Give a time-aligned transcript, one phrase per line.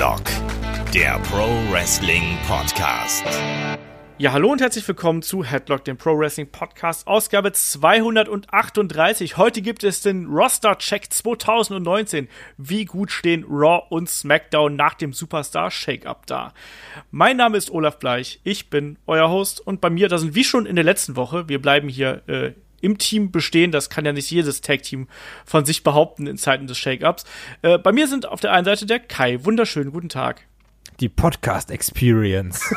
[0.00, 0.22] Headlock,
[0.94, 3.22] der Pro Wrestling Podcast.
[4.16, 9.36] Ja, hallo und herzlich willkommen zu Headlock, dem Pro Wrestling Podcast, Ausgabe 238.
[9.36, 12.28] Heute gibt es den Roster Check 2019.
[12.56, 16.54] Wie gut stehen Raw und SmackDown nach dem Superstar Shake-Up da?
[17.10, 20.44] Mein Name ist Olaf Bleich, ich bin euer Host und bei mir, da sind wie
[20.44, 23.72] schon in der letzten Woche, wir bleiben hier äh, im Team bestehen.
[23.72, 25.08] Das kann ja nicht jedes Tag-Team
[25.44, 27.24] von sich behaupten in Zeiten des Shake-Ups.
[27.62, 29.44] Äh, bei mir sind auf der einen Seite der Kai.
[29.44, 30.42] Wunderschönen guten Tag.
[31.00, 32.74] Die Podcast Experience.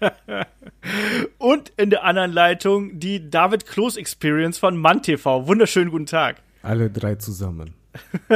[1.38, 5.46] Und in der anderen Leitung die David Close Experience von MannTV.
[5.46, 6.36] Wunderschönen guten Tag.
[6.62, 7.74] Alle drei zusammen.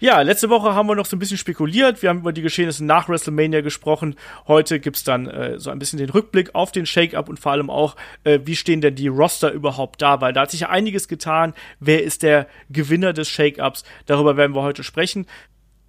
[0.00, 2.02] Ja, letzte Woche haben wir noch so ein bisschen spekuliert.
[2.02, 4.14] Wir haben über die Geschehnisse nach WrestleMania gesprochen.
[4.46, 7.68] Heute gibt's dann äh, so ein bisschen den Rückblick auf den Shake-Up und vor allem
[7.68, 10.20] auch, äh, wie stehen denn die Roster überhaupt da?
[10.20, 11.52] Weil da hat sich ja einiges getan.
[11.80, 13.82] Wer ist der Gewinner des Shake-Ups?
[14.06, 15.26] Darüber werden wir heute sprechen.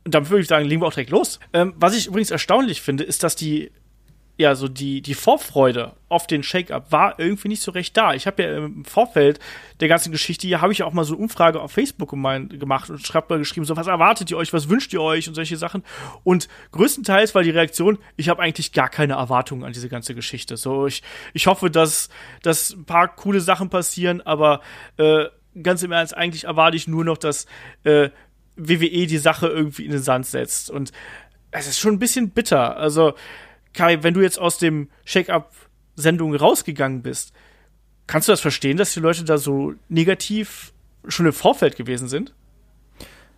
[0.05, 1.39] Und dann würde ich sagen, legen wir auch direkt los.
[1.53, 3.71] Ähm, was ich übrigens erstaunlich finde, ist, dass die
[4.39, 8.13] ja, so die, die Vorfreude auf den Shake-Up war irgendwie nicht so recht da.
[8.13, 9.37] Ich habe ja im Vorfeld
[9.81, 13.05] der ganzen Geschichte hier, habe ich auch mal so eine Umfrage auf Facebook gemacht und
[13.05, 15.83] schreibt mal geschrieben, so, was erwartet ihr euch, was wünscht ihr euch und solche Sachen.
[16.23, 20.55] Und größtenteils war die Reaktion, ich habe eigentlich gar keine Erwartungen an diese ganze Geschichte.
[20.55, 22.07] So, ich, ich hoffe, dass,
[22.41, 24.61] dass ein paar coole Sachen passieren, aber
[24.95, 25.25] äh,
[25.61, 27.45] ganz im Ernst, eigentlich erwarte ich nur noch, dass
[27.83, 28.09] äh,
[28.55, 30.71] WWE die Sache irgendwie in den Sand setzt.
[30.71, 30.93] Und
[31.51, 32.77] es ist schon ein bisschen bitter.
[32.77, 33.15] Also,
[33.73, 37.33] Kai, wenn du jetzt aus dem Shake-Up-Sendung rausgegangen bist,
[38.07, 40.73] kannst du das verstehen, dass die Leute da so negativ
[41.07, 42.33] schon im Vorfeld gewesen sind?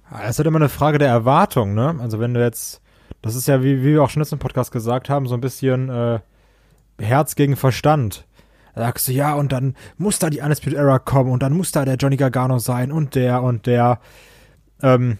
[0.10, 1.98] Das ist halt immer eine Frage der Erwartung, ne?
[2.00, 2.82] Also wenn du jetzt,
[3.22, 5.90] das ist ja, wie, wie wir auch schon letzten Podcast gesagt haben, so ein bisschen
[5.90, 6.20] äh,
[7.00, 8.26] Herz gegen Verstand.
[8.76, 11.72] Da sagst du, ja, und dann muss da die Undisputed Era kommen und dann muss
[11.72, 14.00] da der Johnny Gargano sein und der und der.
[14.82, 15.18] Ähm,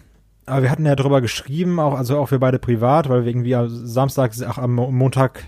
[0.52, 3.54] aber wir hatten ja drüber geschrieben, auch, also auch wir beide privat, weil wir irgendwie
[3.54, 5.44] am Samstag, ach, am Montag,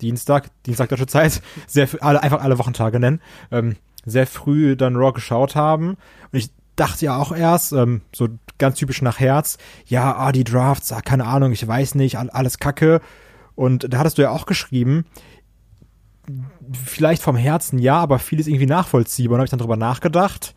[0.00, 5.12] Dienstag, Dienstag deutsche Zeit, sehr alle, einfach alle Wochentage nennen, ähm, sehr früh dann Raw
[5.12, 5.90] geschaut haben.
[6.32, 8.28] Und ich dachte ja auch erst, ähm, so
[8.58, 12.58] ganz typisch nach Herz, ja, ah, die Drafts, ah, keine Ahnung, ich weiß nicht, alles
[12.58, 13.00] Kacke.
[13.54, 15.04] Und da hattest du ja auch geschrieben,
[16.72, 19.34] vielleicht vom Herzen ja, aber vieles irgendwie nachvollziehbar.
[19.34, 20.54] Und habe ich dann drüber nachgedacht.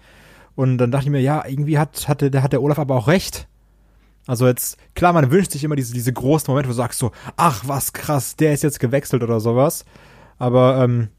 [0.56, 3.08] Und dann dachte ich mir, ja, irgendwie hat, hat, der, hat der Olaf aber auch
[3.08, 3.48] recht.
[4.28, 7.12] Also jetzt, klar, man wünscht sich immer diese, diese großen Momente, wo du sagst so,
[7.38, 9.86] ach, was krass, der ist jetzt gewechselt oder sowas.
[10.40, 11.10] Aber ähm,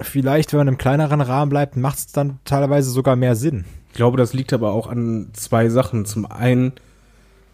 [0.00, 3.64] vielleicht, wenn man im kleineren Rahmen bleibt, macht es dann teilweise sogar mehr Sinn.
[3.90, 6.04] Ich glaube, das liegt aber auch an zwei Sachen.
[6.04, 6.72] Zum einen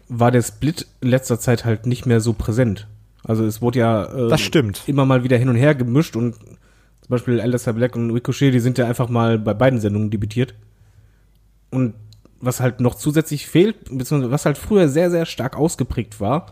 [0.09, 2.87] war der Split in letzter Zeit halt nicht mehr so präsent.
[3.23, 4.83] Also es wurde ja äh, das stimmt.
[4.87, 8.59] immer mal wieder hin und her gemischt und zum Beispiel Alistair Black und Ricochet, die
[8.59, 10.55] sind ja einfach mal bei beiden Sendungen debütiert.
[11.69, 11.93] Und
[12.39, 16.47] was halt noch zusätzlich fehlt, beziehungsweise was halt früher sehr, sehr stark ausgeprägt war,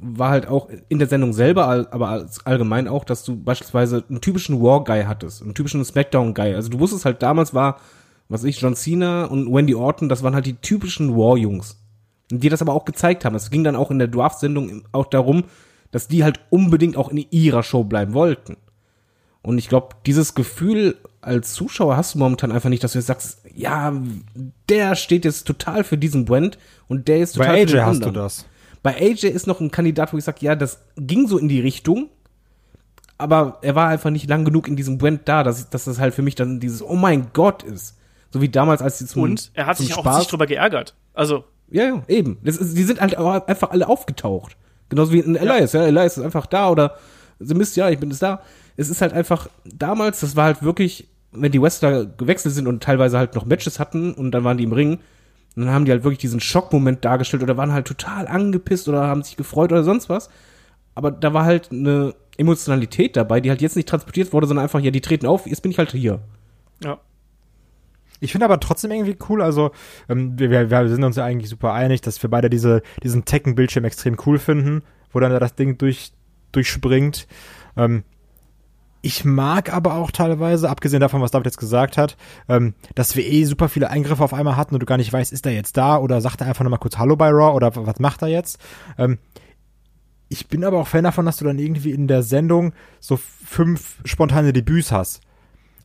[0.00, 4.60] war halt auch in der Sendung selber, aber allgemein auch, dass du beispielsweise einen typischen
[4.60, 6.54] War-Guy hattest, einen typischen Smackdown-Guy.
[6.54, 7.80] Also du wusstest halt damals war,
[8.28, 11.80] was ich, John Cena und Wendy Orton, das waren halt die typischen War-Jungs.
[12.30, 13.34] Die das aber auch gezeigt haben.
[13.34, 15.44] Es ging dann auch in der Draft-Sendung auch darum,
[15.90, 18.56] dass die halt unbedingt auch in ihrer Show bleiben wollten.
[19.42, 23.06] Und ich glaube, dieses Gefühl als Zuschauer hast du momentan einfach nicht, dass du jetzt
[23.06, 23.92] sagst, ja,
[24.68, 27.86] der steht jetzt total für diesen Brand und der ist total Bei AJ für den
[27.86, 28.46] hast du das.
[28.82, 31.60] Bei AJ ist noch ein Kandidat, wo ich sage, ja, das ging so in die
[31.60, 32.10] Richtung,
[33.16, 36.14] aber er war einfach nicht lang genug in diesem Brand da, dass, dass das halt
[36.14, 37.96] für mich dann dieses Oh mein Gott ist.
[38.30, 40.94] So wie damals, als sie zum Und er hat sich Spaß auch nicht drüber geärgert.
[41.14, 41.44] Also.
[41.70, 42.38] Ja, ja, eben.
[42.42, 44.56] Das ist, die sind halt einfach alle aufgetaucht.
[44.88, 45.82] Genauso wie in Elias, ja.
[45.82, 45.86] ja.
[45.86, 46.98] Elias ist einfach da oder
[47.38, 48.42] The Mist, ja, ich bin jetzt da.
[48.76, 52.82] Es ist halt einfach, damals, das war halt wirklich wenn die Wrestler gewechselt sind und
[52.82, 55.00] teilweise halt noch Matches hatten und dann waren die im Ring,
[55.56, 59.22] dann haben die halt wirklich diesen Schockmoment dargestellt oder waren halt total angepisst oder haben
[59.22, 60.30] sich gefreut oder sonst was.
[60.94, 64.80] Aber da war halt eine Emotionalität dabei, die halt jetzt nicht transportiert wurde, sondern einfach,
[64.80, 66.20] ja, die treten auf, jetzt bin ich halt hier.
[66.82, 66.98] Ja.
[68.20, 69.70] Ich finde aber trotzdem irgendwie cool, also
[70.08, 73.84] ähm, wir, wir sind uns ja eigentlich super einig, dass wir beide diese, diesen Tekken-Bildschirm
[73.84, 74.82] extrem cool finden,
[75.12, 76.12] wo dann das Ding durch,
[76.52, 77.26] durchspringt.
[77.76, 78.04] Ähm,
[79.04, 82.16] ich mag aber auch teilweise, abgesehen davon, was David jetzt gesagt hat,
[82.48, 85.30] ähm, dass wir eh super viele Eingriffe auf einmal hatten und du gar nicht weißt,
[85.30, 87.98] ist er jetzt da oder sagt er einfach nochmal kurz Hallo bei Raw oder was
[87.98, 88.58] macht er jetzt?
[88.96, 89.18] Ähm,
[90.30, 93.98] ich bin aber auch Fan davon, dass du dann irgendwie in der Sendung so fünf
[94.06, 95.20] spontane Debüts hast.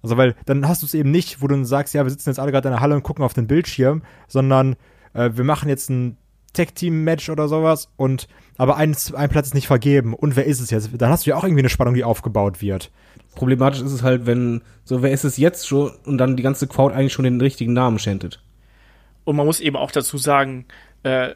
[0.02, 2.40] Also, weil dann hast du es eben nicht, wo du sagst, ja, wir sitzen jetzt
[2.40, 4.78] alle gerade in der Halle und gucken auf den Bildschirm, sondern
[5.14, 6.16] äh, wir machen jetzt ein
[6.54, 10.14] Tag-Team-Match oder sowas und aber ein, ein Platz ist nicht vergeben.
[10.14, 10.90] Und wer ist es jetzt?
[10.94, 12.92] Dann hast du ja auch irgendwie eine Spannung, die aufgebaut wird.
[13.34, 16.68] Problematisch ist es halt, wenn, so wer ist es jetzt schon und dann die ganze
[16.68, 18.44] Crowd eigentlich schon den richtigen Namen chantet.
[19.24, 20.66] Und man muss eben auch dazu sagen,
[21.04, 21.34] äh,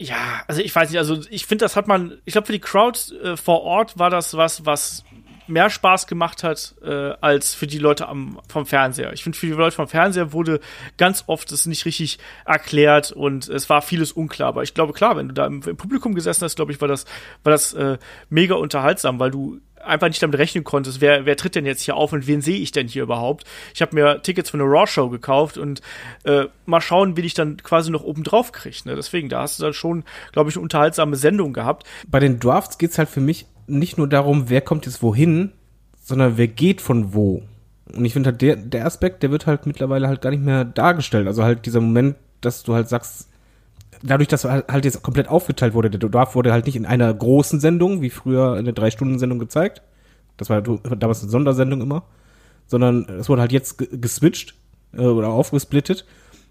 [0.00, 2.60] Ja, also ich weiß nicht, also ich finde, das hat man, ich glaube, für die
[2.60, 5.04] Crowd äh, vor Ort war das was, was
[5.48, 9.12] mehr Spaß gemacht hat äh, als für die Leute am, vom Fernseher.
[9.12, 10.60] Ich finde, für die Leute vom Fernseher wurde
[10.96, 14.48] ganz oft es nicht richtig erklärt und es war vieles unklar.
[14.48, 16.88] Aber ich glaube, klar, wenn du da im, im Publikum gesessen hast, glaube ich, war
[16.88, 17.04] das,
[17.42, 17.98] war das äh,
[18.30, 21.96] mega unterhaltsam, weil du einfach nicht damit rechnen konntest, wer, wer tritt denn jetzt hier
[21.96, 23.44] auf und wen sehe ich denn hier überhaupt?
[23.74, 25.80] Ich habe mir Tickets für eine Raw-Show gekauft und
[26.24, 28.76] äh, mal schauen, wie ich dann quasi noch oben drauf kriege.
[28.84, 28.96] Ne?
[28.96, 31.86] Deswegen, da hast du dann schon, glaube ich, eine unterhaltsame Sendung gehabt.
[32.06, 35.52] Bei den Drafts geht's halt für mich nicht nur darum, wer kommt jetzt wohin,
[36.02, 37.42] sondern wer geht von wo.
[37.94, 40.64] Und ich finde halt, der, der Aspekt, der wird halt mittlerweile halt gar nicht mehr
[40.64, 41.26] dargestellt.
[41.26, 43.28] Also halt dieser Moment, dass du halt sagst,
[44.02, 47.60] dadurch, dass halt jetzt komplett aufgeteilt wurde, der Draft wurde halt nicht in einer großen
[47.60, 49.82] Sendung, wie früher eine Drei-Stunden-Sendung gezeigt.
[50.36, 52.04] Das war damals eine Sondersendung immer.
[52.66, 54.54] Sondern es wurde halt jetzt geswitcht
[54.92, 56.04] äh, oder aufgesplittet.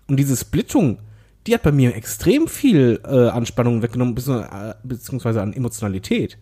[0.07, 0.99] Und diese Splittung,
[1.45, 4.15] die hat bei mir extrem viel äh, Anspannung weggenommen,
[4.83, 6.37] beziehungsweise an Emotionalität.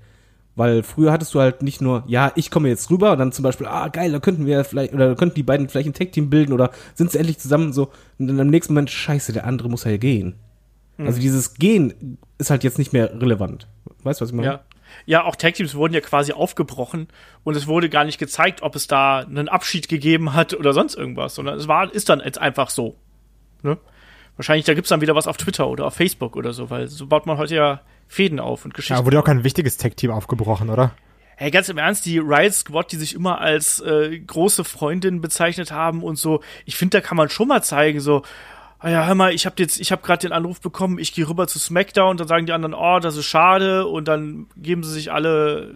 [0.56, 3.44] Weil früher hattest du halt nicht nur, ja, ich komme jetzt rüber und dann zum
[3.44, 6.30] Beispiel, ah, geil, da könnten wir vielleicht, oder da könnten die beiden vielleicht ein Tech-Team
[6.30, 7.92] bilden oder sind sie endlich zusammen so.
[8.18, 10.36] Und dann im nächsten Moment, scheiße, der andere muss ja gehen.
[10.98, 11.07] Mhm.
[11.07, 13.68] Also dieses Gehen ist halt jetzt nicht mehr relevant.
[14.04, 14.48] Weißt du, was ich meine?
[14.48, 14.63] Ja.
[15.06, 17.07] Ja, auch Tag-Teams wurden ja quasi aufgebrochen
[17.44, 20.96] und es wurde gar nicht gezeigt, ob es da einen Abschied gegeben hat oder sonst
[20.96, 22.96] irgendwas, sondern es war, ist dann jetzt einfach so.
[23.62, 23.78] Ne?
[24.38, 27.07] Wahrscheinlich, da gibt's dann wieder was auf Twitter oder auf Facebook oder so, weil so
[27.07, 29.00] baut man heute ja Fäden auf und Geschichten.
[29.00, 30.92] Ja, wurde auch kein wichtiges Tech-Team aufgebrochen, oder?
[31.38, 35.72] Hey, ganz im Ernst, die Riot Squad, die sich immer als äh, große Freundin bezeichnet
[35.72, 38.22] haben und so, ich finde, da kann man schon mal zeigen, so,
[38.80, 41.28] ah ja, hör mal, ich habe jetzt, ich habe gerade den Anruf bekommen, ich gehe
[41.28, 44.94] rüber zu SmackDown, dann sagen die anderen, oh, das ist schade, und dann geben sie
[44.94, 45.75] sich alle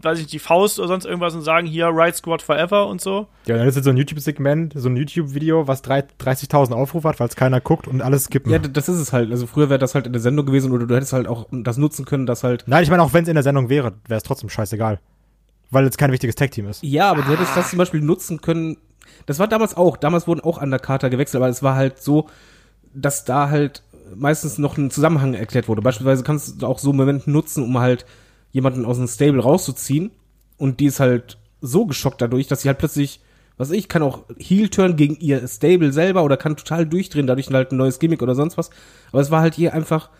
[0.00, 3.00] weiß ich nicht, die Faust oder sonst irgendwas und sagen hier Right Squad Forever und
[3.00, 3.26] so.
[3.46, 7.28] Ja, dann ist jetzt so ein YouTube-Segment, so ein YouTube-Video, was 30.000 Aufrufe hat, weil
[7.28, 8.52] es keiner guckt und alles skippen.
[8.52, 9.30] Ja, das ist es halt.
[9.30, 11.76] Also früher wäre das halt in der Sendung gewesen oder du hättest halt auch das
[11.78, 12.64] nutzen können, dass halt.
[12.66, 15.00] Nein, ich meine, auch wenn es in der Sendung wäre, wäre es trotzdem scheißegal.
[15.70, 16.82] Weil es kein wichtiges Tag-Team ist.
[16.82, 18.78] Ja, aber du hättest das zum Beispiel nutzen können.
[19.26, 19.96] Das war damals auch.
[19.96, 22.28] Damals wurden auch Undercarter gewechselt, aber es war halt so,
[22.94, 23.82] dass da halt
[24.14, 25.82] meistens noch ein Zusammenhang erklärt wurde.
[25.82, 28.06] Beispielsweise kannst du auch so Momente nutzen, um halt
[28.50, 30.10] jemanden aus dem Stable rauszuziehen
[30.56, 33.20] und die ist halt so geschockt dadurch, dass sie halt plötzlich,
[33.56, 37.72] was ich, kann auch Heel-Turn gegen ihr Stable selber oder kann total durchdrehen, dadurch halt
[37.72, 38.70] ein neues Gimmick oder sonst was.
[39.10, 40.10] Aber es war halt hier einfach,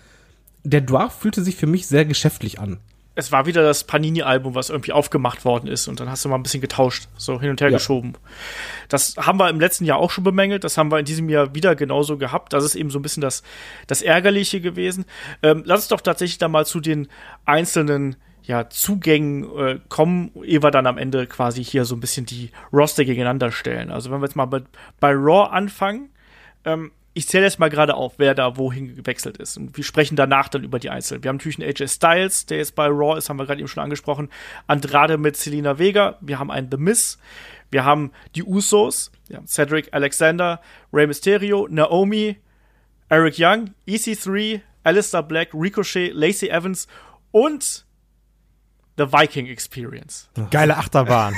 [0.65, 2.79] der Draft fühlte sich für mich sehr geschäftlich an.
[3.19, 6.37] Es war wieder das Panini-Album, was irgendwie aufgemacht worden ist und dann hast du mal
[6.37, 7.77] ein bisschen getauscht, so hin und her ja.
[7.77, 8.13] geschoben.
[8.89, 11.53] Das haben wir im letzten Jahr auch schon bemängelt, das haben wir in diesem Jahr
[11.53, 12.53] wieder genauso gehabt.
[12.53, 13.43] Das ist eben so ein bisschen das,
[13.89, 15.05] das Ärgerliche gewesen.
[15.43, 17.09] Ähm, lass uns doch tatsächlich da mal zu den
[17.45, 22.25] einzelnen ja, Zugängen äh, kommen, ehe wir dann am Ende quasi hier so ein bisschen
[22.25, 23.91] die Roster gegeneinander stellen.
[23.91, 24.63] Also wenn wir jetzt mal bei,
[25.01, 26.11] bei Raw anfangen,
[26.65, 29.57] ähm, ich zähle jetzt mal gerade auf, wer da wohin gewechselt ist.
[29.57, 31.25] Und wir sprechen danach dann über die Einzelnen.
[31.25, 33.67] Wir haben natürlich einen AJ Styles, der jetzt bei Raw ist, haben wir gerade eben
[33.67, 34.29] schon angesprochen.
[34.69, 36.17] Andrade mit Selena Vega.
[36.21, 37.19] Wir haben einen The Miz.
[37.73, 39.11] Wir haben die Usos.
[39.27, 40.61] Wir haben Cedric Alexander,
[40.93, 42.37] Rey Mysterio, Naomi,
[43.09, 46.87] Eric Young, EC3, Alistair Black, Ricochet, Lacey Evans
[47.33, 47.85] und
[48.97, 50.31] The Viking Experience.
[50.53, 51.35] Geile Achterbahn.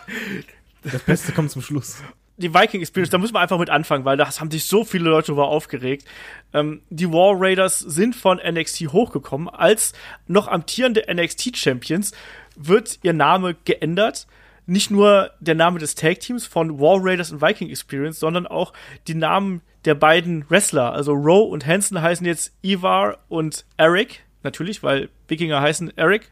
[0.82, 2.02] das Beste kommt zum Schluss.
[2.40, 5.10] Die Viking Experience, da müssen wir einfach mit anfangen, weil da haben sich so viele
[5.10, 6.06] Leute darüber aufgeregt.
[6.52, 9.48] Ähm, die War Raiders sind von NXT hochgekommen.
[9.48, 9.92] Als
[10.26, 12.12] noch amtierende NXT-Champions
[12.56, 14.26] wird ihr Name geändert
[14.70, 18.72] nicht nur der Name des Tag Teams von War Raiders und Viking Experience, sondern auch
[19.08, 20.92] die Namen der beiden Wrestler.
[20.92, 26.30] Also Rowe und Hansen heißen jetzt Ivar und Eric, natürlich, weil Wikinger heißen Eric.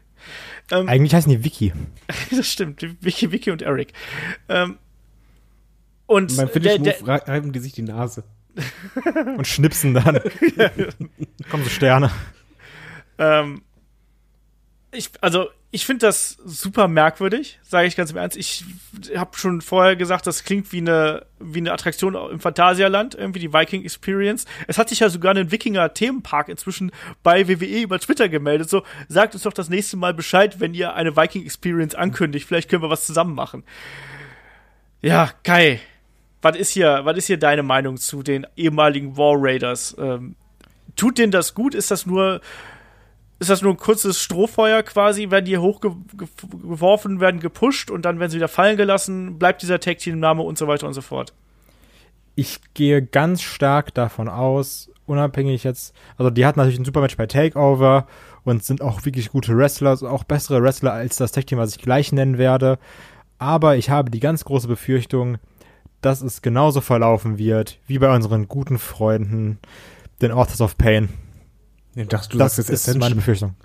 [0.71, 1.73] Ähm, Eigentlich heißen die Wiki.
[2.31, 3.91] das stimmt, Wiki, Wiki und Eric.
[4.47, 4.77] Ähm,
[6.09, 8.23] und Beim Finish-Move reiben die sich die Nase.
[9.37, 10.19] und schnipsen dann.
[11.51, 12.09] Kommen so Sterne.
[13.19, 13.61] Ähm,
[14.91, 18.37] ich, also, ich finde das super merkwürdig, sage ich ganz im Ernst.
[18.37, 18.65] Ich
[19.15, 23.53] habe schon vorher gesagt, das klingt wie eine, wie eine Attraktion im Phantasialand, irgendwie die
[23.53, 24.45] Viking Experience.
[24.65, 28.67] Es hat sich ja sogar ein Wikinger-Themenpark inzwischen bei WWE über Twitter gemeldet.
[28.67, 32.47] So, sagt uns doch das nächste Mal Bescheid, wenn ihr eine Viking Experience ankündigt.
[32.47, 33.63] Vielleicht können wir was zusammen machen.
[35.01, 35.79] Ja, Kai,
[36.41, 39.95] was ist hier, was ist hier deine Meinung zu den ehemaligen War Raiders?
[39.99, 40.35] Ähm,
[40.95, 41.75] tut denen das gut?
[41.75, 42.41] Ist das nur
[43.39, 48.31] ist das nur ein kurzes Strohfeuer quasi, werden die hochgeworfen, werden gepusht und dann werden
[48.31, 51.33] sie wieder fallen gelassen, bleibt dieser Tag-Team-Name und so weiter und so fort.
[52.35, 57.15] Ich gehe ganz stark davon aus, unabhängig jetzt, also die hatten natürlich ein super Match
[57.15, 58.07] bei Takeover
[58.43, 62.11] und sind auch wirklich gute Wrestler, auch bessere Wrestler als das Tag-Team, was ich gleich
[62.11, 62.77] nennen werde.
[63.37, 65.37] Aber ich habe die ganz große Befürchtung,
[66.01, 69.59] dass es genauso verlaufen wird wie bei unseren guten Freunden,
[70.21, 71.09] den Authors of Pain.
[71.95, 73.55] Ich dachte, du das sagst jetzt ist meine Befürchtung.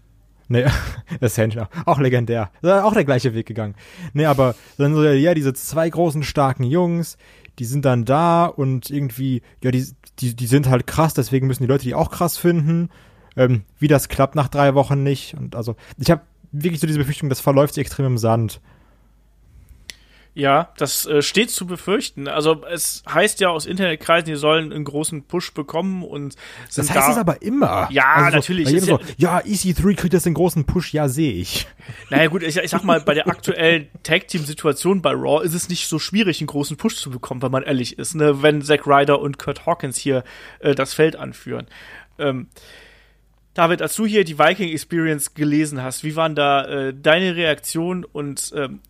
[0.49, 0.67] Nee,
[1.21, 2.51] Ascension, auch legendär.
[2.63, 3.75] Auch der gleiche Weg gegangen.
[4.13, 7.17] Nee, aber dann so, ja, diese zwei großen, starken Jungs,
[7.59, 9.87] die sind dann da und irgendwie, ja, die,
[10.19, 12.91] die, die sind halt krass, deswegen müssen die Leute die auch krass finden.
[13.37, 15.35] Ähm, wie das klappt nach drei Wochen nicht.
[15.35, 16.23] Und also, ich habe
[16.53, 18.61] wirklich so diese Befürchtung, das verläuft sich extrem im Sand.
[20.37, 22.27] Ja, das äh, steht zu befürchten.
[22.27, 26.35] Also es heißt ja aus Internetkreisen, die sollen einen großen Push bekommen und
[26.75, 27.89] das heißt da es aber immer.
[27.93, 28.69] Ja, also natürlich.
[28.81, 31.69] So, so, ja, EC3 kriegt jetzt den großen Push, ja, sehe ich.
[32.11, 35.87] Naja gut, ich, ich sag mal, bei der aktuellen Tag-Team-Situation bei Raw ist es nicht
[35.87, 38.43] so schwierig, einen großen Push zu bekommen, wenn man ehrlich ist, ne?
[38.43, 40.25] wenn Zack Ryder und Kurt Hawkins hier
[40.59, 41.69] äh, das Feld anführen.
[42.19, 42.49] Ähm,
[43.55, 48.05] David, als du hier die Viking Experience gelesen hast, wie waren da äh, deine Reaktionen
[48.05, 48.81] und ähm,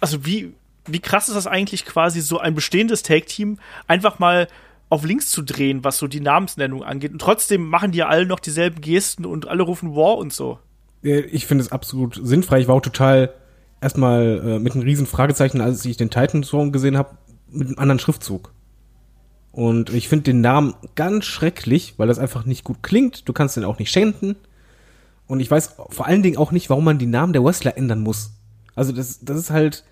[0.00, 0.54] also wie
[0.86, 4.48] wie krass ist das eigentlich quasi, so ein bestehendes Take-Team einfach mal
[4.88, 7.12] auf links zu drehen, was so die Namensnennung angeht.
[7.12, 10.58] Und trotzdem machen die ja alle noch dieselben Gesten und alle rufen War und so.
[11.02, 12.60] Ich finde es absolut sinnfrei.
[12.60, 13.32] Ich war auch total
[13.80, 17.16] erstmal äh, mit einem riesen Fragezeichen, als ich den Titan Throne gesehen habe,
[17.50, 18.52] mit einem anderen Schriftzug.
[19.50, 23.28] Und ich finde den Namen ganz schrecklich, weil das einfach nicht gut klingt.
[23.28, 24.36] Du kannst den auch nicht schenken.
[25.26, 28.00] Und ich weiß vor allen Dingen auch nicht, warum man die Namen der Wrestler ändern
[28.00, 28.32] muss.
[28.74, 29.84] Also das, das ist halt,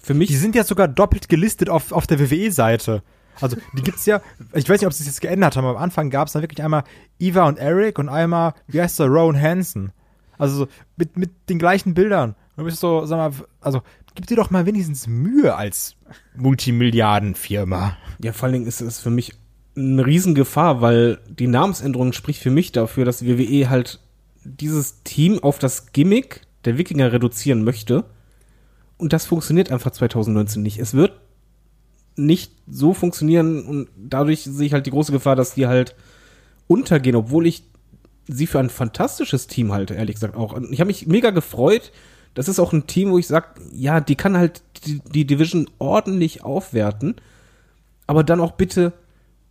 [0.00, 0.28] für mich.
[0.28, 3.02] Die sind ja sogar doppelt gelistet auf, auf der WWE-Seite.
[3.40, 4.20] Also, die gibt's ja,
[4.54, 6.62] ich weiß nicht, ob sie es jetzt geändert haben, aber am Anfang gab's dann wirklich
[6.62, 6.84] einmal
[7.18, 9.92] Eva und Eric und einmal, wie heißt der, Rowan Hansen.
[10.38, 12.34] Also, so, mit, mit den gleichen Bildern.
[12.56, 13.82] Du bist so, sag mal, also,
[14.14, 15.96] gib dir doch mal wenigstens Mühe als
[16.36, 17.96] Multimilliardenfirma.
[18.22, 19.34] Ja, vor allen Dingen ist es für mich
[19.76, 24.00] eine Riesengefahr, weil die Namensänderung spricht für mich dafür, dass WWE halt
[24.44, 28.04] dieses Team auf das Gimmick der Wikinger reduzieren möchte
[29.00, 30.78] und das funktioniert einfach 2019 nicht.
[30.78, 31.12] Es wird
[32.16, 35.96] nicht so funktionieren und dadurch sehe ich halt die große Gefahr, dass die halt
[36.66, 37.64] untergehen, obwohl ich
[38.28, 40.52] sie für ein fantastisches Team halte, ehrlich gesagt auch.
[40.52, 41.92] Und ich habe mich mega gefreut.
[42.34, 45.68] Das ist auch ein Team, wo ich sage, ja, die kann halt die, die, Division
[45.78, 47.16] ordentlich aufwerten,
[48.06, 48.92] aber dann auch bitte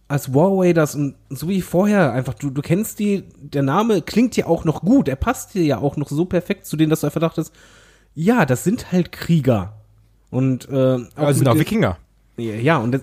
[0.08, 4.38] als War Raiders und so wie vorher einfach, du, du kennst die, der Name klingt
[4.38, 7.02] ja auch noch gut, er passt dir ja auch noch so perfekt zu denen, dass
[7.02, 7.54] du einfach dachtest,
[8.16, 9.74] ja, das sind halt Krieger.
[10.30, 11.98] Und äh, auch also sind auch Wikinger.
[12.38, 13.02] Ja, und das,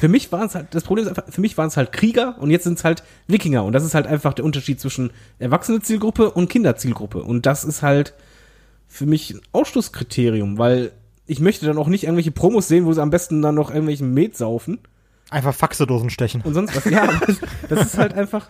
[0.00, 2.36] für mich waren es halt, das Problem ist einfach, für mich waren es halt Krieger
[2.38, 3.64] und jetzt sind es halt Wikinger.
[3.64, 7.22] Und das ist halt einfach der Unterschied zwischen erwachsene Zielgruppe und Kinderzielgruppe.
[7.22, 8.14] Und das ist halt
[8.88, 10.92] für mich ein Ausschlusskriterium, weil
[11.26, 14.12] ich möchte dann auch nicht irgendwelche Promos sehen, wo sie am besten dann noch irgendwelchen
[14.14, 14.78] Met saufen.
[15.30, 16.40] Einfach Faxedosen stechen.
[16.40, 16.86] Und sonst was.
[16.86, 17.06] Ja,
[17.68, 18.48] das ist halt einfach,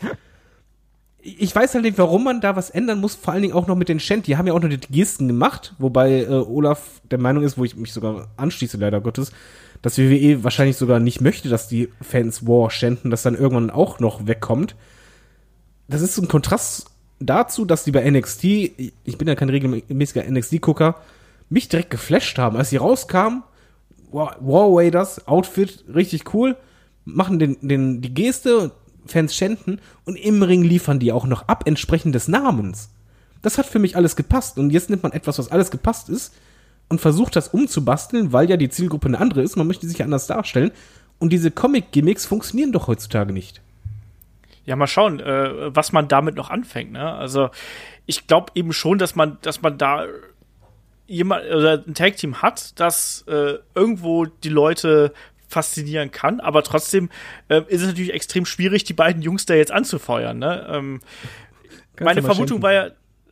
[1.21, 3.77] ich weiß halt nicht, warum man da was ändern muss, vor allen Dingen auch noch
[3.77, 4.27] mit den Shant.
[4.27, 7.65] Die haben ja auch noch die Gesten gemacht, wobei äh, Olaf der Meinung ist, wo
[7.65, 9.33] ich mich sogar anschließe, leider Gottes,
[9.83, 13.99] dass WWE wahrscheinlich sogar nicht möchte, dass die Fans War schänden, dass dann irgendwann auch
[13.99, 14.77] noch wegkommt.
[15.89, 16.87] Das ist so ein Kontrast
[17.19, 20.97] dazu, dass die bei NXT, ich bin ja kein regelmäßiger NXT-Gucker,
[21.49, 22.57] mich direkt geflasht haben.
[22.57, 23.43] Als sie rauskamen,
[24.13, 26.57] War, War Raiders, Outfit, richtig cool,
[27.05, 28.73] machen den, den, die Geste,
[29.09, 32.91] Fans schänden und im Ring liefern die auch noch ab, entsprechend des Namens.
[33.43, 34.59] Das hat für mich alles gepasst.
[34.59, 36.35] Und jetzt nimmt man etwas, was alles gepasst ist,
[36.89, 39.57] und versucht das umzubasteln, weil ja die Zielgruppe eine andere ist.
[39.57, 40.71] Man möchte sich anders darstellen.
[41.19, 43.61] Und diese Comic-Gimmicks funktionieren doch heutzutage nicht.
[44.65, 46.93] Ja, mal schauen, äh, was man damit noch anfängt.
[46.93, 47.13] Ne?
[47.13, 47.51] Also
[48.07, 50.07] ich glaube eben schon, dass man, dass man da
[51.07, 55.13] jemand oder ein Tag-Team hat, das äh, irgendwo die Leute
[55.49, 57.09] faszinieren kann, aber trotzdem
[57.49, 60.39] äh, ist es natürlich extrem schwierig, die beiden Jungs da jetzt anzufeuern.
[60.39, 60.67] Ne?
[60.71, 61.01] Ähm,
[61.99, 62.63] meine Vermutung schenken.
[62.63, 62.91] war ja,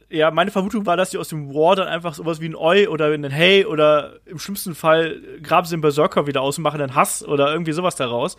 [0.09, 2.89] ja, meine Vermutung war, dass die aus dem War dann einfach sowas wie ein Oi
[2.89, 6.81] oder einen Hey oder im schlimmsten Fall graben sie den Berserker wieder aus und machen
[6.81, 8.37] einen Hass oder irgendwie sowas daraus.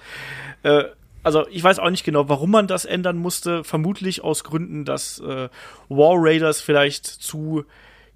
[0.64, 0.86] Äh,
[1.24, 3.66] also ich weiß auch nicht genau, warum man das ändern musste.
[3.66, 5.50] Vermutlich aus Gründen, dass äh,
[5.90, 7.66] War Raiders vielleicht zu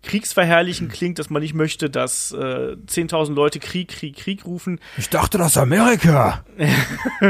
[0.03, 4.79] kriegsverherrlichen klingt, dass man nicht möchte, dass äh, 10.000 Leute Krieg, Krieg, Krieg rufen.
[4.97, 6.43] Ich dachte, das ist Amerika.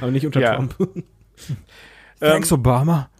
[0.00, 0.54] Aber nicht unter ja.
[0.54, 0.76] Trump.
[2.20, 3.10] Thanks, ähm, Obama.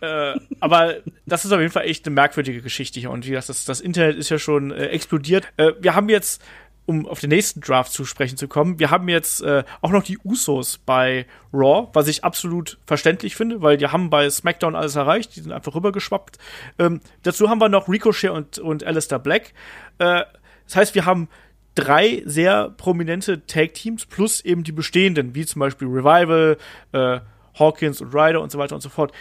[0.00, 3.10] Äh, aber das ist auf jeden Fall echt eine merkwürdige Geschichte hier.
[3.10, 5.46] Und wie das, das, das Internet ist ja schon äh, explodiert.
[5.56, 6.42] Äh, wir haben jetzt
[6.90, 10.02] um auf den nächsten Draft zu sprechen zu kommen, wir haben jetzt äh, auch noch
[10.02, 14.96] die Usos bei Raw, was ich absolut verständlich finde, weil die haben bei SmackDown alles
[14.96, 16.38] erreicht, die sind einfach rübergeschwappt.
[16.80, 19.52] Ähm, dazu haben wir noch Ricochet und, und Alistair Black.
[19.98, 20.24] Äh,
[20.66, 21.28] das heißt, wir haben
[21.76, 26.58] drei sehr prominente Tag-Teams plus eben die bestehenden, wie zum Beispiel Revival,
[26.90, 27.20] äh,
[27.56, 29.12] Hawkins und Ryder und so weiter und so fort.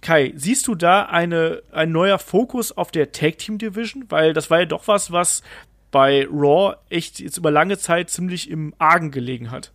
[0.00, 4.04] Kai, siehst du da eine, ein neuer Fokus auf der Tag Team Division?
[4.08, 5.42] Weil das war ja doch was, was
[5.90, 9.72] bei Raw echt jetzt über lange Zeit ziemlich im Argen gelegen hat.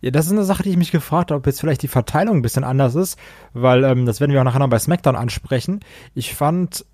[0.00, 2.36] Ja, das ist eine Sache, die ich mich gefragt habe, ob jetzt vielleicht die Verteilung
[2.36, 3.18] ein bisschen anders ist,
[3.54, 5.80] weil ähm, das werden wir auch nachher noch bei SmackDown ansprechen.
[6.14, 6.84] Ich fand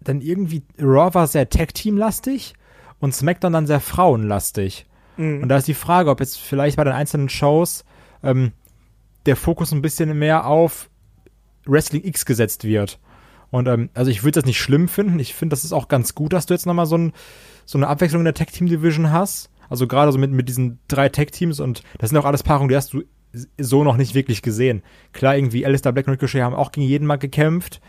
[0.00, 2.54] dann irgendwie Raw war sehr Tag-Team-lastig
[2.98, 4.86] und SmackDown dann sehr frauenlastig.
[5.16, 5.42] Mhm.
[5.42, 7.84] Und da ist die Frage, ob jetzt vielleicht bei den einzelnen Shows
[8.22, 8.52] ähm,
[9.26, 10.88] der Fokus ein bisschen mehr auf
[11.66, 12.98] Wrestling X gesetzt wird.
[13.50, 15.18] Und ähm, also ich würde das nicht schlimm finden.
[15.18, 17.12] Ich finde, das ist auch ganz gut, dass du jetzt nochmal so, ein,
[17.64, 19.50] so eine Abwechslung in der Tag Team Division hast.
[19.68, 22.68] Also gerade so mit, mit diesen drei Tag Teams und das sind auch alles Paarungen,
[22.68, 23.02] die hast du
[23.58, 24.82] so noch nicht wirklich gesehen.
[25.12, 27.80] Klar, irgendwie Alistair Black und Ricochet haben auch gegen jeden mal gekämpft.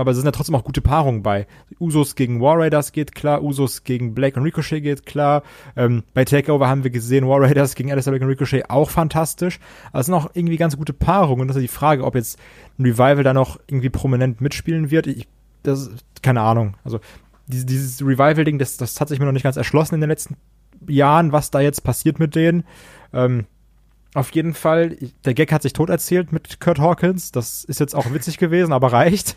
[0.00, 1.46] Aber es sind ja trotzdem auch gute Paarungen bei.
[1.80, 5.42] Usos gegen War Raiders geht klar, Usos gegen Black und Ricochet geht klar.
[5.76, 9.60] Ähm, bei Takeover haben wir gesehen, War Raiders gegen Alistair Black und Ricochet auch fantastisch.
[9.92, 11.42] Es sind auch irgendwie ganz gute Paarungen.
[11.42, 12.38] Und das ist die Frage, ob jetzt
[12.78, 15.06] ein Revival da noch irgendwie prominent mitspielen wird.
[15.06, 15.28] Ich,
[15.62, 15.90] das,
[16.22, 16.76] keine Ahnung.
[16.84, 17.00] Also
[17.46, 20.36] dieses, dieses Revival-Ding, das, das hat sich mir noch nicht ganz erschlossen in den letzten
[20.88, 22.64] Jahren, was da jetzt passiert mit denen.
[23.12, 23.46] Ähm,
[24.14, 27.32] auf jeden Fall, der Gag hat sich tot erzählt mit Kurt Hawkins.
[27.32, 29.36] Das ist jetzt auch witzig gewesen, aber reicht.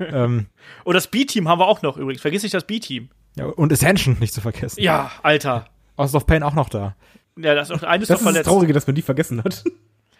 [0.00, 0.46] Ähm,
[0.84, 2.20] Und das B-Team haben wir auch noch übrigens.
[2.22, 3.08] Vergiss nicht das B-Team.
[3.36, 4.80] ja, und Ascension nicht zu vergessen.
[4.82, 5.66] Ja, Alter.
[5.96, 6.94] House of Pain auch noch da.
[7.38, 8.48] Ja, das ist doch, eine ist Das doch ist das verletzt.
[8.48, 9.64] Traurige, dass man die vergessen hat.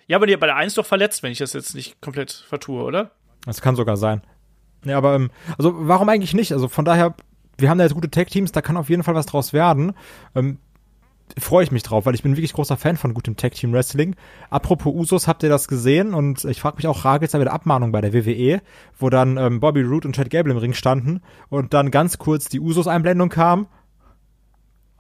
[0.07, 2.33] Ja, aber die, bei der einen ist doch verletzt, wenn ich das jetzt nicht komplett
[2.33, 3.11] vertue, oder?
[3.45, 4.23] Das kann sogar sein.
[4.85, 6.53] Ja, aber, ähm, also warum eigentlich nicht?
[6.53, 7.15] Also von daher,
[7.59, 9.93] wir haben da jetzt gute Tag-Teams, da kann auf jeden Fall was draus werden.
[10.35, 10.59] Ähm,
[11.39, 14.17] Freue ich mich drauf, weil ich bin wirklich großer Fan von gutem Tag-Team-Wrestling.
[14.51, 16.15] Apropos Usos, habt ihr das gesehen?
[16.15, 18.61] Und ich frage mich auch, Ragels da wieder Abmahnung bei der WWE,
[18.99, 22.49] wo dann ähm, Bobby Roode und Chad Gable im Ring standen und dann ganz kurz
[22.49, 23.67] die Usos-Einblendung kam.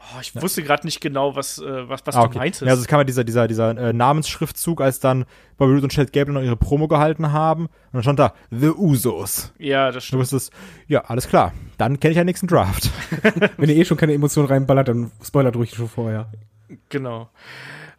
[0.00, 2.62] Oh, ich wusste gerade nicht genau, was, äh, was, was Ah, du meintest.
[2.62, 5.25] Ja, also es kam ja dieser, dieser, dieser äh, Namensschriftzug, als dann
[5.57, 7.67] Bobby Roode und Chad Gable noch ihre Promo gehalten haben.
[7.67, 9.52] Und dann stand da, The Usos.
[9.59, 10.21] ja, das Du stimmt.
[10.23, 10.52] wusstest,
[10.87, 11.52] ja, alles klar.
[11.78, 12.90] Dann kenne ich ja nächsten Draft.
[13.57, 16.31] Wenn ihr eh schon keine Emotionen reinballert, dann spoilert ruhig schon vorher.
[16.90, 17.28] Genau.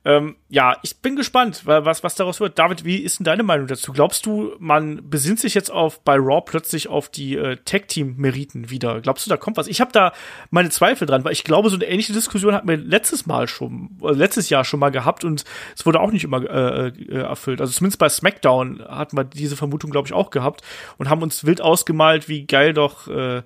[0.10, 2.58] Ähm, ja, ich bin gespannt, wa- was, was daraus wird.
[2.58, 3.92] David, wie ist denn deine Meinung dazu?
[3.94, 9.02] Glaubst du, man besinnt sich jetzt auf bei Raw plötzlich auf die äh, Tag-Team-Meriten wieder?
[9.02, 9.68] Glaubst du, da kommt was?
[9.68, 10.12] Ich habe da
[10.50, 13.98] meine Zweifel dran, weil ich glaube, so eine ähnliche Diskussion hatten wir letztes Mal schon,
[14.02, 15.44] äh, letztes Jahr schon mal gehabt und
[15.78, 17.62] es wurde auch nicht immer äh, äh, erfüllt.
[17.62, 20.64] Also zumindest bei SmackDown hatten wir diese Vermutung, glaube ich, auch gehabt
[20.98, 23.44] und haben uns wild ausgemalt, wie geil doch, äh,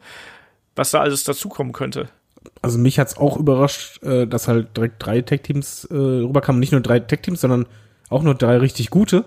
[0.76, 2.08] was da alles dazukommen könnte.
[2.62, 6.60] Also mich hat's auch überrascht, äh, dass halt direkt drei Tech-Teams äh, rüberkamen.
[6.60, 7.66] Nicht nur drei Tech-Teams, sondern
[8.10, 9.26] auch nur drei richtig gute.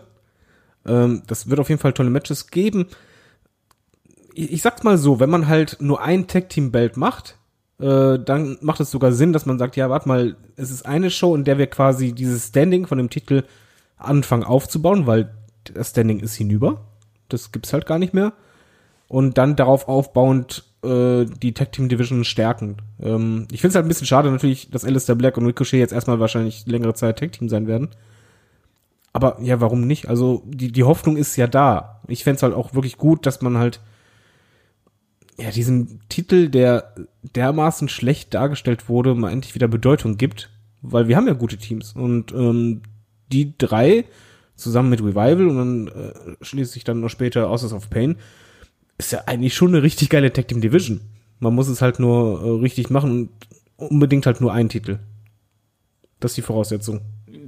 [0.87, 2.87] Ähm, das wird auf jeden Fall tolle Matches geben.
[4.35, 7.37] Ich, ich sag's mal so, wenn man halt nur ein Tag-Team-Belt macht,
[7.79, 11.11] äh, dann macht es sogar Sinn, dass man sagt, ja, warte mal, es ist eine
[11.11, 13.45] Show, in der wir quasi dieses Standing von dem Titel
[13.97, 16.87] anfangen aufzubauen, weil das Standing ist hinüber.
[17.29, 18.33] Das gibt's halt gar nicht mehr.
[19.09, 22.77] Und dann darauf aufbauend äh, die Tag Team Division stärken.
[23.01, 25.93] Ähm, ich finde es halt ein bisschen schade natürlich, dass Alistair Black und Ricochet jetzt
[25.93, 27.89] erstmal wahrscheinlich längere Zeit Tag Team sein werden.
[29.13, 30.09] Aber ja, warum nicht?
[30.09, 32.03] Also die, die Hoffnung ist ja da.
[32.07, 33.81] Ich fände es halt auch wirklich gut, dass man halt
[35.39, 40.51] ja diesen Titel, der dermaßen schlecht dargestellt wurde, mal endlich wieder Bedeutung gibt.
[40.83, 41.95] Weil wir haben ja gute Teams.
[41.95, 42.83] Und ähm,
[43.33, 44.05] die drei
[44.55, 48.17] zusammen mit Revival und dann äh, schließlich dann noch später Authors of Pain
[48.99, 51.01] ist ja eigentlich schon eine richtig geile Tag Team Division.
[51.39, 53.31] Man muss es halt nur äh, richtig machen und
[53.77, 54.99] unbedingt halt nur einen Titel.
[56.21, 57.03] Das ist die Voraussetzung.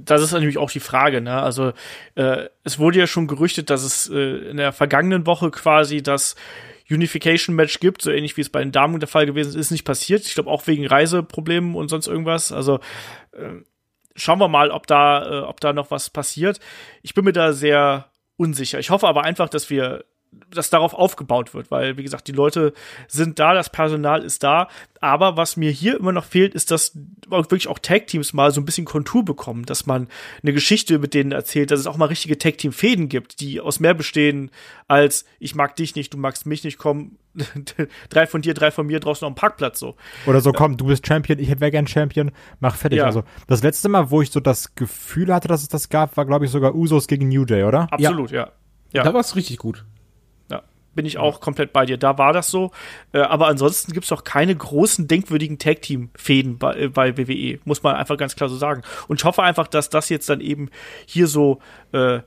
[0.05, 1.41] das ist nämlich auch die Frage, ne?
[1.41, 1.73] Also
[2.15, 6.35] äh, es wurde ja schon gerüchtet, dass es äh, in der vergangenen Woche quasi das
[6.89, 9.71] Unification Match gibt, so ähnlich wie es bei den Damen der Fall gewesen ist, ist
[9.71, 10.25] nicht passiert.
[10.25, 12.51] Ich glaube auch wegen Reiseproblemen und sonst irgendwas.
[12.51, 12.79] Also
[13.31, 13.61] äh,
[14.15, 16.59] schauen wir mal, ob da, äh, ob da noch was passiert.
[17.01, 18.79] Ich bin mir da sehr unsicher.
[18.79, 20.05] Ich hoffe aber einfach, dass wir
[20.51, 22.73] dass darauf aufgebaut wird, weil, wie gesagt, die Leute
[23.07, 24.67] sind da, das Personal ist da,
[25.01, 28.65] aber was mir hier immer noch fehlt, ist, dass wirklich auch Tag-Teams mal so ein
[28.65, 30.07] bisschen Kontur bekommen, dass man
[30.41, 33.93] eine Geschichte mit denen erzählt, dass es auch mal richtige Tag-Team-Fäden gibt, die aus mehr
[33.93, 34.51] bestehen
[34.89, 37.17] als ich mag dich nicht, du magst mich nicht, komm,
[38.09, 39.95] drei von dir, drei von mir, draußen auf dem Parkplatz so.
[40.25, 42.97] Oder so, komm, du bist Champion, ich wäre gern Champion, mach fertig.
[42.97, 43.05] Ja.
[43.05, 46.25] Also, das letzte Mal, wo ich so das Gefühl hatte, dass es das gab, war,
[46.25, 47.87] glaube ich, sogar Usos gegen New Day, oder?
[47.93, 48.51] Absolut, ja.
[48.91, 49.03] Ja.
[49.03, 49.85] Da war es richtig gut.
[50.95, 51.97] Bin ich auch komplett bei dir.
[51.97, 52.71] Da war das so.
[53.13, 57.59] Äh, aber ansonsten gibt's doch keine großen, denkwürdigen Tag-Team-Fäden bei, äh, bei WWE.
[57.65, 58.83] Muss man einfach ganz klar so sagen.
[59.07, 60.69] Und ich hoffe einfach, dass das jetzt dann eben
[61.05, 61.59] hier so
[61.91, 62.19] äh,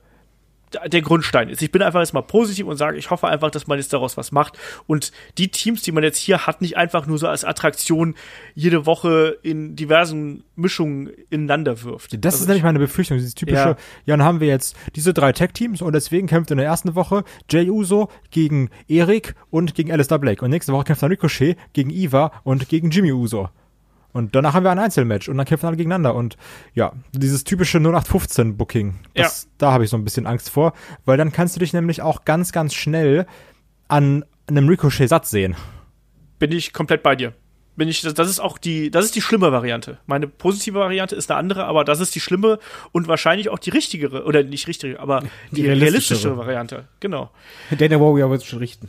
[0.86, 1.62] der Grundstein ist.
[1.62, 4.16] Ich bin einfach jetzt mal positiv und sage, ich hoffe einfach, dass man jetzt daraus
[4.16, 7.44] was macht und die Teams, die man jetzt hier hat, nicht einfach nur so als
[7.44, 8.14] Attraktion
[8.54, 12.12] jede Woche in diversen Mischungen ineinander wirft.
[12.24, 13.68] Das Also ist nämlich meine Befürchtung, dieses typische, Ja.
[14.06, 14.16] ja.
[14.16, 17.68] dann haben wir jetzt diese drei Tag-Teams und deswegen kämpft in der ersten Woche Jay
[17.70, 22.32] Uso gegen Erik und gegen Alistair Black und nächste Woche kämpft dann Ricochet gegen Eva
[22.44, 23.48] und gegen Jimmy Uso.
[24.12, 26.14] Und danach haben wir ein Einzelmatch und dann kämpfen alle gegeneinander.
[26.14, 26.36] Und
[26.74, 31.32] ja, dieses typische 0815-Booking, das- da habe ich so ein bisschen Angst vor, weil dann
[31.32, 33.26] kannst du dich nämlich auch ganz, ganz schnell
[33.88, 35.56] an einem Ricochet satt sehen.
[36.38, 37.32] Bin ich komplett bei dir.
[37.74, 39.96] Bin ich, das das ist auch die, das ist die schlimme Variante.
[40.04, 42.58] Meine positive Variante ist eine andere, aber das ist die schlimme
[42.92, 45.20] und wahrscheinlich auch die richtigere, oder nicht richtige, aber
[45.52, 46.36] die, Die realistischere realistischere.
[46.36, 46.88] Variante.
[47.00, 47.30] Genau.
[47.70, 48.88] Dana Warrior wird es schon richten.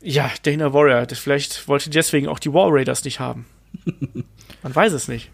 [0.00, 3.44] Ja, Dana Warrior, das vielleicht wollte deswegen auch die War Raiders nicht haben.
[4.64, 5.30] Man weiß es nicht.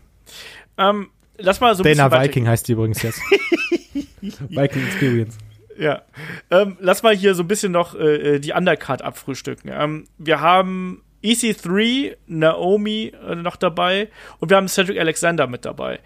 [0.76, 3.20] Ähm, lass mal so ein Dana Viking heißt die übrigens jetzt.
[4.20, 5.38] Viking Experience.
[5.78, 6.02] Ja.
[6.50, 9.70] Ähm, lass mal hier so ein bisschen noch äh, die Undercard abfrühstücken.
[9.72, 14.08] Ähm, wir haben EC3, Naomi äh, noch dabei
[14.40, 16.00] und wir haben Cedric Alexander mit dabei.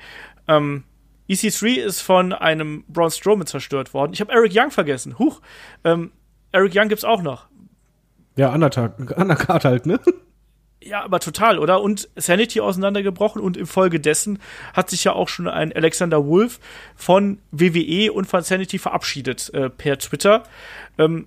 [0.46, 0.84] Ähm,
[1.28, 4.12] EC3 ist von einem Braun Strowman zerstört worden.
[4.12, 5.18] Ich habe Eric Young vergessen.
[5.18, 5.40] Huch.
[5.82, 6.12] Ähm,
[6.52, 7.46] Eric Young gibt's auch noch.
[8.37, 9.98] Ja, Undercard halt, ne?
[10.87, 11.81] Ja, aber total, oder?
[11.81, 14.38] Und Sanity auseinandergebrochen und infolgedessen
[14.75, 16.61] hat sich ja auch schon ein Alexander Wolf
[16.94, 20.42] von WWE und von Sanity verabschiedet äh, per Twitter.
[20.99, 21.27] Ähm,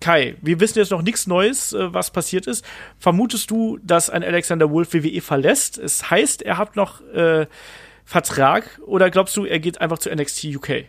[0.00, 2.64] Kai, wir wissen jetzt noch nichts Neues, äh, was passiert ist.
[2.98, 5.78] Vermutest du, dass ein Alexander Wolf WWE verlässt?
[5.78, 7.46] Es heißt, er hat noch äh,
[8.04, 10.84] Vertrag oder glaubst du, er geht einfach zu NXT UK?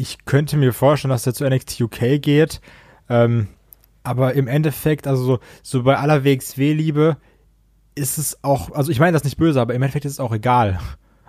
[0.00, 2.62] ich könnte mir vorstellen, dass der zu NXT UK geht.
[3.10, 3.48] Ähm,
[4.10, 7.16] aber im Endeffekt, also so, so bei aller WXW-Liebe
[7.94, 10.32] ist es auch, also ich meine das nicht böse, aber im Endeffekt ist es auch
[10.32, 10.80] egal.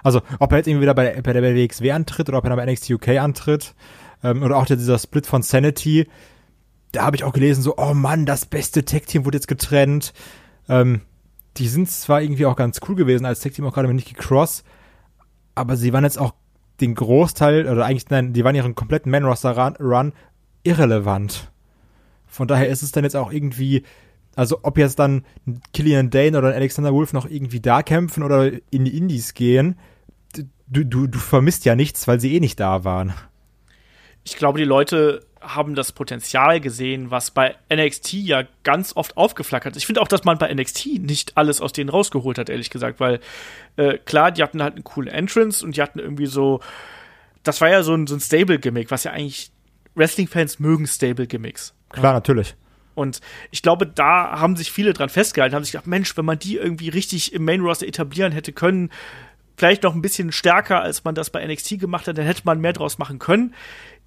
[0.01, 2.55] Also ob er jetzt irgendwie wieder bei der, bei der WXW antritt oder ob er
[2.55, 3.75] bei NXT UK antritt
[4.23, 6.07] ähm, oder auch dieser Split von Sanity,
[6.91, 10.11] da habe ich auch gelesen, so, oh Mann, das beste Tech-Team wurde jetzt getrennt.
[10.67, 11.01] Ähm,
[11.57, 14.63] die sind zwar irgendwie auch ganz cool gewesen als Tech-Team, auch gerade mit Nikki Cross,
[15.53, 16.33] aber sie waren jetzt auch
[16.79, 20.13] den Großteil, oder eigentlich, nein, die waren ihren kompletten Man-Roster-Run
[20.63, 21.51] irrelevant.
[22.31, 23.83] Von daher ist es dann jetzt auch irgendwie,
[24.35, 25.25] also ob jetzt dann
[25.73, 29.77] Killian Dane oder Alexander Wolf noch irgendwie da kämpfen oder in die Indies gehen,
[30.67, 33.13] du, du, du vermisst ja nichts, weil sie eh nicht da waren.
[34.23, 39.75] ich glaube, die Leute haben das Potenzial gesehen, was bei NXT ja ganz oft aufgeflackert
[39.75, 39.81] ist.
[39.81, 42.99] Ich finde auch, dass man bei NXT nicht alles aus denen rausgeholt hat, ehrlich gesagt,
[42.99, 43.19] weil
[43.75, 46.61] äh, klar, die hatten halt eine coole Entrance und die hatten irgendwie so,
[47.43, 49.51] das war ja so ein, so ein Stable-Gimmick, was ja eigentlich
[49.95, 51.73] Wrestling-Fans mögen Stable-Gimmicks.
[51.91, 52.55] Klar, natürlich.
[52.93, 56.39] Und ich glaube, da haben sich viele dran festgehalten, haben sich gedacht, Mensch, wenn man
[56.39, 58.89] die irgendwie richtig im Main Roster etablieren hätte können,
[59.57, 62.59] vielleicht noch ein bisschen stärker, als man das bei NXT gemacht hat, dann hätte man
[62.59, 63.53] mehr draus machen können.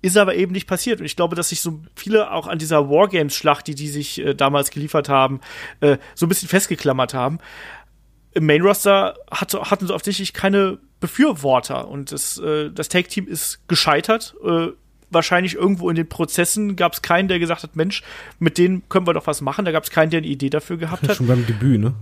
[0.02, 1.00] Ist aber eben nicht passiert.
[1.00, 4.34] Und ich glaube, dass sich so viele auch an dieser Wargames-Schlacht, die die sich äh,
[4.34, 5.40] damals geliefert haben,
[5.80, 7.38] äh, so ein bisschen festgeklammert haben.
[8.32, 11.88] Im Main Roster hatte, hatten sie offensichtlich keine Befürworter.
[11.88, 14.34] Und das, äh, das Tag-Team ist gescheitert.
[15.14, 18.03] Wahrscheinlich irgendwo in den Prozessen gab es keinen, der gesagt hat, Mensch,
[18.38, 19.64] mit denen können wir doch was machen.
[19.64, 21.16] Da gab es keinen, der eine Idee dafür gehabt hat.
[21.16, 21.94] Schon beim Debüt, ne?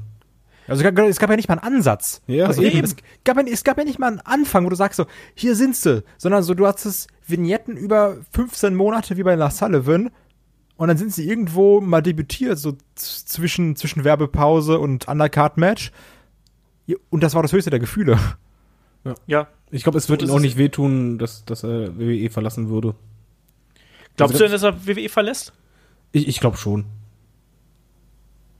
[0.69, 2.23] Also es gab, ja nicht mal einen Ansatz.
[2.27, 2.85] Ja, also eben.
[2.85, 5.57] Es, gab ja, es gab ja nicht mal einen Anfang, wo du sagst so, hier
[5.57, 10.11] sind sie, sondern so, du hattest Vignetten über 15 Monate wie bei La Sullivan
[10.77, 15.93] und dann sind sie irgendwo mal debütiert, so zwischen, zwischen Werbepause und Undercard-Match.
[16.87, 18.19] Ja, Und das war das höchste der Gefühle.
[19.27, 19.49] Ja.
[19.73, 22.69] Ich glaube, es wird So ihm ist auch nicht wehtun, dass, dass er WWE verlassen
[22.69, 22.95] würde.
[24.17, 25.53] Glaubst Also du denn, dass er WWE verlässt?
[26.13, 26.85] Ich, ich glaube schon.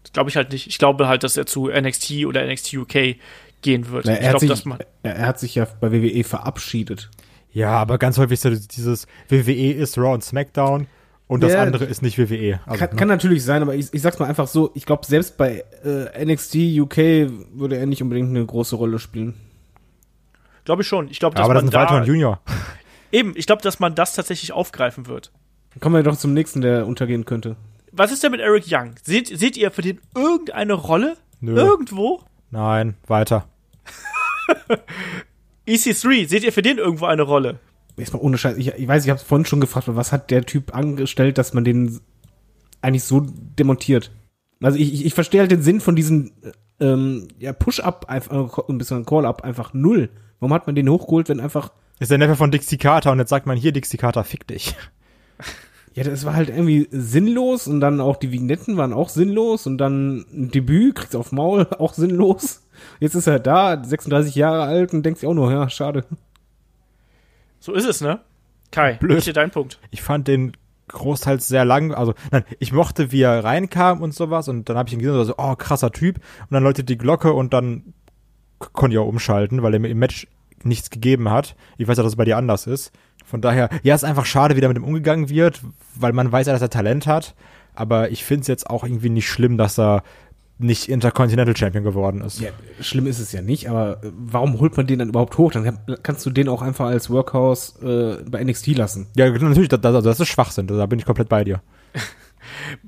[0.03, 0.67] Das glaube ich halt nicht.
[0.67, 3.17] Ich glaube halt, dass er zu NXT oder NXT UK
[3.61, 4.07] gehen wird.
[4.07, 4.79] Na, ich er, hat glaube, sich, dass man.
[5.03, 7.11] er, er hat sich ja bei WWE verabschiedet.
[7.53, 10.87] Ja, aber ganz häufig ist ja dieses WWE ist Raw und SmackDown
[11.29, 11.63] und das Ja.
[11.63, 12.61] andere ist nicht WWE.
[12.65, 12.97] Also, kann, ne?
[12.97, 16.25] kann natürlich sein, aber ich, ich sag's mal einfach so, ich glaube, selbst bei äh,
[16.25, 16.97] NXT UK
[17.53, 19.35] würde er nicht unbedingt eine große Rolle spielen.
[20.65, 21.09] Glaube ich schon.
[21.09, 22.01] Ich glaube, dass aber das man ist ein Walter da.
[22.01, 22.41] und Junior.
[23.13, 25.33] Eben, ich glaube, dass man das tatsächlich aufgreifen wird.
[25.81, 27.57] Kommen wir doch zum nächsten, der untergehen könnte.
[27.93, 28.95] Was ist denn mit Eric Young?
[29.03, 31.17] Seht, seht ihr für den irgendeine Rolle?
[31.41, 31.55] Nö.
[31.57, 32.23] Irgendwo?
[32.51, 33.47] Nein, weiter.
[35.67, 37.59] EC3, seht ihr für den irgendwo eine Rolle?
[37.97, 38.57] Jetzt mal ohne Scheiß.
[38.57, 41.65] Ich, ich weiß, ich habe vorhin schon gefragt, was hat der Typ angestellt, dass man
[41.65, 42.01] den
[42.81, 44.11] eigentlich so demontiert?
[44.63, 46.33] Also ich, ich, ich verstehe halt den Sinn von diesem
[46.81, 50.09] ähm, ja, Push-Up, einfach ein bisschen Call-Up, einfach null.
[50.43, 53.29] Warum hat man den hochgeholt, wenn einfach Ist der Neffe von Dixie Carter und jetzt
[53.29, 54.75] sagt man hier, Dixie Carter, fick dich.
[55.95, 59.77] Ja, das war halt irgendwie sinnlos und dann auch die Vignetten waren auch sinnlos und
[59.77, 62.63] dann ein Debüt, kriegst auf Maul, auch sinnlos.
[62.99, 66.07] Jetzt ist er da, 36 Jahre alt und denkt sich auch nur, ja, schade.
[67.61, 68.21] So ist es, ne?
[68.71, 69.27] Kai, Blöd.
[69.27, 69.81] dir dein Punkt?
[69.91, 70.57] Ich fand den
[70.89, 74.89] großteils sehr lang, also nein, ich mochte, wie er reinkam und sowas und dann habe
[74.89, 77.93] ich ihn gesehen und so, oh, krasser Typ und dann läutet die Glocke und dann
[78.73, 80.27] konnte ich auch umschalten, weil er mir im Match
[80.65, 81.57] nichts gegeben hat.
[81.79, 82.93] Ich weiß ja, dass es bei dir anders ist.
[83.25, 85.61] Von daher, ja, ist einfach schade, wie da mit ihm umgegangen wird,
[85.95, 87.35] weil man weiß ja, dass er Talent hat,
[87.75, 90.03] aber ich finde es jetzt auch irgendwie nicht schlimm, dass er
[90.59, 92.41] nicht Intercontinental Champion geworden ist.
[92.41, 95.53] Ja, schlimm ist es ja nicht, aber äh, warum holt man den dann überhaupt hoch?
[95.53, 99.09] Dann kannst du den auch einfach als Workhouse äh, bei NXT lassen.
[99.17, 101.63] Ja, natürlich, das, das, das ist Schwachsinn, da bin ich komplett bei dir.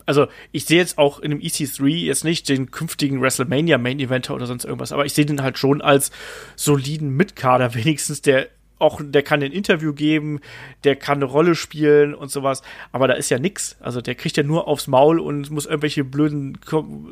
[0.06, 4.34] Also, ich sehe jetzt auch in dem EC3 jetzt nicht den künftigen WrestleMania Main Eventer
[4.34, 6.10] oder sonst irgendwas, aber ich sehe den halt schon als
[6.56, 10.40] soliden Mitkader, wenigstens der auch, der kann ein Interview geben,
[10.82, 12.62] der kann eine Rolle spielen und sowas,
[12.92, 13.76] aber da ist ja nix.
[13.80, 16.58] Also der kriegt ja nur aufs Maul und muss irgendwelche blöden,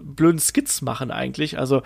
[0.03, 1.59] blöden Skits machen eigentlich.
[1.59, 1.83] Also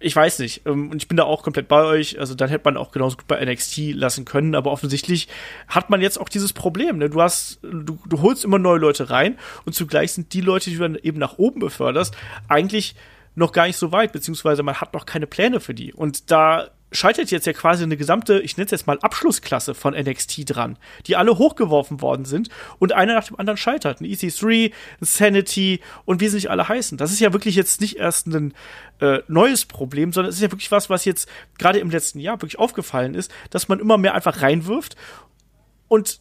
[0.00, 0.62] ich weiß nicht.
[0.66, 2.18] Ähm, und ich bin da auch komplett bei euch.
[2.18, 4.54] Also dann hätte man auch genauso gut bei NXT lassen können.
[4.54, 5.28] Aber offensichtlich
[5.68, 6.98] hat man jetzt auch dieses Problem.
[6.98, 7.10] Ne?
[7.10, 10.76] Du hast, du, du holst immer neue Leute rein und zugleich sind die Leute, die
[10.76, 12.16] du dann eben nach oben beförderst,
[12.48, 12.94] eigentlich
[13.34, 15.92] noch gar nicht so weit, beziehungsweise man hat noch keine Pläne für die.
[15.92, 19.94] Und da scheitert jetzt ja quasi eine gesamte, ich nenne es jetzt mal Abschlussklasse von
[19.94, 20.76] NXT dran,
[21.06, 22.48] die alle hochgeworfen worden sind
[22.78, 24.00] und einer nach dem anderen scheitert.
[24.00, 26.98] Ein EC3, ein Sanity und wie sie nicht alle heißen.
[26.98, 28.54] Das ist ja wirklich jetzt nicht erst ein
[29.00, 32.40] äh, neues Problem, sondern es ist ja wirklich was, was jetzt gerade im letzten Jahr
[32.42, 34.96] wirklich aufgefallen ist, dass man immer mehr einfach reinwirft
[35.88, 36.20] und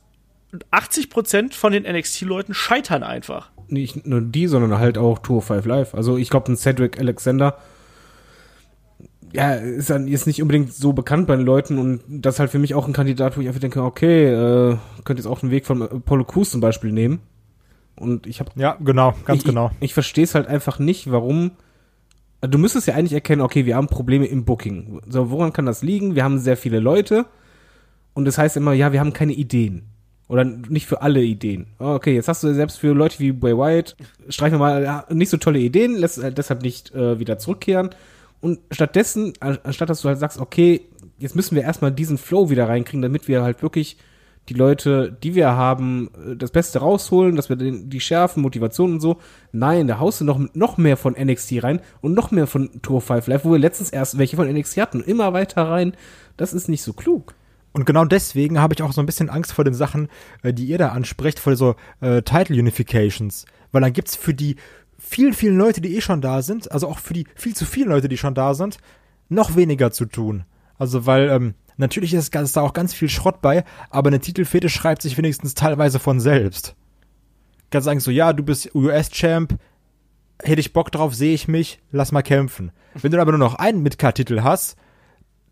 [0.72, 3.52] 80% von den NXT-Leuten scheitern einfach.
[3.68, 5.94] Nicht nur die, sondern halt auch Tour 5 Live.
[5.94, 7.60] Also ich glaube, ein Cedric Alexander
[9.34, 12.52] ja, ist dann jetzt nicht unbedingt so bekannt bei den Leuten und das ist halt
[12.52, 15.52] für mich auch ein Kandidat, wo ich einfach denke, okay, äh, könnte jetzt auch den
[15.52, 17.20] Weg von Apollo Crews zum Beispiel nehmen.
[17.96, 19.72] Und ich habe ja genau, ganz ich, genau.
[19.80, 21.52] Ich, ich verstehe es halt einfach nicht, warum.
[22.42, 25.02] Du müsstest ja eigentlich erkennen, okay, wir haben Probleme im Booking.
[25.08, 26.16] So, woran kann das liegen?
[26.16, 27.26] Wir haben sehr viele Leute
[28.14, 29.84] und das heißt immer, ja, wir haben keine Ideen.
[30.30, 31.68] Oder nicht für alle Ideen.
[31.80, 33.98] Okay, jetzt hast du selbst für Leute wie Bray Wyatt,
[34.30, 37.90] streichen wir mal, ja, nicht so tolle Ideen, lässt äh, deshalb nicht äh, wieder zurückkehren.
[38.42, 40.82] Und stattdessen, anstatt dass du halt sagst, okay,
[41.18, 43.98] jetzt müssen wir erstmal diesen Flow wieder reinkriegen, damit wir halt wirklich
[44.50, 48.94] die Leute, die wir haben, äh, das Beste rausholen, dass wir den, die schärfen, Motivation
[48.94, 49.18] und so.
[49.52, 53.02] Nein, da haust du noch, noch mehr von NXT rein und noch mehr von Tour
[53.02, 55.02] 5 Live, wo wir letztens erst welche von NXT hatten.
[55.02, 55.94] Immer weiter rein.
[56.38, 57.36] Das ist nicht so klug.
[57.72, 60.10] Und genau deswegen habe ich auch so ein bisschen Angst vor den Sachen,
[60.42, 63.46] äh, die ihr da ansprecht, vor so äh, Title Unifications.
[63.72, 64.56] Weil dann gibt's für die
[65.10, 67.90] vielen, vielen Leute, die eh schon da sind, also auch für die viel zu vielen
[67.90, 68.78] Leute, die schon da sind,
[69.28, 70.46] noch weniger zu tun.
[70.78, 74.70] Also weil, ähm, natürlich ist, ist da auch ganz viel Schrott bei, aber eine Titelfete
[74.70, 76.76] schreibt sich wenigstens teilweise von selbst.
[77.72, 79.58] Kannst sagen so, ja, du bist US-Champ,
[80.44, 82.72] hätte ich Bock drauf, sehe ich mich, lass mal kämpfen.
[82.94, 84.78] Wenn du aber nur noch einen Midcard-Titel hast,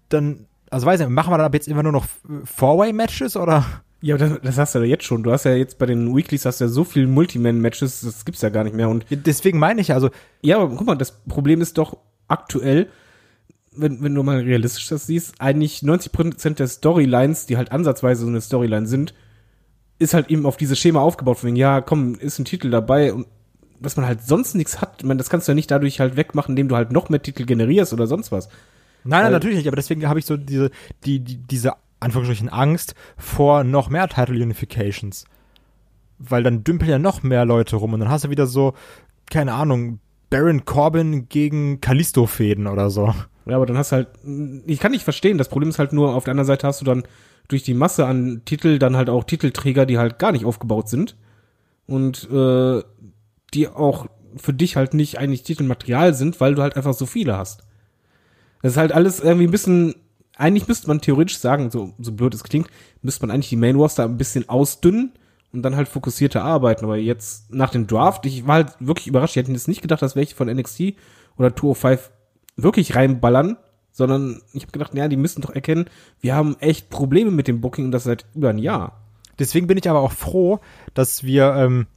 [0.09, 2.05] dann, also weiß ich, machen wir dann ab jetzt immer nur noch
[2.45, 3.65] Four-Way-Matches oder?
[4.01, 5.23] Ja, aber das, das hast du ja jetzt schon.
[5.23, 8.41] Du hast ja jetzt bei den Weeklies hast du ja so viele Multiman-Matches, das gibt's
[8.41, 8.89] ja gar nicht mehr.
[8.89, 10.09] Und deswegen meine ich also.
[10.41, 12.89] Ja, aber guck mal, das Problem ist doch aktuell,
[13.71, 18.27] wenn, wenn du mal realistisch das siehst, eigentlich 90% der Storylines, die halt ansatzweise so
[18.27, 19.13] eine Storyline sind,
[19.99, 21.39] ist halt eben auf dieses Schema aufgebaut.
[21.39, 23.27] Von ja, komm, ist ein Titel dabei und
[23.79, 26.53] was man halt sonst nichts hat, man, das kannst du ja nicht dadurch halt wegmachen,
[26.53, 28.47] indem du halt noch mehr Titel generierst oder sonst was.
[29.03, 30.71] Nein, nein, natürlich nicht, aber deswegen habe ich so diese,
[31.05, 35.25] die, die, diese Anführungsstrichen Angst vor noch mehr Title Unifications.
[36.19, 38.73] Weil dann dümpeln ja noch mehr Leute rum und dann hast du wieder so,
[39.29, 43.13] keine Ahnung, Baron Corbin gegen Kalisto-Fäden oder so.
[43.45, 44.09] Ja, aber dann hast du halt,
[44.65, 46.85] ich kann nicht verstehen, das Problem ist halt nur, auf der anderen Seite hast du
[46.85, 47.03] dann
[47.47, 51.15] durch die Masse an Titel dann halt auch Titelträger, die halt gar nicht aufgebaut sind
[51.87, 52.83] und äh,
[53.53, 57.37] die auch für dich halt nicht eigentlich Titelmaterial sind, weil du halt einfach so viele
[57.37, 57.63] hast.
[58.61, 59.95] Das ist halt alles irgendwie ein bisschen
[60.37, 62.69] eigentlich müsste man theoretisch sagen, so, so blöd es klingt,
[63.01, 65.11] müsste man eigentlich die Main Roster ein bisschen ausdünnen
[65.51, 66.85] und dann halt fokussierter arbeiten.
[66.85, 69.35] Aber jetzt nach dem Draft, ich war halt wirklich überrascht.
[69.35, 70.93] Ich hätte jetzt nicht gedacht, dass welche von NXT
[71.37, 72.11] oder 205
[72.55, 73.57] wirklich reinballern,
[73.91, 75.85] sondern ich habe gedacht, ja, die müssen doch erkennen,
[76.21, 79.03] wir haben echt Probleme mit dem Booking und das seit über ein Jahr.
[79.39, 80.59] Deswegen bin ich aber auch froh,
[80.93, 81.87] dass wir ähm,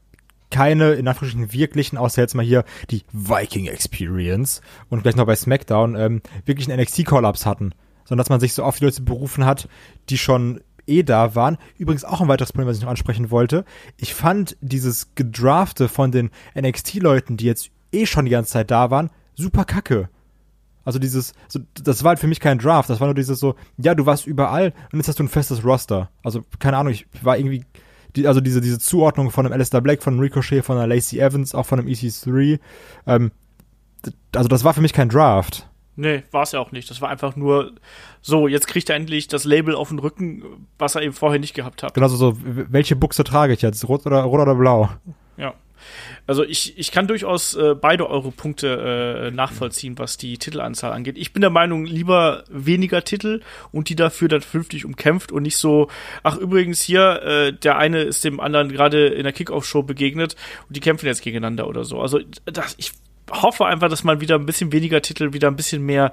[0.50, 5.36] keine, in Anführungsstrichen, wirklichen, außer jetzt mal hier die Viking Experience und gleich noch bei
[5.36, 7.72] SmackDown, ähm, wirklich einen NXT-Call-Ups hatten
[8.10, 9.68] sondern dass man sich so auf die Leute berufen hat,
[10.08, 11.58] die schon eh da waren.
[11.78, 13.64] Übrigens auch ein weiteres Problem, was ich noch ansprechen wollte.
[13.96, 18.90] Ich fand dieses Gedrafte von den NXT-Leuten, die jetzt eh schon die ganze Zeit da
[18.90, 20.08] waren, super kacke.
[20.84, 23.54] Also dieses, so, das war halt für mich kein Draft, das war nur dieses so,
[23.76, 26.10] ja, du warst überall und jetzt hast du ein festes Roster.
[26.24, 27.64] Also, keine Ahnung, ich war irgendwie,
[28.16, 31.20] die, also diese, diese Zuordnung von einem Alistair Black, von einem Ricochet, von einer Lacey
[31.20, 32.58] Evans, auch von einem EC3,
[33.06, 33.30] ähm,
[34.34, 35.69] also das war für mich kein Draft.
[36.00, 36.88] Nee, war es ja auch nicht.
[36.88, 37.72] Das war einfach nur
[38.22, 41.52] so, jetzt kriegt er endlich das Label auf den Rücken, was er eben vorher nicht
[41.52, 41.92] gehabt hat.
[41.92, 43.86] Genau so, welche Buchse trage ich jetzt?
[43.86, 44.88] Rot oder, rot oder blau?
[45.36, 45.52] Ja.
[46.26, 51.18] Also ich, ich kann durchaus äh, beide eure Punkte äh, nachvollziehen, was die Titelanzahl angeht.
[51.18, 55.58] Ich bin der Meinung, lieber weniger Titel und die dafür dann vernünftig umkämpft und nicht
[55.58, 55.88] so,
[56.22, 60.34] ach übrigens hier, äh, der eine ist dem anderen gerade in der Kickoff-Show begegnet
[60.66, 62.00] und die kämpfen jetzt gegeneinander oder so.
[62.00, 62.92] Also das, ich
[63.30, 66.12] hoffe einfach, dass man wieder ein bisschen weniger Titel, wieder ein bisschen mehr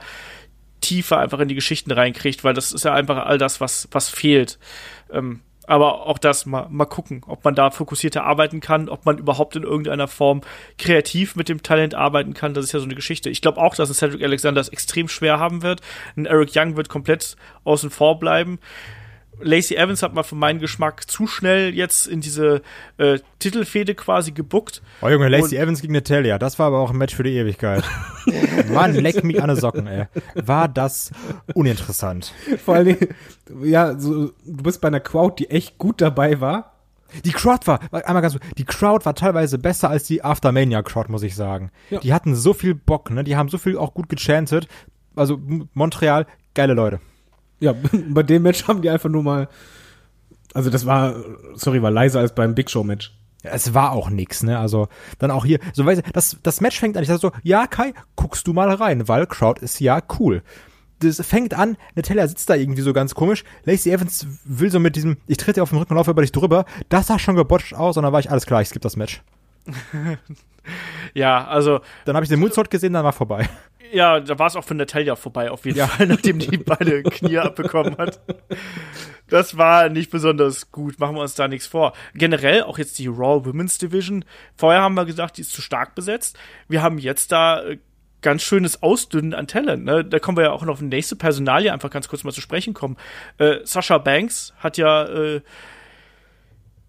[0.81, 4.09] Tiefe einfach in die Geschichten reinkriegt, weil das ist ja einfach all das, was, was
[4.09, 4.59] fehlt.
[5.11, 9.17] Ähm, aber auch das mal, mal gucken, ob man da fokussierter arbeiten kann, ob man
[9.17, 10.41] überhaupt in irgendeiner Form
[10.77, 12.53] kreativ mit dem Talent arbeiten kann.
[12.53, 13.29] Das ist ja so eine Geschichte.
[13.29, 15.81] Ich glaube auch, dass ein Cedric Alexander es extrem schwer haben wird.
[16.15, 18.59] Ein Eric Young wird komplett außen vor bleiben.
[19.39, 22.61] Lacey Evans hat mal für meinen Geschmack zu schnell jetzt in diese
[22.97, 24.81] äh, Titelfehde quasi gebuckt.
[25.01, 27.35] Oh Junge, Lacey Und Evans gegen Natalia, das war aber auch ein Match für die
[27.35, 27.83] Ewigkeit.
[28.73, 30.05] Mann, leck mich an den Socken, ey.
[30.35, 31.11] War das
[31.53, 32.33] uninteressant.
[32.63, 33.07] Vor allen Dingen,
[33.63, 36.73] ja, so, du bist bei einer Crowd, die echt gut dabei war.
[37.23, 41.23] Die Crowd war, einmal ganz, die Crowd war teilweise besser als die Aftermania Crowd, muss
[41.23, 41.71] ich sagen.
[41.89, 41.99] Ja.
[41.99, 43.23] Die hatten so viel Bock, ne?
[43.23, 44.67] Die haben so viel auch gut gechantet.
[45.15, 45.39] Also
[45.73, 46.99] Montreal, geile Leute.
[47.59, 47.73] Ja,
[48.09, 49.49] bei dem Match haben die einfach nur mal.
[50.53, 51.15] Also das war,
[51.55, 53.13] sorry, war leiser als beim Big Show Match.
[53.43, 54.57] Ja, es war auch nix, ne?
[54.57, 54.87] Also
[55.19, 57.03] dann auch hier, so weiß ich, das, das Match fängt an.
[57.03, 60.41] Ich sag so, ja Kai, guckst du mal rein, weil Crowd ist ja cool.
[60.99, 63.43] Das fängt an, Natalia sitzt da irgendwie so ganz komisch.
[63.65, 66.31] Lacey Evans will so mit diesem, ich trete auf den Rücken und laufe über dich
[66.31, 66.65] drüber.
[66.89, 69.21] Das sah schon gebotcht aus und dann war ich alles klar, ich skippe das Match.
[71.13, 71.81] ja, also.
[72.05, 73.49] Dann habe ich den Moonsault gesehen, dann war vorbei.
[73.91, 75.87] Ja, da war es auch für Natalia vorbei, auf jeden ja.
[75.87, 78.19] Fall, nachdem die beide Knie abbekommen hat.
[79.29, 81.93] Das war nicht besonders gut, machen wir uns da nichts vor.
[82.13, 84.25] Generell auch jetzt die Raw Women's Division.
[84.55, 86.37] Vorher haben wir gesagt, die ist zu stark besetzt.
[86.67, 87.77] Wir haben jetzt da äh,
[88.21, 89.85] ganz schönes Ausdünnen an Talent.
[89.85, 90.03] Ne?
[90.03, 92.41] Da kommen wir ja auch noch auf die nächste Personalie einfach ganz kurz mal zu
[92.41, 92.97] sprechen kommen.
[93.37, 95.41] Äh, Sasha Banks hat ja äh,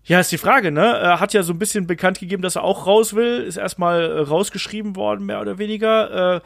[0.08, 0.86] ja, ist die Frage, ne?
[0.86, 3.42] Er hat ja so ein bisschen bekannt gegeben, dass er auch raus will.
[3.42, 6.36] Ist erstmal äh, rausgeschrieben worden, mehr oder weniger.
[6.36, 6.40] Äh,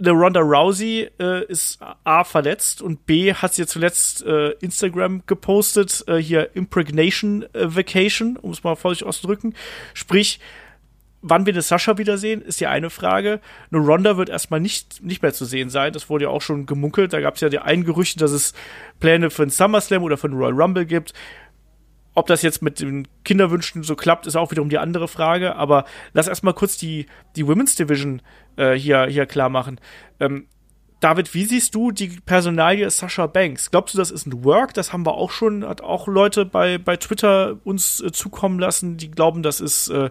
[0.00, 6.02] eine Ronda Rousey äh, ist A verletzt und B hat sie zuletzt äh, Instagram gepostet,
[6.08, 9.54] äh, hier Impregnation äh, Vacation, um es mal vorsichtig auszudrücken.
[9.92, 10.40] Sprich,
[11.20, 13.40] wann wir eine Sascha wiedersehen, ist ja eine Frage.
[13.70, 15.92] Eine Ronda wird erstmal nicht, nicht mehr zu sehen sein.
[15.92, 17.12] Das wurde ja auch schon gemunkelt.
[17.12, 18.54] Da gab es ja die einen Gerüchte, dass es
[18.98, 21.12] Pläne für einen SummerSlam oder für einen Royal Rumble gibt.
[22.14, 25.56] Ob das jetzt mit den Kinderwünschen so klappt, ist auch wiederum die andere Frage.
[25.56, 28.20] Aber lass erstmal kurz die, die Women's Division
[28.56, 29.80] äh, hier, hier klar machen.
[30.20, 30.46] Ähm,
[31.00, 33.72] David, wie siehst du die Personalie Sascha Banks?
[33.72, 34.72] Glaubst du, das ist ein Work?
[34.74, 38.98] Das haben wir auch schon, hat auch Leute bei, bei Twitter uns äh, zukommen lassen,
[38.98, 40.10] die glauben, das ist, äh,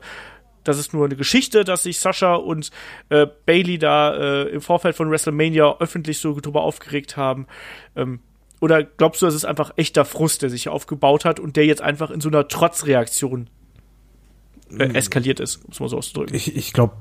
[0.66, 2.72] das ist nur eine Geschichte, dass sich Sascha und
[3.08, 7.48] äh, Bailey da äh, im Vorfeld von WrestleMania öffentlich so drüber aufgeregt haben.
[7.96, 8.20] Ähm,
[8.62, 11.82] oder glaubst du, das ist einfach echter Frust, der sich aufgebaut hat und der jetzt
[11.82, 13.50] einfach in so einer Trotzreaktion
[14.78, 14.96] äh, hm.
[14.96, 16.36] eskaliert ist, um es mal so auszudrücken?
[16.36, 16.94] Ich, ich glaube,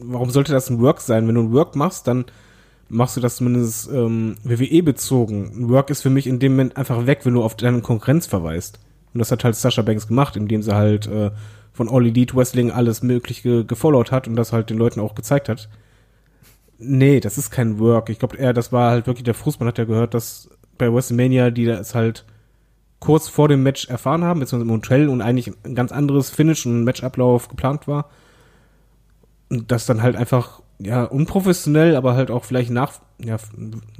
[0.00, 1.28] warum sollte das ein Work sein?
[1.28, 2.24] Wenn du ein Work machst, dann
[2.88, 5.52] machst du das zumindest ähm, WWE-bezogen.
[5.54, 8.26] Ein Work ist für mich in dem Moment einfach weg, wenn du auf deine Konkurrenz
[8.26, 8.80] verweist.
[9.12, 11.30] Und das hat halt Sasha Banks gemacht, indem sie halt äh,
[11.74, 15.50] von All Elite Wrestling alles Mögliche gefollowt hat und das halt den Leuten auch gezeigt
[15.50, 15.68] hat.
[16.78, 18.08] Nee, das ist kein Work.
[18.08, 19.60] Ich glaube eher, das war halt wirklich der Frust.
[19.60, 22.24] Man hat ja gehört, dass bei WrestleMania, die das halt
[23.02, 26.66] kurz vor dem Match erfahren haben, beziehungsweise im Hotel und eigentlich ein ganz anderes Finish
[26.66, 28.08] und Matchablauf geplant war.
[29.50, 33.38] Und das dann halt einfach, ja, unprofessionell, aber halt auch vielleicht nach, ja,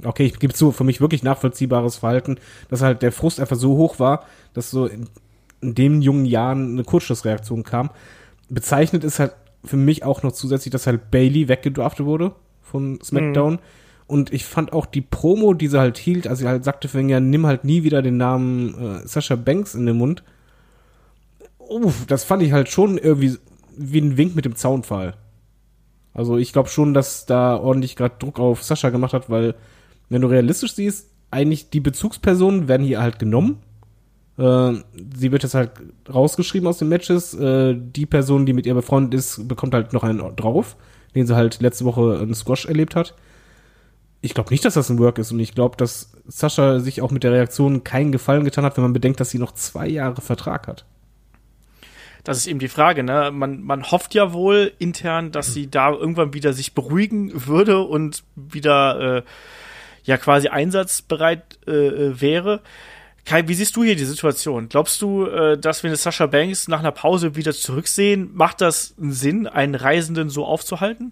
[0.03, 2.37] okay, ich gebe zu, für mich wirklich nachvollziehbares Verhalten,
[2.69, 5.09] dass halt der Frust einfach so hoch war, dass so in,
[5.59, 7.89] in den jungen Jahren eine Kurzschlussreaktion kam.
[8.49, 9.33] Bezeichnet ist halt
[9.65, 13.55] für mich auch noch zusätzlich, dass halt Bailey weggedraftet wurde von SmackDown.
[13.55, 13.59] Mhm
[14.07, 17.01] und ich fand auch die Promo, die sie halt hielt, als sie halt sagte, für
[17.01, 20.23] ja, nimm halt nie wieder den Namen äh, Sascha Banks in den Mund.
[21.57, 23.37] Uff, das fand ich halt schon irgendwie
[23.75, 25.15] wie ein Wink mit dem Zaunfall.
[26.13, 29.55] Also ich glaube schon, dass da ordentlich gerade Druck auf Sascha gemacht hat, weil
[30.09, 33.59] wenn du realistisch siehst, eigentlich die Bezugspersonen werden hier halt genommen.
[34.37, 34.73] Äh,
[35.15, 35.71] sie wird jetzt halt
[36.13, 37.33] rausgeschrieben aus den Matches.
[37.33, 40.75] Äh, die Person, die mit ihr befreundet ist, bekommt halt noch einen drauf,
[41.15, 43.15] den sie halt letzte Woche in Squash erlebt hat
[44.23, 47.11] ich glaube nicht, dass das ein Work ist und ich glaube, dass Sascha sich auch
[47.11, 50.21] mit der Reaktion keinen Gefallen getan hat, wenn man bedenkt, dass sie noch zwei Jahre
[50.21, 50.85] Vertrag hat.
[52.23, 53.31] Das ist eben die Frage, ne?
[53.33, 58.23] Man, man hofft ja wohl intern, dass sie da irgendwann wieder sich beruhigen würde und
[58.37, 59.23] wieder äh,
[60.05, 62.61] ja quasi einsatzbereit äh, äh wäre.
[63.25, 64.69] Kai, wie siehst du hier die Situation?
[64.69, 68.29] Glaubst du, äh, dass wir eine Sascha Banks nach einer Pause wieder zurücksehen?
[68.33, 71.11] Macht das einen Sinn, einen Reisenden so aufzuhalten?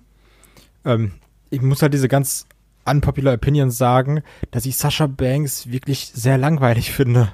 [0.85, 1.11] Ähm,
[1.49, 2.47] ich muss halt diese ganz
[2.85, 7.33] unpopular Opinions sagen, dass ich Sascha Banks wirklich sehr langweilig finde.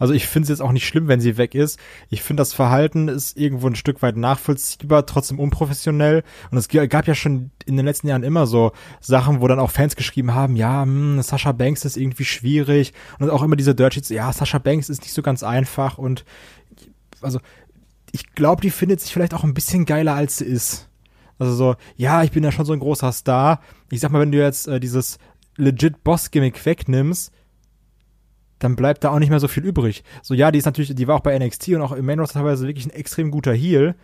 [0.00, 1.78] Also ich finde es jetzt auch nicht schlimm, wenn sie weg ist.
[2.08, 6.24] Ich finde, das Verhalten ist irgendwo ein Stück weit nachvollziehbar, trotzdem unprofessionell.
[6.50, 9.70] Und es gab ja schon in den letzten Jahren immer so Sachen, wo dann auch
[9.70, 12.94] Fans geschrieben haben, ja, hm, Sascha Banks ist irgendwie schwierig.
[13.18, 15.98] Und auch immer diese Dirt Sheets, ja, Sascha Banks ist nicht so ganz einfach.
[15.98, 16.24] Und
[17.20, 17.38] also
[18.10, 20.88] ich glaube, die findet sich vielleicht auch ein bisschen geiler, als sie ist.
[21.40, 23.60] Also so, ja, ich bin ja schon so ein großer Star.
[23.90, 25.18] Ich sag mal, wenn du jetzt äh, dieses
[25.56, 27.32] legit Boss-Gimmick wegnimmst,
[28.58, 30.04] dann bleibt da auch nicht mehr so viel übrig.
[30.22, 32.40] So, ja, die ist natürlich, die war auch bei NXT und auch im Main Roster
[32.40, 33.94] teilweise wirklich ein extrem guter Heel.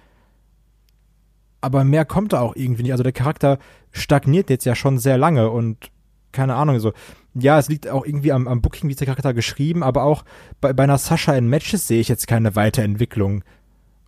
[1.60, 2.92] Aber mehr kommt da auch irgendwie nicht.
[2.92, 3.58] Also der Charakter
[3.92, 5.90] stagniert jetzt ja schon sehr lange und
[6.32, 6.94] keine Ahnung, so.
[7.34, 10.24] Ja, es liegt auch irgendwie am, am Booking, wie ist der Charakter geschrieben, aber auch
[10.62, 13.44] bei, bei einer Sascha in Matches sehe ich jetzt keine Weiterentwicklung.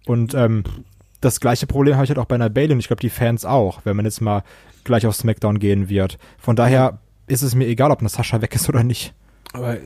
[0.06, 0.64] Und ähm,
[1.20, 3.44] das gleiche Problem habe ich halt auch bei einer Bailey und ich glaube, die Fans
[3.44, 4.42] auch, wenn man jetzt mal
[4.84, 6.18] gleich auf SmackDown gehen wird.
[6.38, 9.14] Von daher ist es mir egal, ob eine Sascha weg ist oder nicht.
[9.52, 9.80] Aber äh,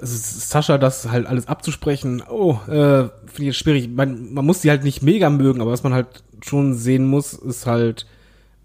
[0.00, 3.88] Sascha, das halt alles abzusprechen, oh, äh, finde ich jetzt schwierig.
[3.88, 7.32] Man, man muss sie halt nicht mega mögen, aber was man halt schon sehen muss,
[7.32, 8.06] ist halt,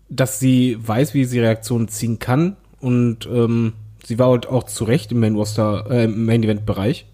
[0.09, 3.74] dass sie weiß, wie sie Reaktionen ziehen kann und ähm,
[4.05, 7.07] sie war halt auch zu Recht im Main Roster, äh, im Main Event Bereich,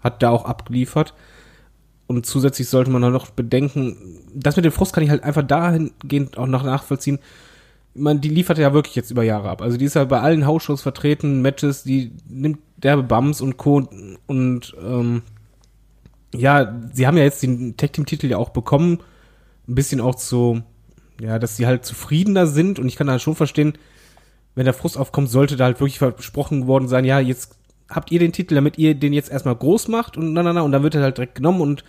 [0.00, 1.14] hat da auch abgeliefert.
[2.08, 5.42] Und zusätzlich sollte man dann noch bedenken, das mit dem Frust kann ich halt einfach
[5.42, 7.18] dahingehend auch noch nachvollziehen.
[7.94, 9.60] Man, die liefert ja wirklich jetzt über Jahre ab.
[9.60, 13.86] Also die ist ja bei allen Hausshows vertreten, Matches, die nimmt derbe Bums und Co.
[14.26, 15.20] Und ähm,
[16.34, 19.00] ja, sie haben ja jetzt den Tag Team Titel ja auch bekommen,
[19.68, 20.62] ein bisschen auch zu,
[21.20, 22.78] ja, dass sie halt zufriedener sind.
[22.78, 23.74] Und ich kann da schon verstehen,
[24.54, 27.57] wenn der Frust aufkommt, sollte da halt wirklich versprochen worden sein, ja, jetzt
[27.88, 30.60] habt ihr den Titel, damit ihr den jetzt erstmal groß macht und na, na, na,
[30.62, 31.84] und dann wird er halt direkt genommen und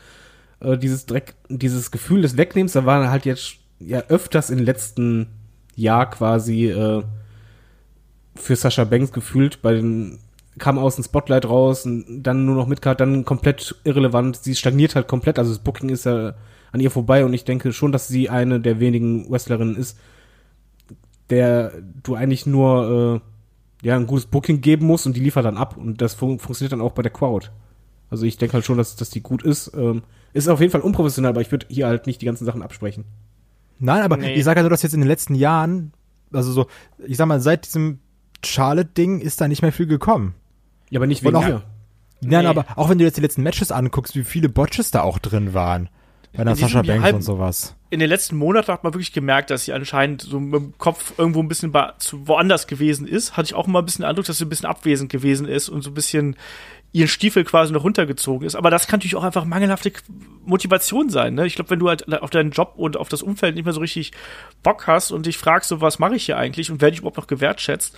[0.62, 5.28] äh, dieses Dreck, dieses Gefühl des Wegnehmens, da war halt jetzt ja öfters im letzten
[5.76, 7.04] Jahr quasi äh,
[8.36, 10.20] für Sascha Banks gefühlt, bei den
[10.58, 14.36] kam aus dem Spotlight raus und dann nur noch Midcard, dann komplett irrelevant.
[14.38, 16.34] Sie stagniert halt komplett, also das Booking ist ja
[16.72, 19.98] an ihr vorbei und ich denke schon, dass sie eine der wenigen Wrestlerinnen ist,
[21.30, 21.72] der
[22.04, 23.29] du eigentlich nur äh,
[23.82, 26.74] ja ein gutes Booking geben musst und die liefert dann ab und das fun funktioniert
[26.74, 27.48] dann auch bei der Crowd.
[28.10, 29.72] Also ich denke halt schon, dass, dass die gut ist.
[29.76, 30.04] Ähm,
[30.34, 33.06] ist auf jeden Fall unprofessionell, aber ich würde hier halt nicht die ganzen Sachen absprechen.
[33.80, 34.34] Nein, aber Nee.
[34.34, 35.94] ich sage ja nur, dass jetzt in den letzten Jahren,
[36.34, 36.68] also so,
[37.06, 38.00] ich sag mal, seit diesem
[38.44, 40.36] Charlotte-Ding ist da nicht mehr viel gekommen.
[40.90, 41.62] Ja, aber nicht wegen auch-.
[42.22, 42.48] Nein, Nee.
[42.48, 45.54] aber auch wenn du jetzt die letzten Matches anguckst, wie viele Botches da auch drin
[45.54, 45.90] waren.
[46.34, 47.76] Bei diesem Sascha Banks halben- und sowas.
[47.90, 51.14] in den letzten Monaten hat man wirklich gemerkt, dass sie anscheinend so mit dem Kopf
[51.18, 53.36] irgendwo ein bisschen woanders gewesen ist.
[53.36, 55.70] Hatte ich auch immer ein bisschen den Eindruck, dass sie ein bisschen abwesend gewesen ist
[55.70, 56.36] und so ein bisschen
[56.92, 58.56] ihren Stiefel quasi noch runtergezogen ist.
[58.56, 59.92] Aber das kann natürlich auch einfach mangelhafte
[60.44, 61.36] Motivation sein.
[61.36, 61.46] Ne?
[61.46, 63.80] Ich glaube, wenn du halt auf deinen Job und auf das Umfeld nicht mehr so
[63.80, 64.12] richtig
[64.64, 67.18] Bock hast und dich fragst, so was mache ich hier eigentlich und werde ich überhaupt
[67.18, 67.96] noch gewertschätzt,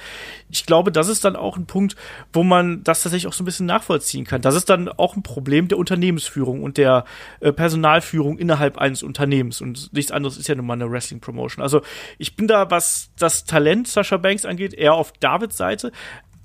[0.50, 1.96] ich glaube, das ist dann auch ein Punkt,
[2.34, 4.42] wo man das tatsächlich auch so ein bisschen nachvollziehen kann.
[4.42, 7.06] Das ist dann auch ein Problem der Unternehmensführung und der
[7.40, 9.62] äh, Personalführung innerhalb eines Unternehmens.
[9.62, 11.64] Und nichts anderes ist ja nun mal eine Wrestling-Promotion.
[11.64, 11.82] Also
[12.18, 15.94] ich bin da, was das Talent Sascha Banks angeht, eher auf Davids Seite.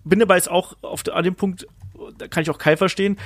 [0.05, 1.67] Bin aber jetzt auch auf, an dem Punkt,
[2.19, 3.19] da kann ich auch Kai verstehen,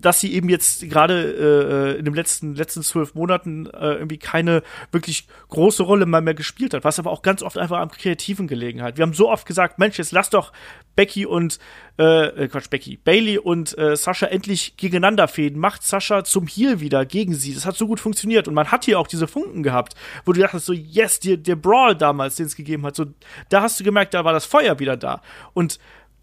[0.00, 4.62] dass sie eben jetzt gerade äh, in den letzten letzten zwölf Monaten äh, irgendwie keine
[4.92, 8.46] wirklich große Rolle mal mehr gespielt hat, was aber auch ganz oft einfach am kreativen
[8.46, 8.96] gelegen hat.
[8.96, 10.52] Wir haben so oft gesagt, Mensch, jetzt lass doch
[10.94, 11.58] Becky und
[11.98, 16.80] äh, äh, Quatsch, Becky, Bailey und äh, Sascha endlich gegeneinander fäden, macht Sascha zum Heel
[16.80, 17.54] wieder gegen sie.
[17.54, 20.40] Das hat so gut funktioniert und man hat hier auch diese Funken gehabt, wo du
[20.40, 23.06] dachtest so, yes, der, der Brawl damals, den es gegeben hat, so,
[23.48, 25.22] da hast du gemerkt, da war das Feuer wieder da
[25.54, 25.78] und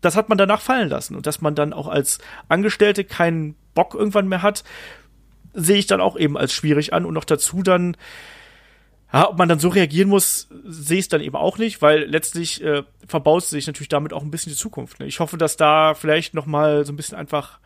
[0.06, 1.16] das hat man danach fallen lassen.
[1.16, 4.64] Und dass man dann auch als Angestellte keinen Bock irgendwann mehr hat,
[5.54, 7.06] sehe ich dann auch eben als schwierig an.
[7.06, 7.98] Und noch dazu dann,
[9.12, 12.04] ja, ob man dann so reagieren muss, sehe ich es dann eben auch nicht, weil
[12.04, 15.00] letztlich äh, verbaut sich natürlich damit auch ein bisschen die Zukunft.
[15.00, 15.08] Ne?
[15.08, 17.60] Ich hoffe, dass da vielleicht noch mal so ein bisschen einfach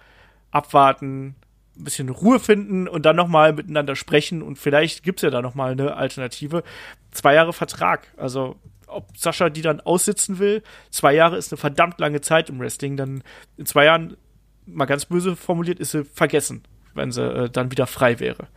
[0.52, 1.36] abwarten,
[1.78, 5.42] ein bisschen Ruhe finden und dann noch mal miteinander sprechen und vielleicht gibt's ja da
[5.42, 6.64] noch mal eine Alternative.
[7.12, 8.58] Zwei Jahre Vertrag, also
[8.90, 10.64] ob Sascha die dann aussitzen will.
[10.90, 12.98] Zwei Jahre ist eine verdammt lange Zeit im Wrestling.
[12.98, 13.24] Dann
[13.58, 14.18] in zwei Jahren,
[14.66, 16.64] mal ganz böse formuliert, ist sie vergessen,
[16.94, 18.48] wenn sie äh, dann wieder frei wäre.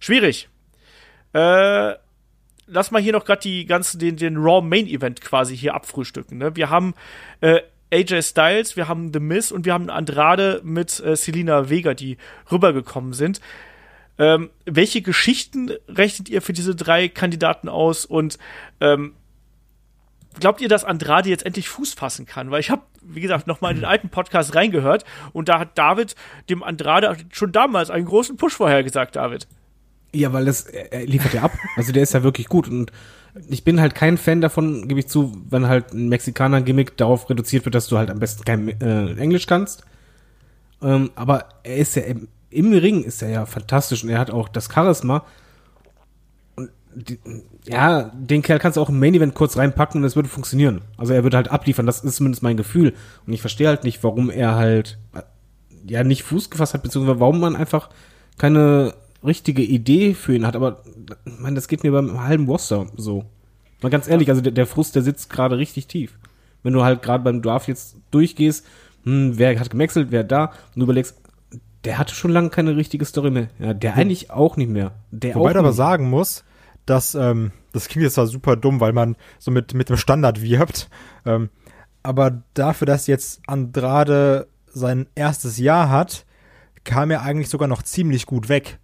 [0.00, 0.48] Schwierig.
[1.32, 1.94] Äh,
[2.66, 6.38] lass mal hier noch gerade die ganzen, den, den Raw Main Event quasi hier abfrühstücken.
[6.38, 6.56] Ne?
[6.56, 6.94] Wir haben
[7.40, 7.60] äh,
[7.92, 12.16] AJ Styles, wir haben The Miz und wir haben Andrade mit äh, Selina Vega, die
[12.50, 13.40] rübergekommen sind.
[14.18, 18.38] Ähm, welche Geschichten rechnet ihr für diese drei Kandidaten aus und
[18.80, 19.14] ähm,
[20.40, 22.50] glaubt ihr, dass Andrade jetzt endlich Fuß fassen kann?
[22.50, 25.76] Weil ich habe, wie gesagt, noch mal in den alten Podcast reingehört und da hat
[25.78, 26.14] David
[26.48, 29.46] dem Andrade schon damals einen großen Push vorhergesagt, David.
[30.14, 31.52] Ja, weil das, er liefert ja ab.
[31.76, 32.92] Also der ist ja wirklich gut und
[33.48, 37.64] ich bin halt kein Fan davon, gebe ich zu, wenn halt ein Mexikaner-Gimmick darauf reduziert
[37.64, 39.84] wird, dass du halt am besten kein äh, Englisch kannst.
[40.82, 44.30] Ähm, aber er ist ja im, im Ring ist er ja fantastisch und er hat
[44.30, 45.24] auch das Charisma.
[46.94, 47.18] Die,
[47.66, 50.82] ja, den Kerl kannst du auch im Main Event kurz reinpacken und es würde funktionieren.
[50.96, 52.94] Also er würde halt abliefern, das ist zumindest mein Gefühl.
[53.26, 55.22] Und ich verstehe halt nicht, warum er halt äh,
[55.86, 57.90] ja nicht Fuß gefasst hat, beziehungsweise warum man einfach
[58.38, 60.56] keine richtige Idee für ihn hat.
[60.56, 60.82] Aber
[61.24, 63.24] ich meine, das geht mir beim halben Roster so.
[63.80, 66.18] Mal ganz ehrlich, also der, der Frust, der sitzt gerade richtig tief.
[66.62, 68.66] Wenn du halt gerade beim Draft jetzt durchgehst,
[69.04, 71.16] hm, wer hat gemexelt, wer da, und du überlegst,
[71.84, 73.48] der hatte schon lange keine richtige Story mehr.
[73.58, 74.92] Ja, der eigentlich auch nicht mehr.
[75.10, 75.76] Der Wobei du aber nicht.
[75.76, 76.44] sagen muss,
[76.86, 80.42] dass, ähm, das klingt jetzt zwar super dumm, weil man so mit, mit dem Standard
[80.42, 80.88] wirbt,
[81.24, 81.50] ähm,
[82.02, 86.24] aber dafür, dass jetzt Andrade sein erstes Jahr hat,
[86.84, 88.78] kam er eigentlich sogar noch ziemlich gut weg,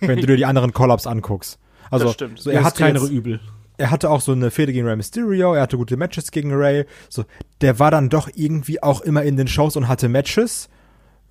[0.00, 1.58] wenn du dir die anderen Call-Ups anguckst.
[1.90, 2.38] Also, Das stimmt.
[2.38, 3.40] So, er hat hatte kleinere jetzt, Übel.
[3.78, 6.84] er hatte auch so eine Fehde gegen Rey Mysterio, er hatte gute Matches gegen Ray.
[7.08, 7.24] So,
[7.62, 10.68] der war dann doch irgendwie auch immer in den Shows und hatte Matches.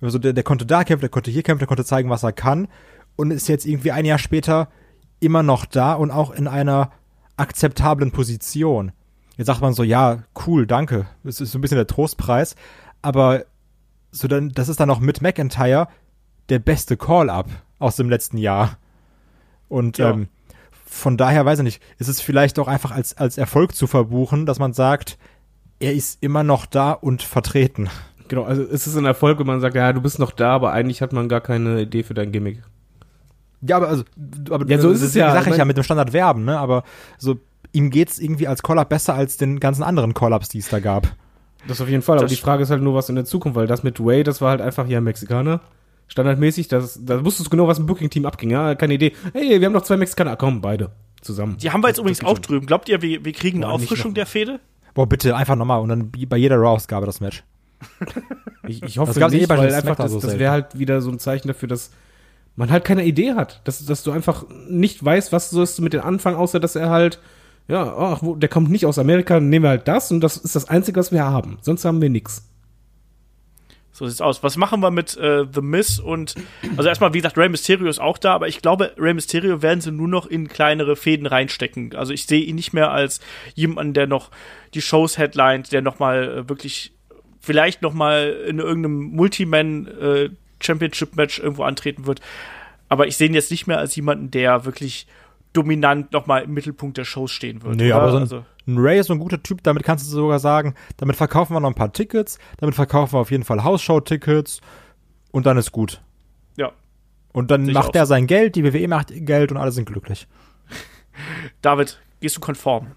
[0.00, 2.32] Also der, der konnte da kämpfen, der konnte hier kämpfen, der konnte zeigen, was er
[2.32, 2.68] kann.
[3.16, 4.68] Und ist jetzt irgendwie ein Jahr später
[5.20, 6.90] immer noch da und auch in einer
[7.36, 8.92] akzeptablen Position.
[9.36, 11.06] Jetzt sagt man so, ja, cool, danke.
[11.22, 12.56] Das ist so ein bisschen der Trostpreis.
[13.02, 13.44] Aber
[14.10, 15.88] so dann, das ist dann auch mit McIntyre
[16.48, 17.48] der beste Call-Up
[17.78, 18.78] aus dem letzten Jahr.
[19.68, 20.10] Und Ja.
[20.10, 20.28] ähm,
[20.84, 24.46] von daher weiß ich nicht, ist es vielleicht auch einfach als, als Erfolg zu verbuchen,
[24.46, 25.18] dass man sagt,
[25.78, 27.88] er ist immer noch da und vertreten.
[28.26, 30.72] Genau, also es ist ein Erfolg, wenn man sagt, ja, du bist noch da, aber
[30.72, 32.62] eigentlich hat man gar keine Idee für dein Gimmick.
[33.62, 34.04] Ja, aber also,
[34.50, 35.32] aber Ja, so ist es ja.
[35.32, 36.58] Sag ich Ich ja mit dem Standard werben, ne?
[36.58, 36.84] Aber
[37.18, 37.36] so
[37.72, 41.08] ihm geht's irgendwie als Call-up besser als den ganzen anderen Call-ups, die es da gab.
[41.66, 43.56] Das auf jeden Fall, aber Das- die Frage ist halt nur, was in der Zukunft,
[43.56, 45.60] weil das mit Way, das war halt einfach, ja, Mexikaner.
[46.06, 49.12] Standardmäßig, das, da wusstest du genau, was im Booking-Team abging, ja, keine Idee.
[49.34, 51.58] Hey, wir haben noch zwei Mexikaner, komm, beide zusammen.
[51.58, 52.42] Die haben wir jetzt Das- übrigens das auch schon.
[52.42, 52.66] drüben.
[52.66, 54.60] Glaubt ihr, wir, wir kriegen eine Boah, nicht Auffrischung der Fehde?
[54.94, 57.44] Boah, bitte, einfach nochmal und dann bei jeder Raw-Ausgabe das Match.
[58.66, 61.10] Ich, ich hoffe Das eh nicht, bei weil einfach das, das wäre halt wieder so
[61.10, 61.90] ein Zeichen dafür, dass
[62.58, 63.60] man halt keine Idee hat.
[63.64, 66.90] Dass, dass du einfach nicht weißt, was sollst du mit dem Anfang, außer dass er
[66.90, 67.20] halt,
[67.68, 70.68] ja, ach, der kommt nicht aus Amerika, nehmen wir halt das und das ist das
[70.68, 71.58] Einzige, was wir haben.
[71.62, 72.48] Sonst haben wir nichts.
[73.92, 74.42] So sieht's aus.
[74.42, 76.34] Was machen wir mit äh, The Miz und
[76.76, 79.80] also erstmal, wie gesagt, Rey Mysterio ist auch da, aber ich glaube, Rey Mysterio werden
[79.80, 81.94] sie nur noch in kleinere Fäden reinstecken.
[81.94, 83.20] Also ich sehe ihn nicht mehr als
[83.54, 84.30] jemanden, der noch
[84.74, 86.92] die Shows headlined, der noch mal äh, wirklich
[87.40, 90.30] vielleicht noch mal in irgendeinem Multiman äh,
[90.60, 92.20] Championship Match irgendwo antreten wird.
[92.88, 95.06] Aber ich sehe ihn jetzt nicht mehr als jemanden, der wirklich
[95.52, 97.76] dominant noch mal im Mittelpunkt der Shows stehen wird.
[97.76, 97.96] Nee, oder?
[97.96, 100.38] aber so ein, also, ein Ray ist so ein guter Typ, damit kannst du sogar
[100.38, 104.60] sagen, damit verkaufen wir noch ein paar Tickets, damit verkaufen wir auf jeden Fall Hausshow-Tickets
[105.30, 106.02] und dann ist gut.
[106.56, 106.72] ja.
[107.32, 109.84] Und dann Sehe macht er sein Geld, die WWE macht ihr Geld und alle sind
[109.86, 110.26] glücklich.
[111.62, 112.92] David, gehst du konform?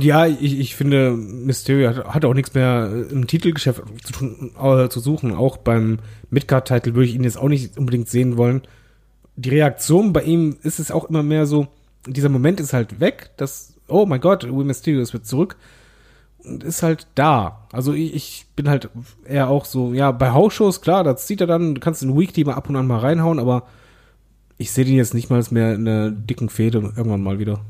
[0.00, 4.88] Ja, ich, ich finde, Mysterio hat, hat auch nichts mehr im Titelgeschäft zu, tun, äh,
[4.88, 5.32] zu suchen.
[5.32, 5.98] Auch beim
[6.30, 8.62] Midcard-Titel würde ich ihn jetzt auch nicht unbedingt sehen wollen.
[9.36, 11.68] Die Reaktion bei ihm ist es auch immer mehr so,
[12.06, 15.56] dieser Moment ist halt weg, dass, oh mein Gott, Will Mysterio ist wieder zurück
[16.44, 17.68] und ist halt da.
[17.70, 18.90] Also ich, ich bin halt
[19.24, 22.44] eher auch so, ja, bei Hausshows, klar, das sieht er dann, du kannst in Weekly
[22.44, 23.68] mal ab und an mal reinhauen, aber
[24.58, 27.60] ich sehe den jetzt nicht mal mehr in einer dicken Fehde irgendwann mal wieder.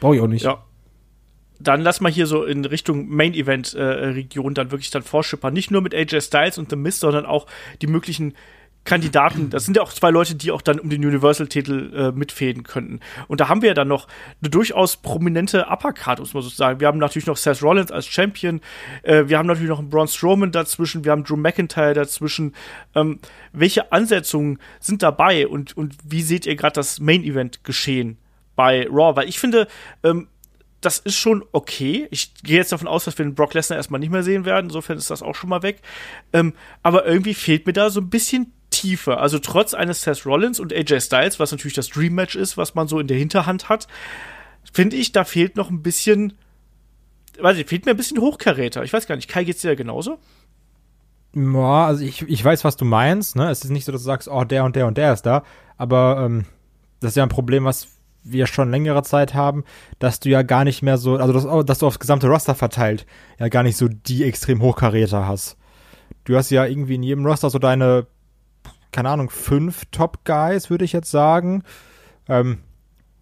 [0.00, 0.44] Brauche ich auch nicht.
[0.44, 0.64] Ja.
[1.60, 5.52] Dann lass mal hier so in Richtung Main Event äh, Region dann wirklich dann vorschippern.
[5.52, 7.46] Nicht nur mit AJ Styles und The Mist, sondern auch
[7.82, 8.34] die möglichen
[8.88, 9.50] Kandidaten.
[9.50, 13.00] Das sind ja auch zwei Leute, die auch dann um den Universal-Titel äh, mitfäden könnten.
[13.26, 14.08] Und da haben wir ja dann noch
[14.40, 16.80] eine durchaus prominente Uppercard, muss man so sagen.
[16.80, 18.62] Wir haben natürlich noch Seth Rollins als Champion.
[19.02, 21.04] Äh, wir haben natürlich noch einen Braun Strowman dazwischen.
[21.04, 22.54] Wir haben Drew McIntyre dazwischen.
[22.94, 23.18] Ähm,
[23.52, 28.16] welche Ansetzungen sind dabei und, und wie seht ihr gerade das Main Event geschehen
[28.56, 29.16] bei Raw?
[29.16, 29.68] Weil ich finde,
[30.02, 30.28] ähm,
[30.80, 32.06] das ist schon okay.
[32.10, 34.66] Ich gehe jetzt davon aus, dass wir den Brock Lesnar erstmal nicht mehr sehen werden.
[34.66, 35.82] Insofern ist das auch schon mal weg.
[36.32, 39.18] Ähm, aber irgendwie fehlt mir da so ein bisschen Tiefe.
[39.18, 42.74] Also trotz eines Seth Rollins und AJ Styles, was natürlich das Dream Match ist, was
[42.74, 43.88] man so in der Hinterhand hat,
[44.72, 46.34] finde ich, da fehlt noch ein bisschen,
[47.40, 48.84] weiß ich, fehlt mir ein bisschen Hochkaräter.
[48.84, 50.18] Ich weiß gar nicht, Kai geht's dir da genauso?
[51.34, 53.50] Ja, also ich, ich weiß, was du meinst, ne?
[53.50, 55.44] Es ist nicht so, dass du sagst, oh, der und der und der ist da,
[55.76, 56.44] aber ähm,
[57.00, 57.88] das ist ja ein Problem, was
[58.30, 59.64] wir schon längere Zeit haben,
[59.98, 63.06] dass du ja gar nicht mehr so, also dass, dass du aufs gesamte Roster verteilt
[63.38, 65.56] ja gar nicht so die extrem Hochkaräter hast.
[66.24, 68.06] Du hast ja irgendwie in jedem Roster so deine,
[68.92, 71.62] keine Ahnung, fünf Top-Guys, würde ich jetzt sagen.
[72.28, 72.58] Ähm,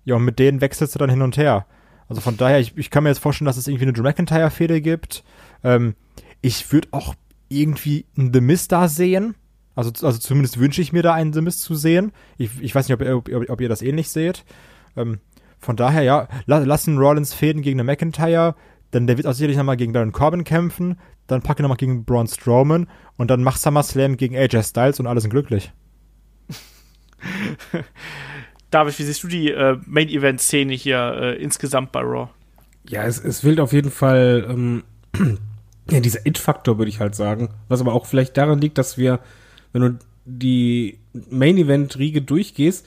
[0.05, 1.67] ja, und mit denen wechselst du dann hin und her.
[2.09, 4.81] Also von daher, ich, ich kann mir jetzt vorstellen, dass es irgendwie eine Drew McIntyre-Fehde
[4.81, 5.25] gibt.
[5.65, 5.95] Ähm,
[6.41, 7.15] ich würde auch
[7.49, 9.35] irgendwie einen The Mist da sehen.
[9.75, 12.13] Also, also zumindest wünsche ich mir da einen The Mist zu sehen.
[12.39, 14.45] Ich, ich weiß nicht, ob, ob, ob ihr das ähnlich seht.
[14.97, 15.21] Ähm,
[15.59, 18.55] von daher, ja, la, lassen Rollins Fäden gegen eine McIntyre.
[18.91, 20.99] Dann der wird auch sicherlich nochmal gegen Baron Corbin kämpfen.
[21.27, 22.89] Dann packe nochmal gegen Braun Strowman.
[23.17, 25.73] Und dann mach SummerSlam gegen AJ Styles und alle sind glücklich.
[28.71, 32.29] David, wie siehst du die äh, Main Event Szene hier äh, insgesamt bei Raw?
[32.89, 34.85] Ja, es, es fehlt auf jeden Fall ähm,
[35.91, 37.51] ja, dieser It-Faktor, würde ich halt sagen.
[37.69, 39.21] Was aber auch vielleicht daran liegt, dass wir,
[39.73, 40.99] wenn du die
[41.31, 42.87] Main-Event-Riege durchgehst,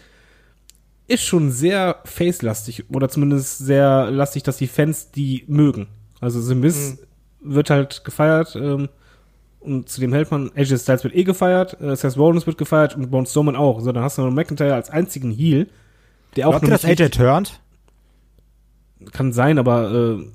[1.09, 5.87] ist schon sehr face-lastig oder zumindest sehr lastig, dass die Fans die mögen.
[6.21, 6.99] Also The Miz
[7.41, 8.89] wird halt gefeiert ähm,
[9.59, 10.51] und zu dem hält man.
[10.55, 13.81] AJ Styles wird eh gefeiert, äh, Seth Rollins wird gefeiert und Braun Strowman auch.
[13.81, 15.67] So, dann hast du noch McIntyre als einzigen Heel,
[16.35, 17.59] der auch Glaubt ihr, noch dass AJ turnt?
[19.13, 20.25] kann sein, aber äh,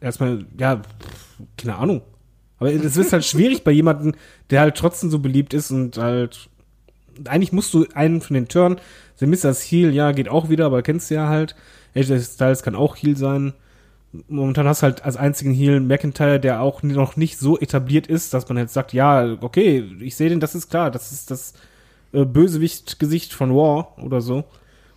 [0.00, 2.02] erstmal, ja, pff, keine Ahnung.
[2.58, 4.14] Aber es ist halt schwierig bei jemandem,
[4.50, 6.48] der halt trotzdem so beliebt ist und halt.
[7.24, 8.76] Eigentlich musst du einen von den Turn.
[9.16, 11.54] The Miz als Heel, ja, geht auch wieder, aber kennst du ja halt.
[11.94, 13.54] AJ Styles kann auch Heel sein.
[14.28, 18.32] Momentan hast du halt als einzigen Heel McIntyre, der auch noch nicht so etabliert ist,
[18.34, 21.54] dass man jetzt sagt, ja, okay, ich sehe den, das ist klar, das ist das
[22.12, 24.44] äh, Bösewicht-Gesicht von War oder so.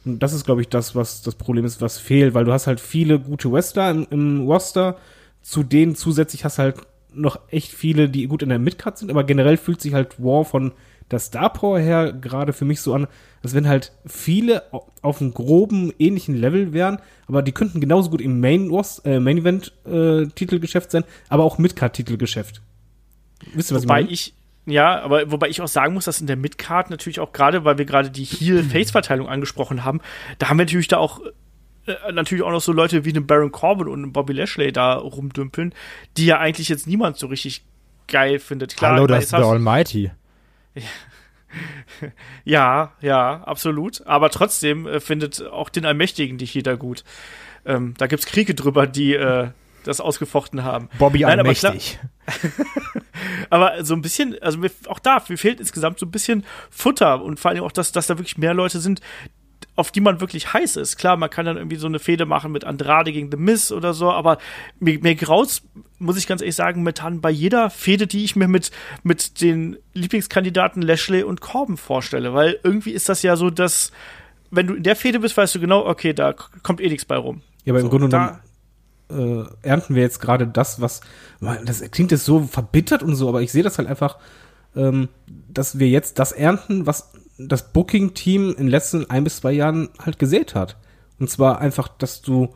[0.05, 2.67] Und das ist, glaube ich, das, was das Problem ist, was fehlt, weil du hast
[2.67, 4.97] halt viele gute Wrestler im, im Roster,
[5.41, 6.75] zu denen zusätzlich hast du halt
[7.13, 10.45] noch echt viele, die gut in der Midcard sind, aber generell fühlt sich halt War
[10.45, 10.71] von
[11.11, 13.07] der Star Power her gerade für mich so an,
[13.43, 18.09] als wenn halt viele au- auf einem groben, ähnlichen Level wären, aber die könnten genauso
[18.09, 18.69] gut im Main,
[19.05, 22.61] äh, Main Event äh, Titelgeschäft sein, aber auch Midcard Titelgeschäft.
[23.53, 24.13] Wisst ihr, was Wobei ich meine?
[24.13, 24.33] ich,
[24.65, 27.77] ja, aber wobei ich auch sagen muss, dass in der Midcard natürlich auch gerade, weil
[27.77, 30.01] wir gerade die Heel-Face-Verteilung angesprochen haben,
[30.37, 31.21] da haben wir natürlich da auch
[31.87, 34.93] äh, natürlich auch noch so Leute wie einen Baron Corbin und einen Bobby Lashley da
[34.95, 35.73] rumdümpeln,
[36.17, 37.63] die ja eigentlich jetzt niemand so richtig
[38.07, 38.75] geil findet.
[38.75, 40.11] Klar, Hallo, das ist der Almighty.
[42.45, 44.05] Ja, ja, absolut.
[44.05, 47.03] Aber trotzdem äh, findet auch den Allmächtigen die jeder gut.
[47.65, 49.49] Ähm, da gibt's Kriege drüber, die äh,
[49.83, 50.89] das ausgefochten haben.
[50.97, 51.99] Bobby Nein, aber Allmächtig.
[53.49, 57.21] Aber so ein bisschen, also mir, auch da, mir fehlt insgesamt so ein bisschen Futter
[57.21, 59.01] und vor allem auch, dass, dass da wirklich mehr Leute sind,
[59.79, 60.97] auf die man wirklich heiß ist.
[60.97, 63.93] Klar, man kann dann irgendwie so eine Fehde machen mit Andrade gegen The Miz oder
[63.93, 64.37] so, aber
[64.79, 65.61] mir, mir graut's,
[65.97, 68.71] muss ich ganz ehrlich sagen, momentan bei jeder Fehde, die ich mir mit,
[69.03, 73.91] mit den Lieblingskandidaten Lashley und Corbin vorstelle, weil irgendwie ist das ja so, dass
[74.51, 77.15] wenn du in der Fehde bist, weißt du genau, okay, da kommt eh nichts bei
[77.17, 77.41] rum.
[77.65, 78.39] Ja, aber im So, Grunde da-
[79.09, 81.01] genommen äh, ernten wir jetzt gerade das, was
[81.65, 84.17] das klingt jetzt so verbittert und so, aber ich sehe das halt einfach,
[84.75, 85.09] ähm,
[85.51, 89.89] dass wir jetzt das ernten, was das Booking-Team in den letzten ein bis zwei Jahren
[89.97, 90.77] halt gesät hat.
[91.19, 92.49] Und zwar einfach, dass du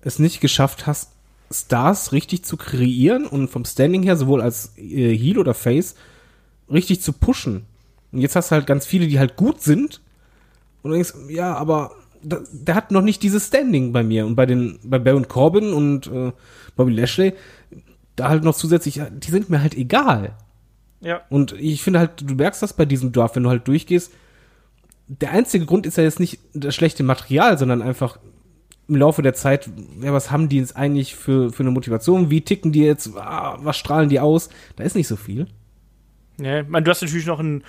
[0.00, 1.12] es nicht geschafft hast,
[1.50, 5.94] Stars richtig zu kreieren und vom Standing her, sowohl als äh, Heel oder Face,
[6.70, 7.66] richtig zu pushen.
[8.12, 10.00] Und jetzt hast du halt ganz viele, die halt gut sind.
[10.82, 14.26] Und du denkst, ja, aber da, der hat noch nicht dieses Standing bei mir.
[14.26, 16.32] Und bei den, bei Baron Corbin und äh,
[16.76, 17.34] Bobby Lashley,
[18.16, 20.36] da halt noch zusätzlich, die sind mir halt egal.
[21.04, 21.22] Ja.
[21.28, 24.12] Und ich finde halt, du merkst das bei diesem Dorf, wenn du halt durchgehst.
[25.06, 28.18] Der einzige Grund ist ja jetzt nicht das schlechte Material, sondern einfach
[28.88, 29.68] im Laufe der Zeit,
[30.00, 32.30] ja, was haben die jetzt eigentlich für, für eine Motivation?
[32.30, 33.16] Wie ticken die jetzt?
[33.16, 34.50] Ah, was strahlen die aus?
[34.76, 35.46] Da ist nicht so viel.
[36.40, 37.64] Ja, ich meine, du hast natürlich noch einen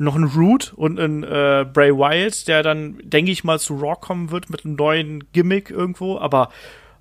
[0.00, 3.96] noch einen Root und einen äh, Bray Wyatt, der dann, denke ich mal, zu Raw
[4.00, 6.50] kommen wird mit einem neuen Gimmick irgendwo, aber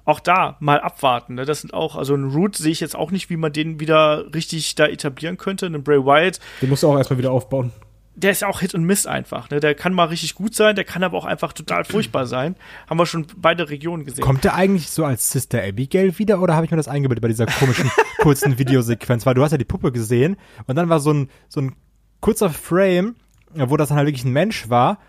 [0.08, 1.36] auch da mal abwarten.
[1.36, 1.46] Ne?
[1.46, 4.34] Das sind auch, also einen Root sehe ich jetzt auch nicht, wie man den wieder
[4.34, 5.66] richtig da etablieren könnte.
[5.66, 7.72] Einen Bray Wyatt, Den musst du auch erstmal wieder aufbauen.
[8.16, 9.50] der ist ja auch Hit und Miss einfach.
[9.50, 9.60] Ne?
[9.60, 12.56] Der kann mal richtig gut sein, der kann aber auch einfach total furchtbar sein.
[12.90, 14.24] Haben wir schon beide Regionen gesehen.
[14.24, 17.28] Kommt der eigentlich so als Sister Abigail wieder oder habe ich mir das eingebildet bei
[17.28, 19.26] dieser komischen kurzen Videosequenz?
[19.26, 20.38] Weil du hast ja die Puppe gesehen
[20.68, 21.76] und dann war so ein, so ein
[22.22, 23.16] kurzer Frame,
[23.54, 25.00] wo das dann halt wirklich ein Mensch war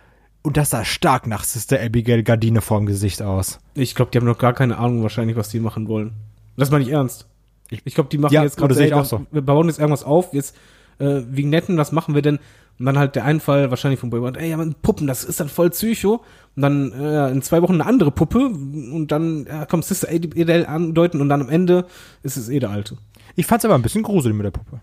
[0.42, 3.58] und das sah stark nach Sister Abigail Gardine vorm Gesicht aus.
[3.74, 6.12] Ich glaube, die haben noch gar keine Ahnung wahrscheinlich, was die machen wollen.
[6.56, 7.26] Das meine ich ernst.
[7.70, 9.26] Ich, ich glaube, die machen Ja, jetzt gerade auch so.
[9.30, 10.56] Wir bauen jetzt irgendwas auf, jetzt
[10.98, 12.38] äh, Vignetten, was machen wir denn?
[12.78, 15.48] Und dann halt der Einfall wahrscheinlich von Boy ey, ja, aber Puppen, das ist dann
[15.48, 16.22] voll Psycho.
[16.54, 20.66] Und dann äh, in zwei Wochen eine andere Puppe und dann ja, kommt Sister Edel
[20.66, 21.86] andeuten und dann am Ende
[22.22, 22.96] ist es eh der Alte.
[23.34, 24.80] Ich fand's aber ein bisschen gruselig mit der Puppe.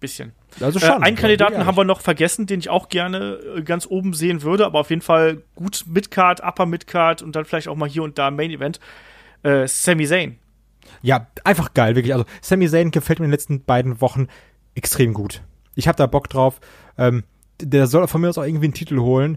[0.00, 0.32] Bisschen.
[0.60, 1.02] Also Äh, schon.
[1.02, 1.66] einen Kandidaten Ja.
[1.66, 4.90] haben wir noch vergessen, den ich auch gerne äh, ganz oben sehen würde, aber auf
[4.90, 8.50] jeden Fall gut Midcard, Upper Midcard und dann vielleicht auch mal hier und da Main
[8.50, 8.80] Event.
[9.42, 10.38] Äh, Sami Zayn.
[11.02, 12.14] Ja, einfach geil, wirklich.
[12.14, 14.28] Also Sami Zayn gefällt mir in den letzten beiden Wochen
[14.74, 15.42] extrem gut.
[15.74, 16.60] Ich habe da Bock drauf.
[16.98, 17.24] Ähm,
[17.60, 19.36] der soll von mir aus auch irgendwie einen Titel holen.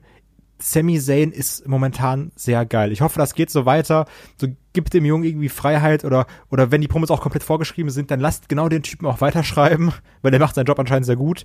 [0.65, 2.93] Sami Zayn ist momentan sehr geil.
[2.93, 4.05] Ich hoffe, das geht so weiter.
[4.37, 8.11] So gibt dem Jungen irgendwie Freiheit oder oder wenn die Promos auch komplett vorgeschrieben sind,
[8.11, 9.91] dann lasst genau den Typen auch weiterschreiben,
[10.21, 11.43] weil der macht seinen Job anscheinend sehr gut.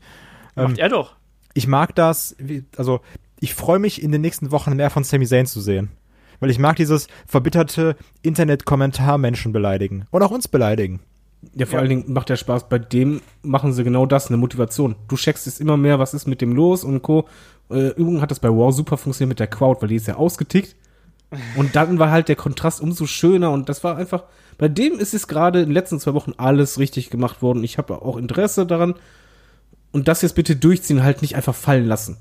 [0.56, 1.16] Ähm, Macht er doch.
[1.54, 2.36] ich mag das,
[2.76, 3.00] also
[3.40, 5.90] ich freue mich in den nächsten Wochen mehr von Sami Zayn zu sehen.
[6.38, 10.06] Weil ich mag dieses verbitterte Internet-Kommentar Menschen beleidigen.
[10.12, 11.00] Und auch uns beleidigen.
[11.54, 11.80] Ja, vor Ja.
[11.80, 12.68] allen Dingen macht der Spaß.
[12.68, 14.96] Bei dem machen sie genau das, eine Motivation.
[15.08, 17.28] Du checkst es immer mehr, was ist mit dem los und Co.
[17.70, 20.16] Äh, Übrigens hat das bei War super funktioniert mit der Crowd, weil die ist ja
[20.16, 20.74] ausgetickt.
[21.56, 24.24] Und dann war halt der Kontrast umso schöner und das war einfach,
[24.56, 27.62] bei dem ist es gerade in den letzten zwei Wochen alles richtig gemacht worden.
[27.64, 28.94] Ich habe auch Interesse daran.
[29.92, 32.16] Und das jetzt bitte durchziehen, halt nicht einfach fallen lassen.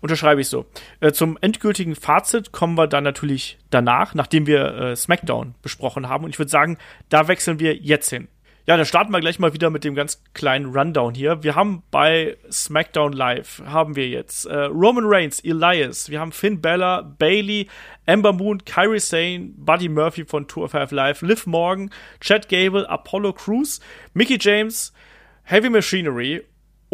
[0.00, 0.66] Unterschreibe ich so.
[1.00, 6.24] Äh, zum endgültigen Fazit kommen wir dann natürlich danach, nachdem wir äh, SmackDown besprochen haben.
[6.24, 6.78] Und ich würde sagen,
[7.08, 8.28] da wechseln wir jetzt hin.
[8.66, 11.42] Ja, dann starten wir gleich mal wieder mit dem ganz kleinen Rundown hier.
[11.42, 16.62] Wir haben bei SmackDown Live haben wir jetzt äh, Roman Reigns, Elias, wir haben Finn
[16.62, 17.68] Bella, Bailey,
[18.06, 21.90] Ember Moon, Kyrie Sane, Buddy Murphy von Tour 5 Live, Liv Morgan,
[22.20, 23.80] Chad Gable, Apollo Crews,
[24.14, 24.94] Mickey James,
[25.42, 26.42] Heavy Machinery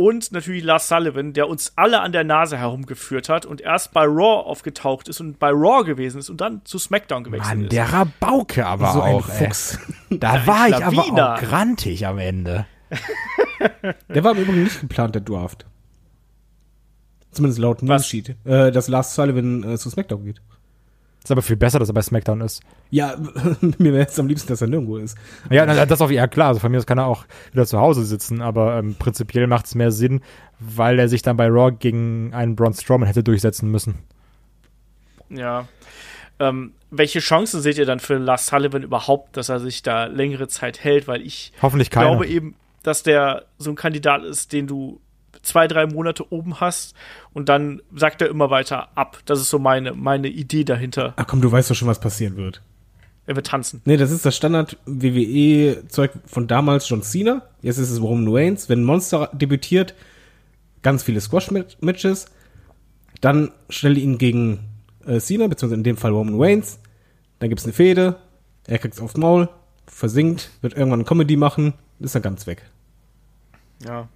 [0.01, 4.05] und natürlich Lars Sullivan, der uns alle an der Nase herumgeführt hat und erst bei
[4.05, 7.72] Raw aufgetaucht ist und bei Raw gewesen ist und dann zu SmackDown gewechselt Mann, ist.
[7.72, 9.46] der Rabauke aber So ein auch, ey.
[9.46, 9.78] Fuchs.
[10.09, 11.34] Da war ich aber Schlawiner.
[11.34, 12.66] auch grantig am Ende.
[14.09, 15.66] Der war im Übrigen nicht geplant, der Draft.
[17.30, 18.03] Zumindest laut Was?
[18.03, 18.36] Newsheet.
[18.44, 20.40] Äh, dass Lars Sullivan äh, zu SmackDown geht.
[21.23, 22.62] Ist aber viel besser, dass er bei SmackDown ist.
[22.91, 23.16] Ja,
[23.79, 25.18] mir wäre es am liebsten, dass er nirgendwo ist.
[25.51, 26.49] Ja, das ist auch ja klar.
[26.49, 29.66] Also von mir aus kann er auch wieder zu Hause sitzen, aber ähm, prinzipiell macht
[29.66, 30.23] es mehr Sinn,
[30.59, 33.99] weil er sich dann bei Raw gegen einen Braun Strowman hätte durchsetzen müssen.
[35.29, 35.68] Ja.
[36.39, 40.49] Ähm, welche Chancen seht ihr dann für Lars Sullivan überhaupt, dass er sich da längere
[40.49, 41.07] Zeit hält?
[41.07, 42.07] Weil ich Hoffentlich keine.
[42.07, 45.01] glaube eben, dass der so ein Kandidat ist, den du
[45.43, 46.95] zwei, drei Monate oben hast
[47.32, 49.18] und dann sagt er immer weiter ab.
[49.24, 51.14] Das ist so meine, meine Idee dahinter.
[51.16, 52.62] Ach komm, du weißt doch schon, was passieren wird.
[53.26, 53.80] Er wird tanzen.
[53.84, 57.43] Nee, das ist das Standard-WWE-Zeug von damals John Cena.
[57.62, 58.68] Jetzt ist es Roman Reigns.
[58.68, 59.95] Wenn Monster debütiert,
[60.82, 62.26] ganz viele Squash-Matches.
[63.20, 64.61] Dann stelle ihn gegen
[65.07, 66.80] äh, Cena, beziehungsweise in dem Fall Roman Reigns.
[67.38, 68.16] Dann gibt's eine Fehde.
[68.66, 69.49] Er kriegt's aufs Maul,
[69.86, 72.62] versinkt, wird irgendwann eine Comedy machen, ist dann ganz weg.
[73.84, 74.09] Ja.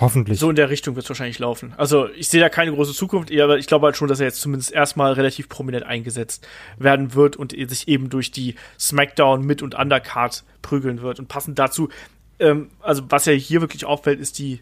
[0.00, 0.38] Hoffentlich.
[0.38, 1.72] So in der Richtung wird es wahrscheinlich laufen.
[1.76, 4.40] Also ich sehe da keine große Zukunft, aber ich glaube halt schon, dass er jetzt
[4.40, 6.46] zumindest erstmal relativ prominent eingesetzt
[6.78, 11.20] werden wird und sich eben durch die Smackdown mit und Undercard prügeln wird.
[11.20, 11.90] Und passend dazu,
[12.38, 14.60] ähm, also was ja hier wirklich auffällt, ist die,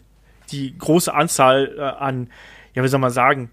[0.51, 2.29] die große Anzahl äh, an,
[2.75, 3.49] ja, wie soll man sagen,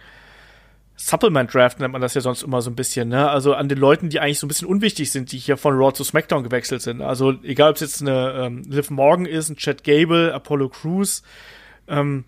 [1.03, 3.31] Supplement Draft nennt man das ja sonst immer so ein bisschen, ne?
[3.31, 5.95] Also an den Leuten, die eigentlich so ein bisschen unwichtig sind, die hier von Raw
[5.95, 7.01] zu SmackDown gewechselt sind.
[7.01, 11.23] Also egal, ob es jetzt eine ähm, Liv Morgan ist, ein Chad Gable, Apollo Crews,
[11.91, 12.25] ähm,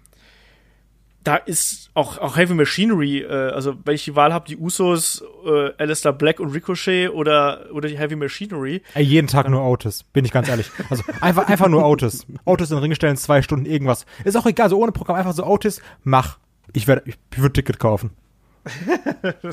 [1.25, 5.23] da ist auch, auch Heavy Machinery, äh, also wenn ich die Wahl habe, die Usos,
[5.47, 10.03] äh, Alistair Black und Ricochet oder, oder die Heavy Machinery, Ey, jeden Tag nur Otis,
[10.03, 10.71] bin ich ganz ehrlich.
[10.91, 12.27] Also einfach, einfach nur Otis.
[12.45, 14.05] Otis in den Ring stellen, zwei Stunden irgendwas.
[14.25, 16.39] Ist auch egal, so ohne Programm, einfach so Otis, mach.
[16.73, 18.11] Ich werde, ich würde Ticket kaufen.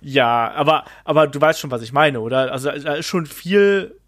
[0.00, 2.52] ja, aber, aber du weißt schon, was ich meine, oder?
[2.52, 3.99] Also da ist schon viel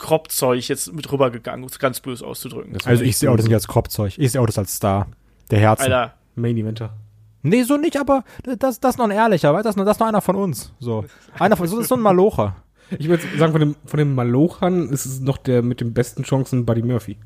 [0.00, 2.76] Kropfzeug jetzt mit rübergegangen, um es ganz böse auszudrücken.
[2.84, 4.18] Also ich sehe Otis nicht als Kropfzeug.
[4.18, 5.06] Ich sehe Otis als Star.
[5.52, 5.84] Der Herzen.
[5.84, 6.94] Alter, Main Eventer.
[7.42, 8.24] Nee, so nicht, aber
[8.58, 9.62] das, das ist noch ein ehrlicher, du?
[9.62, 10.72] Das, ist noch- das ist noch einer von uns.
[10.80, 11.04] So.
[11.38, 12.56] Einer von, so ist so ein Malocher.
[12.98, 16.24] Ich würde sagen, von dem, von den Malochern ist es noch der mit den besten
[16.24, 17.16] Chancen Buddy Murphy.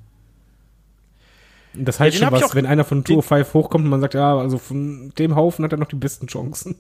[1.75, 4.01] Das heißt den schon was, auch- wenn einer von den- Tour 5 hochkommt und man
[4.01, 6.77] sagt, ja, also von dem Haufen hat er noch die besten Chancen.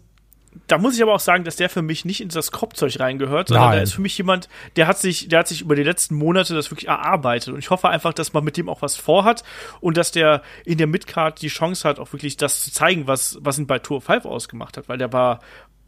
[0.66, 3.48] Da muss ich aber auch sagen, dass der für mich nicht in das Kropfzeug reingehört,
[3.48, 3.74] sondern Nein.
[3.76, 6.54] der ist für mich jemand, der hat sich, der hat sich über die letzten Monate
[6.54, 7.52] das wirklich erarbeitet.
[7.52, 9.42] Und ich hoffe einfach, dass man mit dem auch was vorhat
[9.80, 13.38] und dass der in der Midcard die Chance hat, auch wirklich das zu zeigen, was,
[13.40, 15.40] was ihn bei Tour 5 ausgemacht hat, weil der war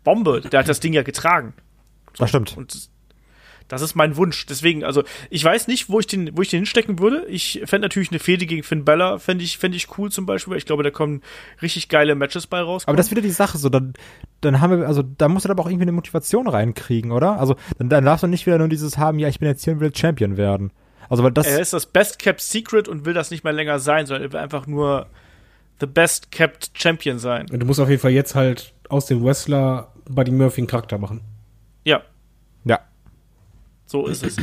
[0.04, 1.54] Bombe, der hat das Ding ja getragen.
[2.16, 2.56] Das stimmt.
[2.56, 2.88] Und
[3.68, 4.46] das ist mein Wunsch.
[4.46, 7.26] Deswegen, also ich weiß nicht, wo ich den, wo ich den hinstecken würde.
[7.28, 10.52] Ich fände natürlich eine Fehde gegen Finn Bella, fände ich, fände ich cool zum Beispiel.
[10.52, 11.22] weil Ich glaube, da kommen
[11.62, 12.84] richtig geile Matches bei raus.
[12.86, 13.94] Aber das ist wieder die Sache, so, dann,
[14.40, 17.40] dann haben wir, also, da musst du aber auch irgendwie eine Motivation reinkriegen, oder?
[17.40, 19.72] Also, dann, dann darfst du nicht wieder nur dieses haben, ja, ich bin jetzt hier
[19.72, 20.72] und will Champion werden.
[21.08, 23.78] Also, weil das, er ist das Best Kept Secret und will das nicht mehr länger
[23.78, 25.08] sein, sondern er will einfach nur
[25.80, 27.46] the Best Kept Champion sein.
[27.50, 30.98] Und du musst auf jeden Fall jetzt halt aus dem Wrestler Buddy Murphy einen Charakter
[30.98, 31.20] machen.
[31.84, 32.02] Ja, ja.
[33.87, 34.37] So ist es.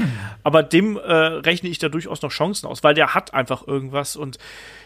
[0.43, 4.15] Aber dem äh, rechne ich da durchaus noch Chancen aus, weil der hat einfach irgendwas
[4.15, 4.37] und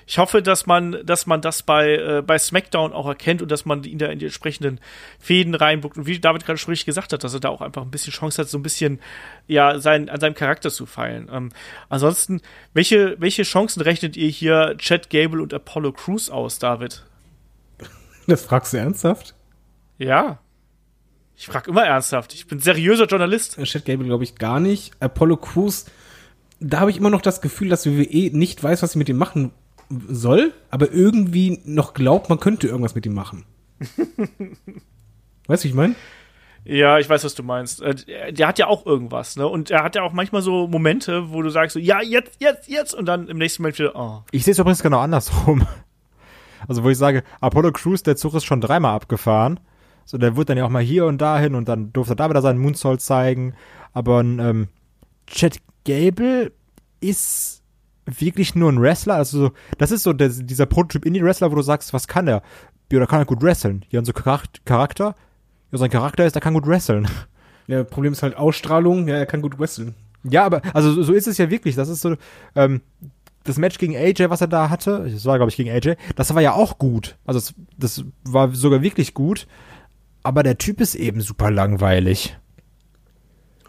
[0.10, 3.66] ich hoffe, dass man, dass man das bei, äh, bei SmackDown auch erkennt und dass
[3.66, 4.80] man ihn da in die entsprechenden
[5.20, 5.98] Fäden reinbuckt.
[5.98, 8.14] Und wie David gerade schon richtig gesagt hat, dass er da auch einfach ein bisschen
[8.14, 9.02] Chance hat, so ein bisschen
[9.48, 11.30] ja, sein, an seinem Charakter zu feilen.
[11.30, 11.52] Ähm,
[11.90, 12.42] ansonsten,
[12.74, 17.04] welche, welche Chancen rechnet ihr hier Chad Gable und Apollo Crews aus, David?
[18.28, 19.36] Das fragst du ernsthaft?
[19.98, 20.40] Ja.
[21.40, 22.34] Ich frage immer ernsthaft.
[22.34, 23.58] Ich bin seriöser Journalist.
[23.60, 24.92] Äh, Chad Gable glaube ich gar nicht.
[25.00, 25.86] Apollo Crews,
[26.60, 29.18] da habe ich immer noch das Gefühl, dass WWE nicht weiß, was sie mit ihm
[29.18, 29.52] machen
[30.10, 33.46] soll, aber irgendwie noch glaubt, man könnte irgendwas mit ihm machen.
[35.48, 35.96] weißt du, wie ich meine?
[36.66, 37.82] Ja, ich weiß, was du meinst.
[37.82, 39.48] Äh, der- Der hat ja auch irgendwas, ne?
[39.48, 42.68] Und er hat ja auch manchmal so Momente, wo du sagst so, ja, jetzt, jetzt,
[42.68, 44.24] jetzt, und dann im nächsten Moment wieder, oh.
[44.32, 45.66] Ich sehe es übrigens genau andersrum.
[46.68, 49.60] Also, wo ich sage, Apollo Crews, der Zug ist schon dreimal abgefahren.
[50.10, 52.30] So, der wird dann ja auch mal hier und dahin und dann durfte er da
[52.30, 53.54] wieder seinen Moonsault zeigen.
[53.94, 54.68] Aber ein ähm,
[55.28, 56.52] Chad Gable
[57.02, 57.62] ist
[58.06, 59.16] wirklich nur ein Wrestler.
[59.16, 62.42] Also, so, das ist so der, dieser Prototyp Indie-Wrestler, wo du sagst, was kann er?
[62.90, 63.84] ja, der kann halt gut wresteln.
[63.90, 65.14] Hier unser Charak- Charakter,
[65.74, 67.06] ja, sein Charakter ist, der kann gut wresteln.
[67.68, 69.94] Ja, Problem ist halt Ausstrahlung, ja, er kann gut wresteln.
[70.24, 71.76] Ja, aber, also so- so ist es ja wirklich.
[71.76, 72.16] Das ist so,
[72.56, 72.80] ähm,
[73.44, 76.34] das Match gegen AJ, was er da hatte, das war, glaube ich, gegen AJ, das
[76.34, 77.18] war ja auch gut.
[77.26, 77.40] Also,
[77.78, 79.48] das, das war sogar wirklich gut.
[80.28, 82.38] Aber der Typ ist eben super langweilig.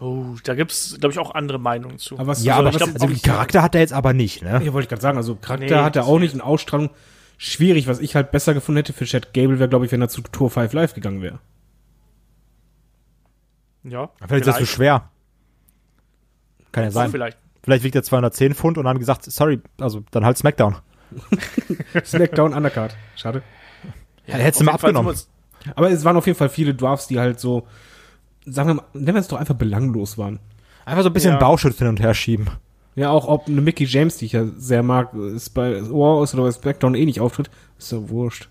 [0.01, 2.15] Oh, da gibt's, glaube ich, auch andere Meinungen zu.
[2.15, 4.61] Aber was, Ja, also, aber was glaub, also, Charakter hat er jetzt aber nicht, ne?
[4.61, 6.89] Ja, wollte ich gerade sagen, also Charakter Nee, hat er auch nicht und Ausstrahlung
[7.37, 7.87] schwierig.
[7.87, 10.21] Was ich halt besser gefunden hätte für Chad Gable wäre, glaube ich, wenn er zu
[10.21, 11.39] Tour 5 Live gegangen wäre.
[13.83, 15.09] ja, Vielleicht ist das zu schwer.
[16.73, 17.09] Kann ja sein.
[17.09, 17.37] Vielleicht.
[17.63, 20.75] Vielleicht wiegt er 210 Pfund und haben gesagt, sorry, also dann halt Smackdown.
[22.03, 22.97] Smackdown Undercard.
[23.15, 23.43] Schade.
[24.27, 25.15] Ja, hättest du mal jeden Fall
[25.75, 27.67] Aber es waren auf jeden Fall viele Dwarfs, die halt so,
[28.45, 30.39] sagen wir mal, nennen wir es doch einfach belanglos waren.
[30.85, 31.39] Einfach so ein bisschen Ja.
[31.39, 32.49] Bauschutz hin und her schieben.
[32.95, 36.33] Ja, auch ob eine Mickey James, die ich ja sehr mag, ist bei Raw ist
[36.33, 38.49] oder bei SmackDown eh nicht auftritt, ist so wurscht.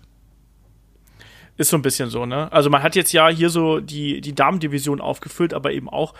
[1.57, 2.51] Ist so ein bisschen so, ne?
[2.51, 6.13] Also man hat jetzt ja hier so die, die Damendivision aufgefüllt, aber eben auch.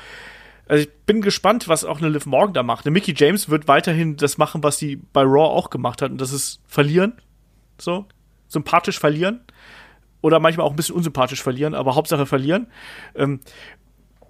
[0.67, 2.85] Also ich bin gespannt, was auch eine Liv Morgan da macht.
[2.85, 6.19] Eine Mickey James wird weiterhin das machen, was sie bei Raw auch gemacht hat, und
[6.19, 7.13] das ist verlieren.
[7.79, 8.05] So.
[8.49, 9.39] Sympathisch verlieren.
[10.21, 12.67] Oder manchmal auch ein bisschen unsympathisch verlieren, aber Hauptsache verlieren.
[13.15, 13.39] Ähm,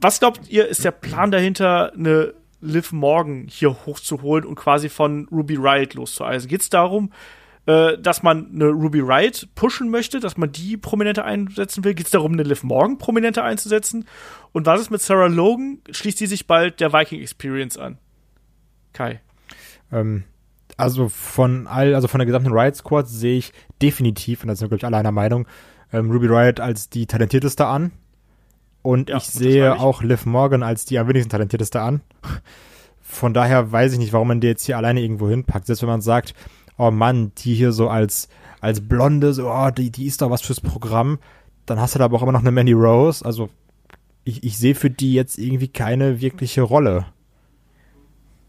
[0.02, 5.28] was glaubt ihr, ist der Plan dahinter, eine Liv Morgan hier hochzuholen und quasi von
[5.32, 6.50] Ruby Riot loszueisen?
[6.50, 7.12] Geht es darum,
[7.66, 11.94] äh, dass man eine Ruby Riot pushen möchte, dass man die prominenter einsetzen will?
[11.94, 14.06] Geht es darum, eine Liv Morgan prominenter einzusetzen?
[14.52, 15.80] Und was ist mit Sarah Logan?
[15.90, 17.98] Schließt die sich bald der Viking Experience an?
[18.94, 19.22] Kai.
[19.92, 20.24] Ähm,
[20.78, 24.66] also von all, also von der gesamten Riot Squad sehe ich definitiv, und da sind
[24.66, 25.46] wir, glaube ich, alle einer Meinung,
[25.94, 27.92] ähm, Ruby Riot als die talentierteste an.
[28.82, 29.80] Und Ja, ich sehe ich.
[29.80, 32.02] auch Liv Morgan als die am wenigsten talentierteste an.
[33.02, 35.66] Von daher weiß ich nicht, warum man die jetzt hier alleine irgendwo hinpackt.
[35.66, 36.34] Selbst wenn man sagt,
[36.78, 38.30] oh Mann, die hier so als,
[38.62, 41.18] als Blonde, so, oh, die, die ist doch was fürs Programm,
[41.66, 43.26] dann hast du da aber auch immer noch eine Mandy Rose.
[43.26, 43.50] Also
[44.24, 47.06] ich, ich sehe für die jetzt irgendwie keine wirkliche Rolle.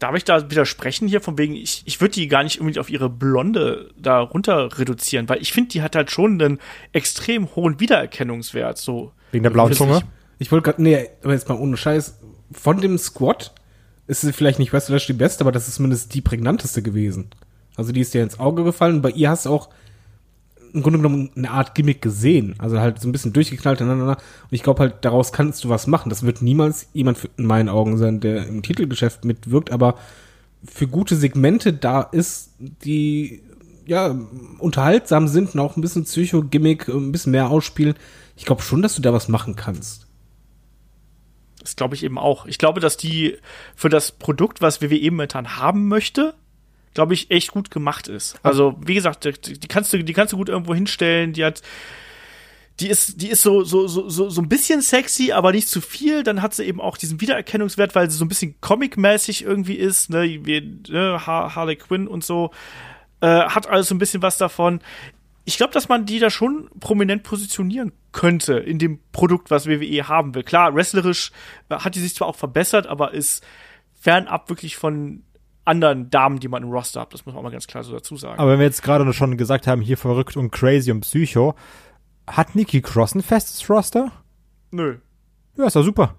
[0.01, 2.89] Darf ich da widersprechen hier, von wegen, ich, ich würde die gar nicht unbedingt auf
[2.89, 6.59] ihre Blonde da runter reduzieren, weil ich finde, die hat halt schon einen
[6.91, 9.11] extrem hohen Wiedererkennungswert, so.
[9.31, 9.97] Wegen der blauen Zunge.
[10.39, 12.19] Ich, ich wollte gerade, nee, aber jetzt mal ohne Scheiß,
[12.51, 13.53] von dem Squad
[14.07, 17.29] ist sie vielleicht nicht wrestlerisch die beste, aber das ist zumindest die prägnanteste gewesen.
[17.75, 19.03] Also die ist dir ins Auge gefallen.
[19.03, 19.69] Bei ihr hast du auch
[20.73, 22.55] im Grunde genommen eine Art Gimmick gesehen.
[22.57, 23.81] Also halt so ein bisschen durchgeknallt.
[23.81, 24.17] Und
[24.49, 26.09] ich glaube halt, daraus kannst du was machen.
[26.09, 29.95] Das wird niemals jemand in meinen Augen sein, der im Titelgeschäft mitwirkt, aber
[30.63, 33.41] für gute Segmente da ist, die
[33.85, 34.15] ja
[34.59, 37.95] unterhaltsam sind und auch ein bisschen Psycho-Gimmick, ein bisschen mehr ausspielen.
[38.37, 40.07] Ich glaube schon, dass du da was machen kannst.
[41.59, 42.45] Das glaube ich eben auch.
[42.45, 43.37] Ich glaube, dass die
[43.75, 46.33] für das Produkt, was WWE momentan haben möchte,
[46.93, 48.39] glaube ich, echt gut gemacht ist.
[48.43, 51.33] Also, wie gesagt, die, kannst du, die kannst du gut irgendwo hinstellen.
[51.33, 51.61] Die hat,
[52.79, 55.81] die ist, die ist so, so, so, so, so ein bisschen sexy, aber nicht zu
[55.81, 56.23] viel.
[56.23, 60.09] Dann hat sie eben auch diesen Wiedererkennungswert, weil sie so ein bisschen comic-mäßig irgendwie ist,
[60.09, 62.51] ne, wie, ne, Har Harley Quinn und so.
[63.21, 64.81] Äh, hat alles so ein bisschen was davon.
[65.45, 70.07] Ich glaube, dass man die da schon prominent positionieren könnte in dem Produkt, was WWE
[70.07, 70.43] haben will.
[70.43, 71.31] Klar, wrestlerisch
[71.69, 73.43] äh, hat die sich zwar auch verbessert, aber ist
[73.99, 75.23] fernab wirklich von
[75.71, 77.13] anderen Damen, die man im Roster hat.
[77.13, 78.39] Das muss man auch mal ganz klar so dazu sagen.
[78.39, 81.55] Aber wenn wir jetzt gerade schon gesagt haben, hier verrückt und crazy und psycho,
[82.27, 84.11] hat Nikki Cross ein festes Roster?
[84.71, 84.97] Nö.
[85.57, 86.15] Ja, ist doch super.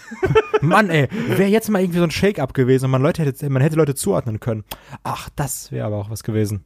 [0.60, 3.62] Mann, ey, wäre jetzt mal irgendwie so ein Shake-up gewesen und man, Leute hätte, man
[3.62, 4.64] hätte Leute zuordnen können.
[5.04, 6.64] Ach, das wäre aber auch was gewesen.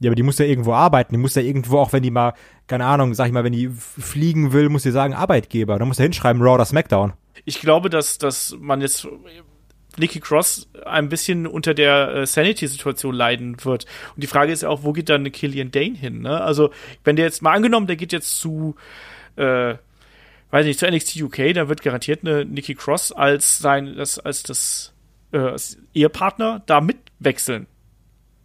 [0.00, 1.12] Ja, aber die muss ja irgendwo arbeiten.
[1.12, 2.32] Die muss ja irgendwo, auch wenn die mal,
[2.66, 5.78] keine Ahnung, sag ich mal, wenn die fliegen will, muss sie sagen Arbeitgeber.
[5.78, 7.12] Dann muss er hinschreiben, Raw oder Smackdown.
[7.44, 9.06] Ich glaube, dass, dass man jetzt
[9.98, 13.86] Nikki Cross ein bisschen unter der äh, Sanity-Situation leiden wird.
[14.14, 16.22] Und die Frage ist ja auch, wo geht dann Killian Dane hin?
[16.22, 16.40] Ne?
[16.40, 16.70] Also,
[17.04, 18.76] wenn der jetzt mal angenommen, der geht jetzt zu,
[19.36, 19.74] äh,
[20.50, 24.42] weiß nicht, zu NXT UK, dann wird garantiert eine Nikki Cross als sein, das, als
[24.42, 24.92] das
[25.32, 27.66] äh, als Ehepartner da mitwechseln.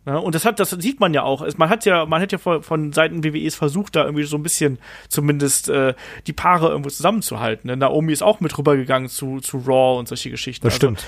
[0.06, 1.46] Ja, und das hat, das sieht man ja auch.
[1.58, 4.44] Man hat ja, man hat ja von, von Seiten WWEs versucht, da irgendwie so ein
[4.44, 4.78] bisschen
[5.10, 5.96] zumindest äh,
[6.28, 7.68] die Paare irgendwo zusammenzuhalten.
[7.70, 7.78] Ne?
[7.78, 10.64] Naomi ist auch mit rübergegangen zu, zu Raw und solche Geschichten.
[10.64, 11.04] Das stimmt.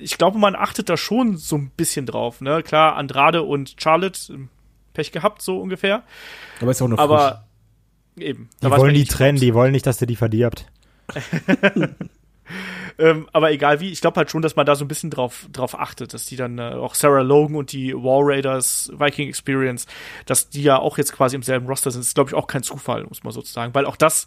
[0.00, 2.40] Ich glaube, man achtet da schon so ein bisschen drauf.
[2.40, 2.62] Ne?
[2.62, 4.48] Klar, Andrade und Charlotte, ähm,
[4.94, 6.02] Pech gehabt, so ungefähr.
[6.60, 7.44] Aber ist auch noch Aber
[8.16, 8.48] eben.
[8.62, 10.66] Die wollen die trennen, die wollen nicht, dass der die verdirbt.
[13.00, 15.48] Ähm, aber egal wie, ich glaube halt schon, dass man da so ein bisschen drauf,
[15.50, 19.86] drauf achtet, dass die dann äh, auch Sarah Logan und die War Raiders Viking Experience,
[20.26, 22.62] dass die ja auch jetzt quasi im selben Roster sind, ist glaube ich auch kein
[22.62, 24.26] Zufall, muss man sozusagen, weil auch das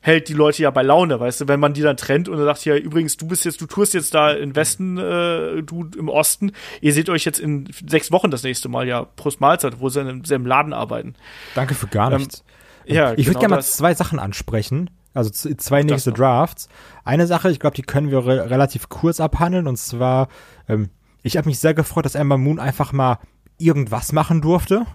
[0.00, 2.46] hält die Leute ja bei Laune, weißt du, wenn man die dann trennt und dann
[2.46, 6.08] sagt ja übrigens, du bist jetzt, du tourst jetzt da im Westen, äh, du im
[6.08, 9.88] Osten, ihr seht euch jetzt in sechs Wochen das nächste Mal ja Prost Mahlzeit, wo
[9.88, 11.14] sie in demselben Laden arbeiten.
[11.54, 12.44] Danke für gar Ähm, nichts.
[12.86, 14.90] Ja, ich würde genau gerne mal zwei Sachen ansprechen.
[15.12, 16.12] Also zwei nächste.
[16.12, 16.68] Drafts.
[17.04, 19.66] Eine Sache, ich glaube, die können wir re relativ kurz abhandeln.
[19.66, 20.28] Und zwar,
[20.68, 20.88] ähm,
[21.22, 23.18] ich habe mich sehr gefreut, dass Amber Moon einfach mal
[23.58, 24.86] irgendwas machen durfte.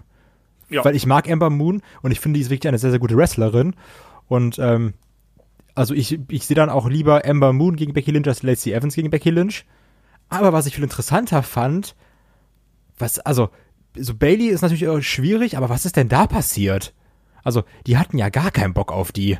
[0.68, 0.84] Ja.
[0.84, 3.16] Weil ich mag Amber Moon und ich finde, die ist wirklich eine sehr, sehr gute
[3.16, 3.76] Wrestlerin.
[4.28, 4.94] Und ähm,
[5.74, 8.94] also ich, ich sehe dann auch lieber Amber Moon gegen Becky Lynch als Lacey Evans
[8.94, 9.64] gegen Becky Lynch.
[10.28, 11.94] Aber was ich viel interessanter fand,
[12.98, 13.50] was, also,
[13.94, 16.94] so Bailey ist natürlich auch schwierig, aber was ist denn da passiert?
[17.44, 19.38] Also, die hatten ja gar keinen Bock auf die.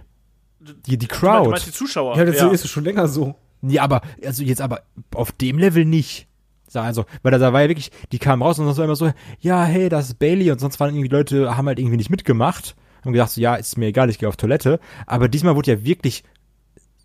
[0.60, 1.50] Die, die Du Crowd.
[1.50, 2.16] meinst die Zuschauer?
[2.16, 3.34] Ja, das ist es schon länger so.
[3.62, 4.82] Ja, aber, also jetzt aber
[5.14, 6.28] auf dem Level nicht.
[6.74, 9.12] Also, weil da, da war ja wirklich, die kamen raus und sonst war immer so,
[9.40, 12.76] ja, hey, das ist Bailey und sonst waren irgendwie Leute, haben halt irgendwie nicht mitgemacht.
[13.06, 14.80] Haben gedacht so, ja, ist mir egal, ich gehe auf Toilette.
[15.06, 16.24] Aber diesmal wurde ja wirklich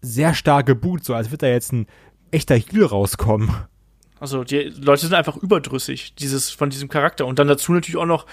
[0.01, 1.87] sehr stark geboot, so als wird da jetzt ein
[2.31, 3.51] echter Heel rauskommen.
[4.19, 7.25] Also die Leute sind einfach überdrüssig, dieses, von diesem Charakter.
[7.25, 8.25] Und dann dazu natürlich auch noch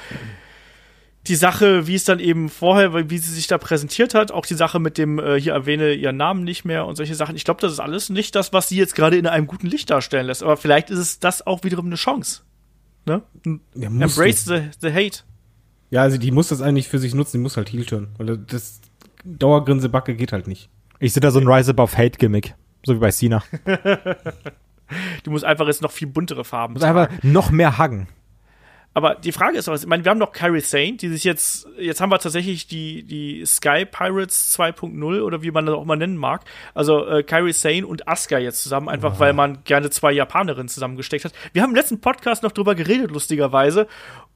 [1.26, 4.54] die Sache, wie es dann eben vorher, wie sie sich da präsentiert hat, auch die
[4.54, 7.36] Sache mit dem, äh, hier erwähne ihren Namen nicht mehr und solche Sachen.
[7.36, 9.90] Ich glaube, das ist alles nicht das, was sie jetzt gerade in einem guten Licht
[9.90, 10.42] darstellen lässt.
[10.42, 12.42] Aber vielleicht ist es das auch wiederum eine Chance.
[13.04, 13.22] Ne?
[13.74, 15.22] Ja, Embrace the, the hate.
[15.90, 18.08] Ja, also die muss das eigentlich für sich nutzen, die muss halt Heel turn.
[18.18, 18.80] Weil das
[19.24, 20.68] Dauergrinsebacke geht halt nicht.
[20.98, 22.54] Ich sehe da so ein Rise Above Hate Gimmick.
[22.84, 23.42] So wie bei Cena.
[25.24, 28.08] Die muss einfach jetzt noch viel buntere Farben Muss einfach noch mehr huggen.
[28.98, 31.68] Aber die Frage ist, was, ich meine, wir haben noch Carrie Sane, die sich jetzt,
[31.78, 35.94] jetzt haben wir tatsächlich die, die Sky Pirates 2.0 oder wie man das auch mal
[35.94, 36.40] nennen mag.
[36.74, 41.26] Also äh, Carrie Sane und Asuka jetzt zusammen, einfach weil man gerne zwei Japanerinnen zusammengesteckt
[41.26, 41.32] hat.
[41.52, 43.86] Wir haben im letzten Podcast noch drüber geredet, lustigerweise,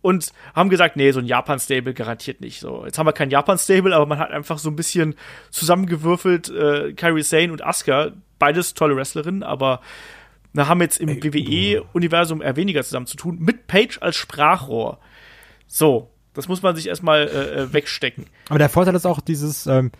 [0.00, 2.60] und haben gesagt, nee, so ein Japan-Stable garantiert nicht.
[2.60, 5.16] So, jetzt haben wir kein Japan-Stable, aber man hat einfach so ein bisschen
[5.50, 9.80] zusammengewürfelt, äh, Carrie Sane und Asuka, beides tolle Wrestlerinnen, aber
[10.52, 14.98] na, haben jetzt im WWE-Universum eher weniger zusammen zu tun, mit Page als Sprachrohr.
[15.66, 18.26] So, das muss man sich erstmal äh, äh, wegstecken.
[18.48, 19.90] Aber der Vorteil ist auch dieses, ähm,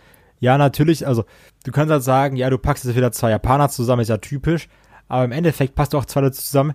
[0.41, 1.25] ja, natürlich, also
[1.65, 4.69] du kannst halt sagen, ja, du packst jetzt wieder zwei Japaner zusammen, ist ja typisch,
[5.09, 6.75] aber im Endeffekt passt du auch zwei Leute zusammen,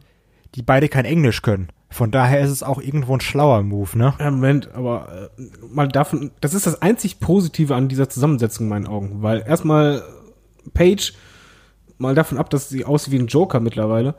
[0.56, 1.70] die beide kein Englisch können.
[1.90, 4.14] Von daher ist es auch irgendwo ein schlauer Move, ne?
[4.20, 8.70] Ja, Moment, aber äh, mal davon, das ist das einzig Positive an dieser Zusammensetzung in
[8.70, 10.04] meinen Augen, weil erstmal
[10.74, 11.14] Page,
[11.98, 14.16] mal davon ab, dass sie aussieht wie ein Joker mittlerweile,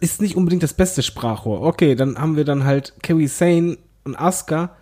[0.00, 1.62] ist nicht unbedingt das beste Sprachrohr.
[1.62, 4.76] Okay, dann haben wir dann halt Kerry Sane und Asuka,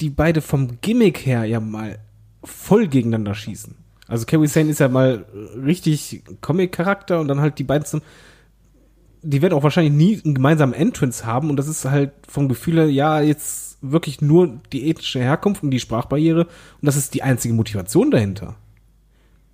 [0.00, 1.98] die beide vom Gimmick her ja mal
[2.44, 3.74] voll gegeneinander schießen.
[4.06, 5.26] Also Kerry Sane ist ja mal
[5.64, 8.04] richtig Comic-Charakter und dann halt die beiden zusammen
[9.22, 12.76] die werden auch wahrscheinlich nie einen gemeinsamen Entrance haben und das ist halt vom Gefühl
[12.76, 17.22] her, ja, jetzt wirklich nur die ethnische Herkunft und die Sprachbarriere und das ist die
[17.22, 18.56] einzige Motivation dahinter.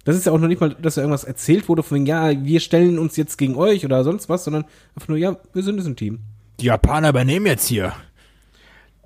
[0.05, 2.31] Das ist ja auch noch nicht mal, dass da irgendwas erzählt wurde von wegen, ja,
[2.45, 5.77] wir stellen uns jetzt gegen euch oder sonst was, sondern einfach nur, ja, wir sind
[5.77, 6.21] jetzt ein Team.
[6.61, 7.95] Die Japaner übernehmen jetzt hier.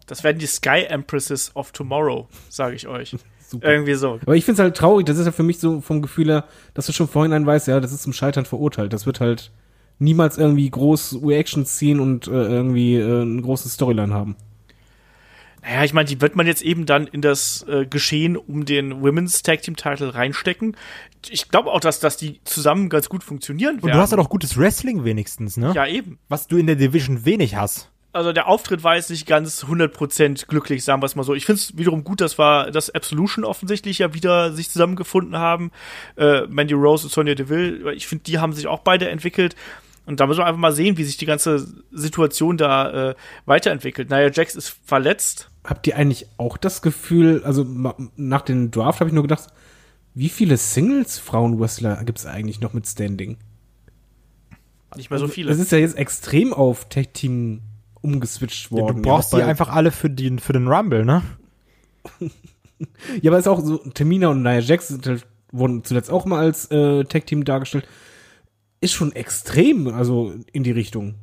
[0.07, 3.17] Das werden die Sky Empresses of Tomorrow, sage ich euch.
[3.49, 3.71] Super.
[3.71, 4.19] Irgendwie so.
[4.21, 6.45] Aber ich find's halt traurig, das ist ja für mich so vom Gefühl her,
[6.75, 8.93] dass du schon vorhinein weißt, ja, das ist zum Scheitern verurteilt.
[8.93, 9.53] Das wird halt
[9.99, 14.37] niemals irgendwie groß Reactions ziehen und äh, irgendwie äh, eine große Storyline haben.
[15.63, 19.03] Naja, ich meine, die wird man jetzt eben dann in das äh, Geschehen um den
[19.03, 20.77] Women's Tag Team Title reinstecken.
[21.29, 23.97] Ich glaube auch, dass, dass die zusammen ganz gut funktionieren Und werden.
[23.97, 25.73] du hast ja doch gutes Wrestling wenigstens, ne?
[25.75, 26.19] Ja, eben.
[26.29, 27.91] Was du in der Division wenig hast.
[28.13, 31.35] also der Auftritt war jetzt nicht ganz 100% glücklich, sagen wir es mal so.
[31.35, 35.71] Ich finde es wiederum gut, dass wir das Absolution offensichtlich ja wieder sich zusammengefunden haben.
[36.17, 39.55] Äh, Mandy Rose und Sonya Deville, ich finde, die haben sich auch beide entwickelt.
[40.09, 44.09] Und da müssen wir einfach mal sehen, wie sich die ganze Situation da äh, weiterentwickelt.
[44.09, 45.51] Naja, Jax ist verletzt.
[45.65, 47.67] Habt ihr eigentlich auch das Gefühl, also
[48.17, 49.49] nach dem Draft habe ich nur gedacht,
[50.15, 53.37] wie viele Singles-Frauen-Wrestler gibt es eigentlich noch mit Standing?
[54.97, 55.51] Nicht mehr so viele.
[55.51, 57.61] Das ist ja jetzt extrem auf Tag-Team
[58.01, 58.97] umgeswitcht Ja, worden.
[58.97, 61.23] du brauchst ja, die einfach alle für den, für den Rumble, ne?
[63.21, 66.39] Ja, aber ist auch so, Tamina und Nia Jax sind halt, wurden zuletzt auch mal
[66.39, 67.87] als äh, Tag-Team dargestellt.
[68.81, 71.17] Ist schon extrem, also in die Richtung.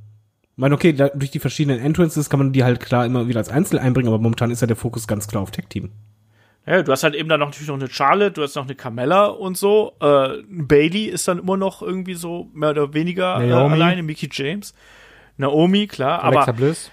[0.43, 3.39] Ich meine, okay, da, durch die verschiedenen Entrances kann man die halt klar immer wieder
[3.39, 5.91] als Einzel einbringen, aber momentan ist ja der Fokus ganz klar auf Tag-Team.
[6.66, 8.76] Ja, du hast halt eben dann noch natürlich noch eine Charlotte, du hast noch eine
[8.76, 9.93] Carmella und so.
[9.99, 14.74] Äh, Bailey ist dann immer noch irgendwie so mehr oder weniger äh, alleine, Mickey James.
[15.38, 16.89] Naomi, klar, Alexa aber Bliss.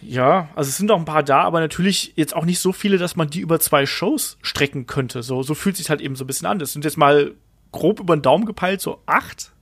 [0.00, 2.98] ja, also es sind noch ein paar da, aber natürlich jetzt auch nicht so viele,
[2.98, 5.22] dass man die über zwei Shows strecken könnte.
[5.22, 6.58] So, so fühlt sich halt eben so ein bisschen an.
[6.58, 7.32] Das sind jetzt mal
[7.70, 9.52] grob über den Daumen gepeilt, so acht.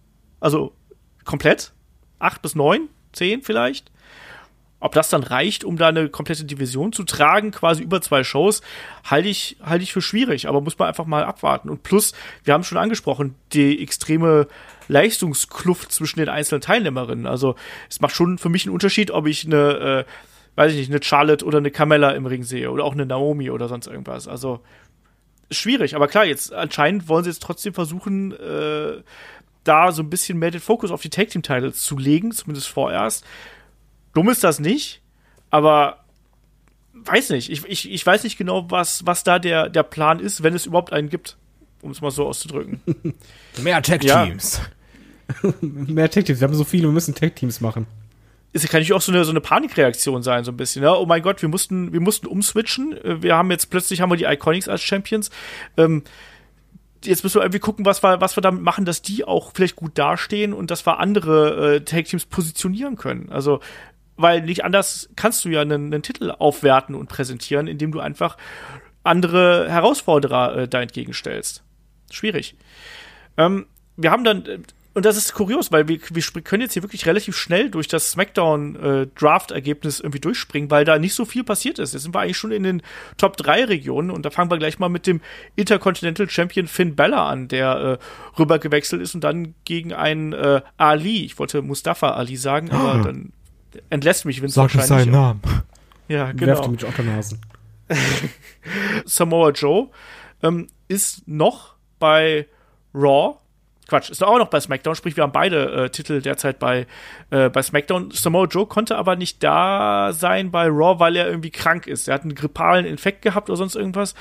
[0.42, 0.72] Also
[1.24, 1.72] komplett.
[2.18, 3.90] Acht bis neun, zehn vielleicht.
[4.80, 8.62] Ob das dann reicht, um da eine komplette Division zu tragen, quasi über zwei Shows,
[9.04, 11.70] halte ich, halte ich für schwierig, aber muss man einfach mal abwarten.
[11.70, 14.48] Und plus, wir haben schon angesprochen, die extreme
[14.88, 17.26] Leistungskluft zwischen den einzelnen Teilnehmerinnen.
[17.26, 17.54] Also
[17.88, 20.10] es macht schon für mich einen Unterschied, ob ich eine äh,
[20.56, 23.50] weiß ich nicht, eine Charlotte oder eine Carmella im Ring sehe oder auch eine Naomi
[23.50, 24.28] oder sonst irgendwas.
[24.28, 24.60] Also
[25.50, 29.02] schwierig, aber klar, jetzt anscheinend wollen sie jetzt trotzdem versuchen, äh,
[29.64, 32.68] da so ein bisschen mehr den Fokus auf die Tag Team Titles zu legen, zumindest
[32.68, 33.24] vorerst.
[34.14, 35.00] Dumm ist das nicht,
[35.50, 36.04] aber
[36.92, 37.50] weiß nicht.
[37.50, 40.66] Ich, ich, ich weiß nicht genau, was, was da der, der Plan ist, wenn es
[40.66, 41.36] überhaupt einen gibt,
[41.80, 42.80] um es mal so auszudrücken.
[43.62, 44.24] Mehr Tag Ja.
[44.24, 44.60] Teams.
[45.60, 47.86] Mehr Tech-Teams, wir haben so viele, wir müssen Tech-Teams machen.
[48.52, 50.82] es kann natürlich auch so eine, so eine Panikreaktion sein, so ein bisschen.
[50.82, 50.94] Ja?
[50.94, 52.98] Oh mein Gott, wir mussten, wir mussten umswitchen.
[53.02, 55.30] Wir haben jetzt plötzlich haben wir die Iconics als Champions.
[55.76, 56.02] Ähm,
[57.04, 59.76] jetzt müssen wir irgendwie gucken, was wir, was wir damit machen, dass die auch vielleicht
[59.76, 63.30] gut dastehen und dass wir andere äh, Tag Teams positionieren können.
[63.30, 63.60] Also,
[64.16, 68.36] weil nicht anders kannst du ja einen, einen Titel aufwerten und präsentieren, indem du einfach
[69.04, 71.62] andere Herausforderer äh, da entgegenstellst.
[72.10, 72.54] Schwierig.
[73.36, 74.58] Ähm, wir haben dann, äh,
[74.94, 78.10] und das ist kurios, weil wir, wir können jetzt hier wirklich relativ schnell durch das
[78.10, 81.94] SmackDown-Draft-Ergebnis irgendwie durchspringen, weil da nicht so viel passiert ist.
[81.94, 82.82] Jetzt sind wir eigentlich schon in den
[83.16, 85.22] Top 3 Regionen und da fangen wir gleich mal mit dem
[85.56, 90.60] Intercontinental Champion Finn Bella an, der äh, rüber gewechselt ist und dann gegen einen äh,
[90.76, 93.32] Ali, ich wollte Mustafa Ali sagen, aber dann
[93.88, 94.88] entlässt mich Vince Sag wahrscheinlich.
[94.88, 95.40] seinen Namen.
[96.08, 96.62] Ja, Werft genau.
[96.64, 97.40] die mit Otternasen.
[99.06, 99.88] Samoa Joe
[100.42, 102.46] ähm, ist noch bei
[102.94, 103.38] Raw.
[103.92, 106.86] Quatsch, ist auch noch bei SmackDown, sprich, wir haben beide äh, Titel derzeit bei,
[107.28, 108.10] äh, bei SmackDown.
[108.10, 112.08] Samoa Joe konnte aber nicht da sein bei Raw, weil er irgendwie krank ist.
[112.08, 114.14] Er hat einen grippalen Infekt gehabt oder sonst irgendwas.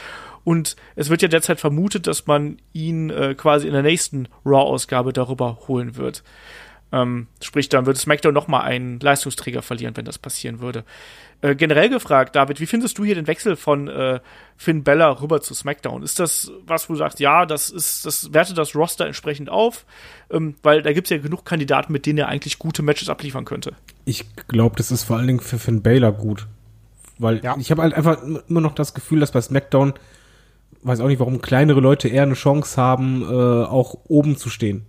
[0.44, 5.14] Und es wird ja derzeit vermutet, dass man ihn äh, quasi in der nächsten Raw-Ausgabe
[5.14, 6.22] darüber holen wird.
[6.94, 10.84] Ähm, sprich, dann würde SmackDown noch mal einen Leistungsträger verlieren, wenn das passieren würde.
[11.42, 14.20] Äh, generell gefragt, David, wie findest du hier den Wechsel von äh,
[14.58, 16.04] Finn Bella rüber zu SmackDown?
[16.04, 19.86] Ist das was, wo du sagst, ja, das ist, das wertet das Roster entsprechend auf?
[20.30, 23.46] Ähm, weil da gibt es ja genug Kandidaten, mit denen er eigentlich gute Matches abliefern
[23.46, 23.74] könnte.
[24.06, 26.48] Ich glaube, das ist vor allen Dingen für Finn Baylor gut.
[27.18, 27.56] Weil Ja.
[27.58, 29.94] ich habe halt einfach immer noch das Gefühl, dass bei SmackDown,
[30.84, 33.26] weiß auch nicht, warum kleinere Leute eher eine Chance haben, äh,
[33.66, 34.86] auch oben zu stehen.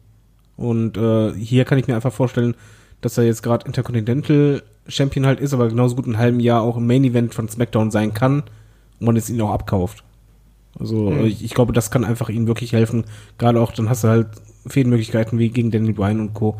[0.57, 2.55] Und äh, hier kann ich mir einfach vorstellen,
[3.01, 6.63] dass er jetzt gerade Intercontinental Champion halt ist, aber genauso gut in einem halben Jahr
[6.63, 8.41] auch im Main Event von SmackDown sein kann
[9.01, 10.05] und man jetzt ihn auch abkauft.
[10.79, 11.19] Also Hm.
[11.21, 13.05] äh, ich, ich glaube, das kann einfach ihm wirklich helfen.
[13.39, 14.29] Gerade auch, dann hast du halt
[14.67, 16.59] Fädenmöglichkeiten wie gegen Daniel Bryan und Co.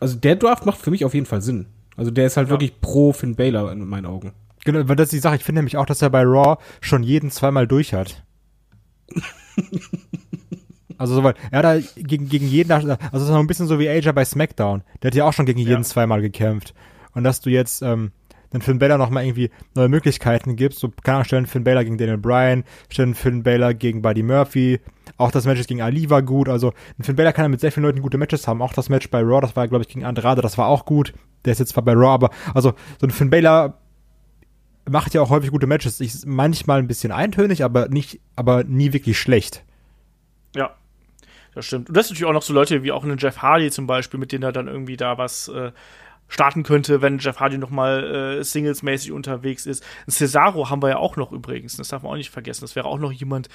[0.00, 1.66] Also der Draft macht für mich auf jeden Fall Sinn.
[1.96, 4.32] Also der ist halt wirklich pro Finn Baylor in meinen Augen.
[4.64, 5.36] Genau, weil das ist die Sache.
[5.36, 8.22] Ich finde nämlich auch, dass er bei Raw schon jeden zweimal durch hat.
[10.98, 11.36] also soweit.
[11.50, 14.12] Er hat da gegen, gegen jeden, also das ist noch ein bisschen so wie AJ
[14.12, 14.82] bei SmackDown.
[15.02, 16.74] Der hat ja auch schon gegen jeden zweimal gekämpft.
[17.12, 18.12] Und dass du jetzt ähm,
[18.54, 21.84] den Finn Balor noch mal irgendwie neue Möglichkeiten gibst, so keine Ahnung, stellen Finn Balor
[21.84, 24.80] gegen Daniel Bryan, stellen Finn Balor gegen Buddy Murphy.
[25.16, 26.48] Auch das Match gegen Ali war gut.
[26.48, 28.62] Also ein Finn Balor kann ja mit sehr vielen Leuten gute Matches haben.
[28.62, 31.12] Auch das Match bei Raw, das war glaube ich gegen Andrade, das war auch gut.
[31.44, 33.78] Der ist jetzt zwar bei Raw, aber also so ein Finn Balor
[34.88, 36.00] macht ja auch häufig gute Matches.
[36.00, 39.64] Ist manchmal ein bisschen eintönig, aber nicht, aber nie wirklich schlecht.
[40.54, 40.76] Ja,
[41.54, 41.88] das stimmt.
[41.88, 44.20] Und das sind natürlich auch noch so Leute wie auch einen Jeff Hardy zum Beispiel,
[44.20, 45.72] mit denen er dann irgendwie da was äh,
[46.28, 49.84] starten könnte, wenn Jeff Hardy noch mal äh, singlesmäßig unterwegs ist.
[50.06, 51.76] Ein Cesaro haben wir ja auch noch übrigens.
[51.76, 52.62] Das darf man auch nicht vergessen.
[52.62, 53.48] Das wäre auch noch jemand,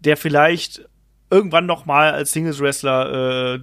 [0.00, 0.88] der vielleicht
[1.30, 3.60] irgendwann noch mal als Singles-Wrestler äh,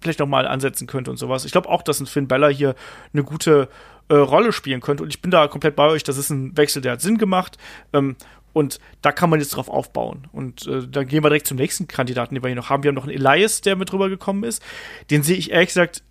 [0.00, 1.44] vielleicht noch mal ansetzen könnte und sowas.
[1.44, 2.74] Ich glaube auch, dass ein Finn Balor hier
[3.12, 3.68] eine gute
[4.08, 5.02] äh, Rolle spielen könnte.
[5.02, 6.04] Und ich bin da komplett bei euch.
[6.04, 7.58] Das ist ein Wechsel, der hat Sinn gemacht.
[7.92, 8.16] Ähm,
[8.56, 10.28] und da kann man jetzt drauf aufbauen.
[10.32, 12.82] Und äh, dann gehen wir direkt zum nächsten Kandidaten, den wir hier noch haben.
[12.82, 14.62] Wir haben noch einen Elias, der mit rübergekommen ist.
[15.10, 16.02] Den sehe ich ehrlich gesagt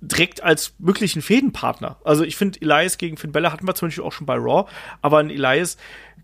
[0.00, 1.96] direkt als möglichen Fädenpartner.
[2.04, 4.70] Also ich finde, Elias gegen Finn Bella hatten wir zum Beispiel auch schon bei Raw,
[5.02, 5.76] aber ein Elias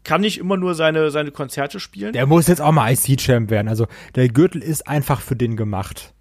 [0.04, 2.12] kann nicht immer nur seine, seine Konzerte spielen.
[2.12, 3.66] Der muss jetzt auch mal IC-Champ werden.
[3.66, 6.14] Also der Gürtel ist einfach für den gemacht.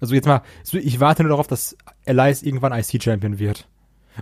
[0.00, 0.42] Also jetzt mal,
[0.72, 1.76] ich warte nur darauf, dass
[2.06, 3.68] Elias irgendwann IC-Champion wird.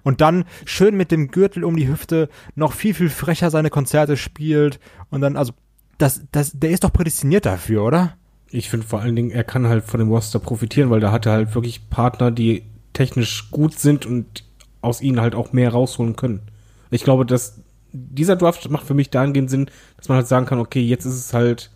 [0.02, 4.16] Und dann schön mit dem Gürtel um die Hüfte noch viel, viel frecher seine Konzerte
[4.16, 4.80] spielt.
[5.10, 5.52] Und dann, also,
[5.98, 8.16] das, das, der ist doch prädestiniert dafür, oder?
[8.50, 11.26] Ich finde vor allen Dingen, er kann halt von dem Roster profitieren, weil da hat
[11.26, 14.44] er halt wirklich Partner, die technisch gut sind und
[14.80, 16.42] aus ihnen halt auch mehr rausholen können.
[16.90, 17.60] Ich glaube, dass
[17.92, 21.14] dieser Draft macht für mich dahingehend Sinn, dass man halt sagen kann, okay, jetzt ist
[21.14, 21.70] es halt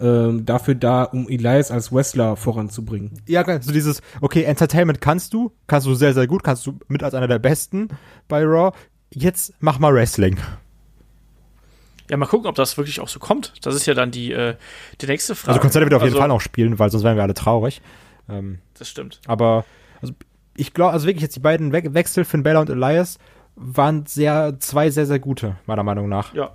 [0.00, 3.20] ähm, dafür da, um Elias als Wrestler voranzubringen.
[3.26, 6.78] Ja, klar, so dieses, okay, Entertainment kannst du, kannst du sehr, sehr gut, kannst du
[6.88, 7.88] mit als einer der Besten
[8.28, 8.76] bei Raw.
[9.12, 10.38] Jetzt mach mal Wrestling.
[12.10, 13.52] Ja, mal gucken, ob das wirklich auch so kommt.
[13.62, 14.56] Das ist ja dann die, äh,
[15.00, 15.50] die nächste Frage.
[15.50, 17.82] Also Konzerte wird auf jeden Also, Fall noch spielen, weil sonst wären wir alle traurig.
[18.28, 19.20] Ähm, Das stimmt.
[19.26, 19.64] Aber
[20.00, 20.14] also
[20.56, 23.18] ich glaube, also wirklich jetzt die beiden We Wechsel, Finn Balor und Elias,
[23.56, 26.32] waren sehr, zwei sehr, sehr gute, meiner Meinung nach.
[26.34, 26.52] Ja.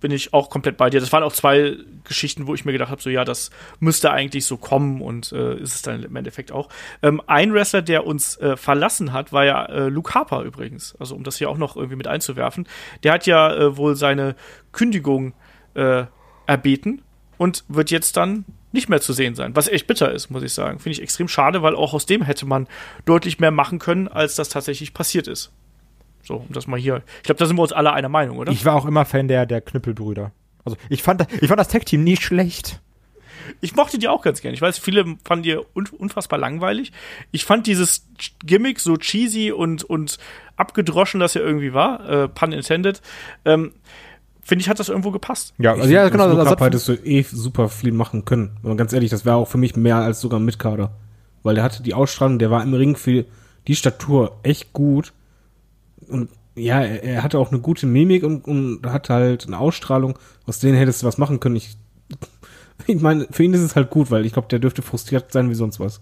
[0.00, 1.00] Bin ich auch komplett bei dir.
[1.00, 4.46] Das waren auch zwei Geschichten, wo ich mir gedacht habe, so ja, das müsste eigentlich
[4.46, 6.68] so kommen und äh, ist es dann im Endeffekt auch.
[7.02, 10.96] Ähm, ein Wrestler, der uns äh, verlassen hat, war ja äh, Luke Harper übrigens.
[10.98, 12.66] Also um das hier auch noch irgendwie mit einzuwerfen.
[13.02, 14.34] Der hat ja äh, wohl seine
[14.72, 15.34] Kündigung
[15.74, 16.04] äh,
[16.46, 17.02] erbeten
[17.36, 20.52] und wird jetzt dann nicht mehr zu sehen sein, was echt bitter ist, muss ich
[20.52, 20.78] sagen.
[20.78, 22.68] Finde ich extrem schade, weil auch aus dem hätte man
[23.04, 25.52] deutlich mehr machen können, als das tatsächlich passiert ist.
[26.22, 27.02] So, um das mal hier.
[27.18, 28.52] Ich glaube, da sind wir uns alle einer Meinung, oder?
[28.52, 30.32] Ich war auch immer Fan der, der Knüppelbrüder.
[30.64, 32.80] Also ich fand, ich fand das Tag-Team nie schlecht.
[33.60, 34.54] Ich mochte die auch ganz gern.
[34.54, 36.92] Ich weiß, viele fanden die un unfassbar langweilig.
[37.32, 38.06] Ich fand dieses
[38.44, 40.18] Gimmick so cheesy und, und
[40.56, 43.00] abgedroschen, das ja irgendwie war, äh, pun intended,
[43.44, 43.72] ähm,
[44.42, 45.54] finde ich, hat das irgendwo gepasst.
[45.58, 46.34] Ja, Ich also ja, find, genau.
[46.34, 48.56] Das, hättest du eh super viel machen können.
[48.62, 50.92] Aber ganz ehrlich, das wäre auch für mich mehr als sogar ein Mitkader.
[51.42, 53.24] Weil der hatte die Ausstrahlung, der war im Ring für
[53.66, 55.12] die Statur echt gut.
[56.08, 60.18] Und ja, er, er hatte auch eine gute Mimik und, und hat halt eine Ausstrahlung,
[60.46, 61.56] aus denen hättest du was machen können.
[61.56, 61.76] Ich,
[62.86, 65.50] ich meine, für ihn ist es halt gut, weil ich glaube, der dürfte frustriert sein
[65.50, 66.00] wie sonst was.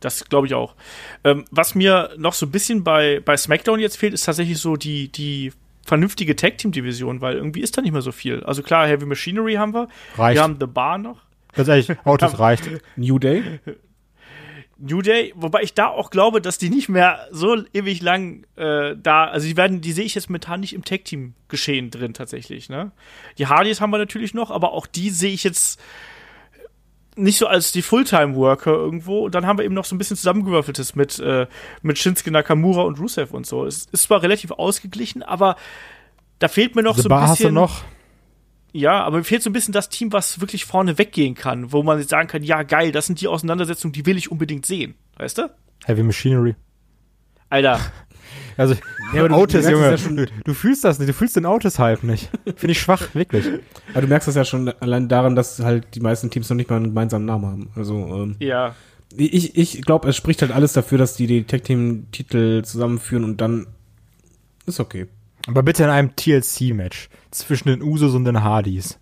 [0.00, 0.76] Das glaube ich auch.
[1.24, 4.76] Ähm, was mir noch so ein bisschen bei, bei SmackDown jetzt fehlt, ist tatsächlich so
[4.76, 5.52] die, die
[5.84, 8.44] vernünftige Tag-Team-Division, weil irgendwie ist da nicht mehr so viel.
[8.44, 9.88] Also klar, Heavy Machinery haben wir.
[10.16, 10.36] Reicht.
[10.36, 11.22] Wir haben The Bar noch.
[11.52, 12.70] ganz ehrlich, Autos reicht.
[12.96, 13.60] New Day?
[14.78, 18.94] New Day, wobei ich da auch glaube, dass die nicht mehr so ewig lang äh,
[18.96, 22.14] da, also die werden, die sehe ich jetzt momentan nicht im Tag Team Geschehen drin
[22.14, 22.92] tatsächlich, ne?
[23.38, 25.80] Die Hardys haben wir natürlich noch, aber auch die sehe ich jetzt
[27.16, 29.24] nicht so als die Fulltime Worker irgendwo.
[29.24, 31.46] Und dann haben wir eben noch so ein bisschen zusammengewürfeltes mit äh,
[31.82, 33.66] mit Shinsuke Nakamura und Rusev und so.
[33.66, 35.56] Es ist zwar relativ ausgeglichen, aber
[36.38, 37.82] da fehlt mir noch The so ein Bar hast bisschen du noch.
[38.72, 41.82] Ja, aber mir fehlt so ein bisschen das Team, was wirklich vorne weggehen kann, wo
[41.82, 44.94] man jetzt sagen kann, ja geil, das sind die Auseinandersetzungen, die will ich unbedingt sehen,
[45.16, 45.50] weißt du?
[45.86, 46.54] Heavy Machinery.
[47.50, 47.80] Alter,
[48.58, 48.74] Also,
[49.12, 51.46] aber du- Otis, du Junge, ja schon- du, du fühlst das nicht, du fühlst den
[51.46, 52.28] Otis-Hype nicht.
[52.56, 53.46] Finde ich schwach, wirklich.
[53.92, 56.68] Aber du merkst das ja schon allein daran, dass halt die meisten Teams noch nicht
[56.68, 57.70] mal einen gemeinsamen Namen haben.
[57.76, 58.74] Also, ähm, ja.
[59.16, 63.66] ich, ich glaube, es spricht halt alles dafür, dass die die Tag-Team-Titel zusammenführen und dann
[64.66, 65.06] ist okay.
[65.48, 68.98] Aber bitte in einem TLC-Match zwischen den Usos und den Hardys.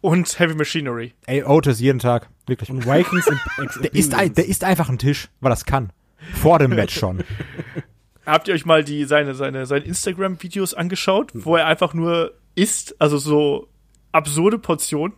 [0.00, 1.14] Und Heavy Machinery.
[1.26, 2.68] Ey, Otis jeden Tag, wirklich.
[2.68, 3.30] Und Vikings
[3.80, 5.92] Der ist, ein, der ist einfach ein Tisch, weil das kann.
[6.34, 7.22] Vor dem Match schon.
[8.26, 13.00] Habt ihr euch mal die, seine, seine, seine Instagram-Videos angeschaut, wo er einfach nur isst,
[13.00, 13.68] also so
[14.10, 15.14] absurde Portionen?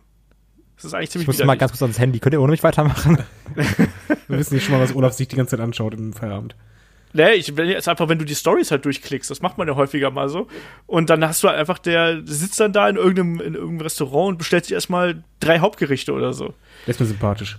[0.75, 2.19] Das ist eigentlich Ich ziemlich muss mal ganz kurz ans Handy.
[2.19, 3.17] Könnt ihr ohne mich weitermachen?
[4.27, 6.55] Wir wissen nicht schon mal, was Olaf sich die ganze Zeit anschaut im Feierabend.
[7.15, 9.75] Nee, ich will jetzt einfach, wenn du die Stories halt durchklickst, das macht man ja
[9.75, 10.47] häufiger mal so.
[10.85, 14.29] Und dann hast du halt einfach, der sitzt dann da in irgendeinem, in irgendeinem Restaurant
[14.33, 16.53] und bestellt sich erstmal drei Hauptgerichte oder so.
[16.85, 17.57] Der ist mir sympathisch.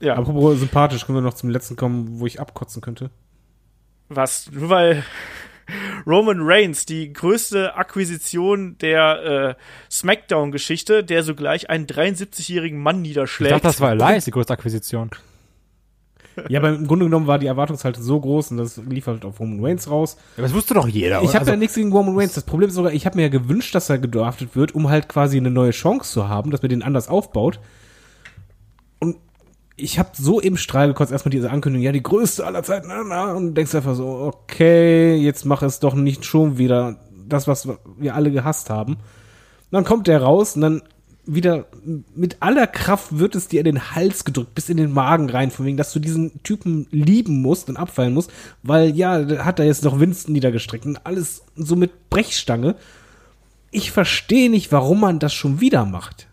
[0.00, 3.10] Ja, Apropos sympathisch, können wir noch zum letzten kommen, wo ich abkotzen könnte.
[4.08, 4.50] was?
[4.50, 5.04] Nur weil
[6.06, 9.62] Roman Reigns, die größte Akquisition der äh,
[9.92, 13.52] Smackdown-Geschichte, der sogleich einen 73-jährigen Mann Ich niederschlägt.
[13.52, 15.10] dachte, das war Elias, die größte Akquisition.
[16.48, 19.40] Ja, aber im Grunde genommen war die Erwartungshaltung so groß und das lief halt auf
[19.40, 20.16] Roman Reigns raus.
[20.36, 21.22] Ja, das wusste doch jeder.
[21.22, 22.34] Ich habe also, ja nichts gegen Roman Reigns.
[22.34, 25.08] Das Problem ist sogar, ich habe mir ja gewünscht, dass er gedraftet wird, um halt
[25.08, 27.60] quasi eine neue Chance zu haben, dass man den anders aufbaut.
[29.00, 29.16] Und
[29.76, 33.02] ich habe so im Strahl gekotzt, erstmal diese Ankündigung, ja, die größte aller Zeiten, na,
[33.04, 36.96] na, und denkst einfach so, okay, jetzt mach es doch nicht schon wieder
[37.26, 38.94] das, was wir alle gehasst haben.
[38.94, 40.82] Und dann kommt der raus und dann
[41.30, 41.66] wieder
[42.14, 45.50] mit aller Kraft wird es dir in den Hals gedrückt, bis in den Magen rein,
[45.50, 48.32] von wegen, dass du diesen Typen lieben musst und abfallen musst,
[48.62, 52.76] weil ja, hat er jetzt noch Winston niedergestreckt und alles so mit Brechstange.
[53.70, 56.26] Ich verstehe nicht, warum man das schon wieder macht.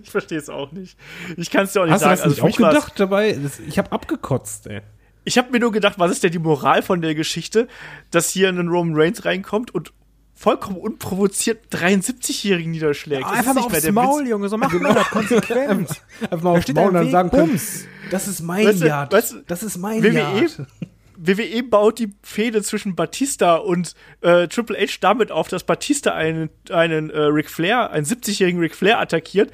[0.00, 0.96] Ich verstehe es auch nicht.
[1.36, 2.20] Ich kann es dir auch nicht Hast du sagen.
[2.20, 3.32] das nicht für auch mich war's- gedacht dabei?
[3.32, 4.82] Das, ich habe abgekotzt, ey.
[5.24, 7.66] Ich habe mir nur gedacht, was ist denn die Moral von der Geschichte,
[8.12, 9.92] dass hier ein Roman Reigns reinkommt und
[10.38, 13.24] vollkommen unprovoziert 73-Jährigen niederschlägt.
[13.24, 14.30] Das einfach mal aufs Maul, Witz.
[14.30, 15.90] Junge, so macht man das konsequent.
[16.22, 17.84] Einfach mal aufs Maul und dann sagen können, Bums.
[18.12, 19.12] das ist mein Weißt Yard.
[19.12, 20.66] weißt du, das ist mein WWE, Yard.
[21.16, 26.50] WWE baut die Fehde zwischen Batista und äh, Triple H damit auf, dass Batista einen,
[26.70, 29.50] einen äh, Ric Flair, einen 70-jährigen Ric Flair attackiert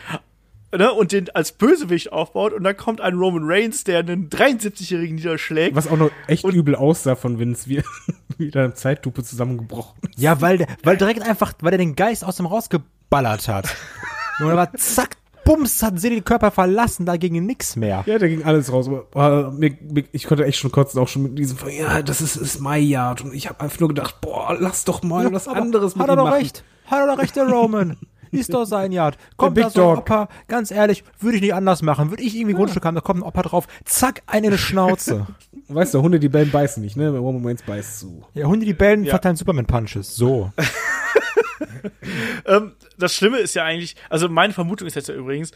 [0.77, 5.17] ne, und den als Bösewicht aufbaut und dann kommt ein Roman Reigns, der einen 73-jährigen
[5.17, 5.75] niederschlägt.
[5.77, 7.83] Was auch noch echt Und- übel aussah von Vince, wie
[8.39, 9.99] wieder eine Zeitlupe zusammengebrochen.
[10.17, 13.75] Ja, weil der, weil direkt einfach, weil der den Geist aus dem rausgeballert hat.
[14.41, 18.03] Junge, da war zack, bums, hat sie den Körper verlassen, da ging nix mehr.
[18.07, 18.89] Ja, da ging alles raus.
[18.89, 22.21] Aber, äh, mir, mir, ich konnte echt schon kotzen, auch schon mit diesem, ja, das
[22.21, 23.21] ist, ist my Yard.
[23.23, 26.11] Und ich habe einfach nur gedacht, boah, lass doch mal was Aber anderes mit Hat
[26.11, 26.35] er doch machen.
[26.39, 26.65] recht.
[26.87, 27.97] Hat er doch recht, der Roman.
[28.40, 29.16] Ist doch sein Yard.
[29.36, 29.98] Kommt Big da so ein Dog.
[29.98, 32.11] Opa, ganz ehrlich, würde ich nicht anders machen.
[32.11, 34.59] Würde ich irgendwie ein Grundstück haben, da kommt ein Opa drauf, zack, eine in die
[34.59, 35.27] Schnauze.
[35.69, 37.09] Weißt du, Hunde, die bellen, beißen nicht, ne?
[37.16, 38.24] Roman Reigns beißt zu.
[38.35, 39.11] Ja, Hunde, die bellen, Ja.
[39.11, 40.15] verteilen Superman-Punches.
[40.15, 40.52] So.
[42.47, 45.52] ähm, das Schlimme ist ja eigentlich, also meine Vermutung ist jetzt ja übrigens,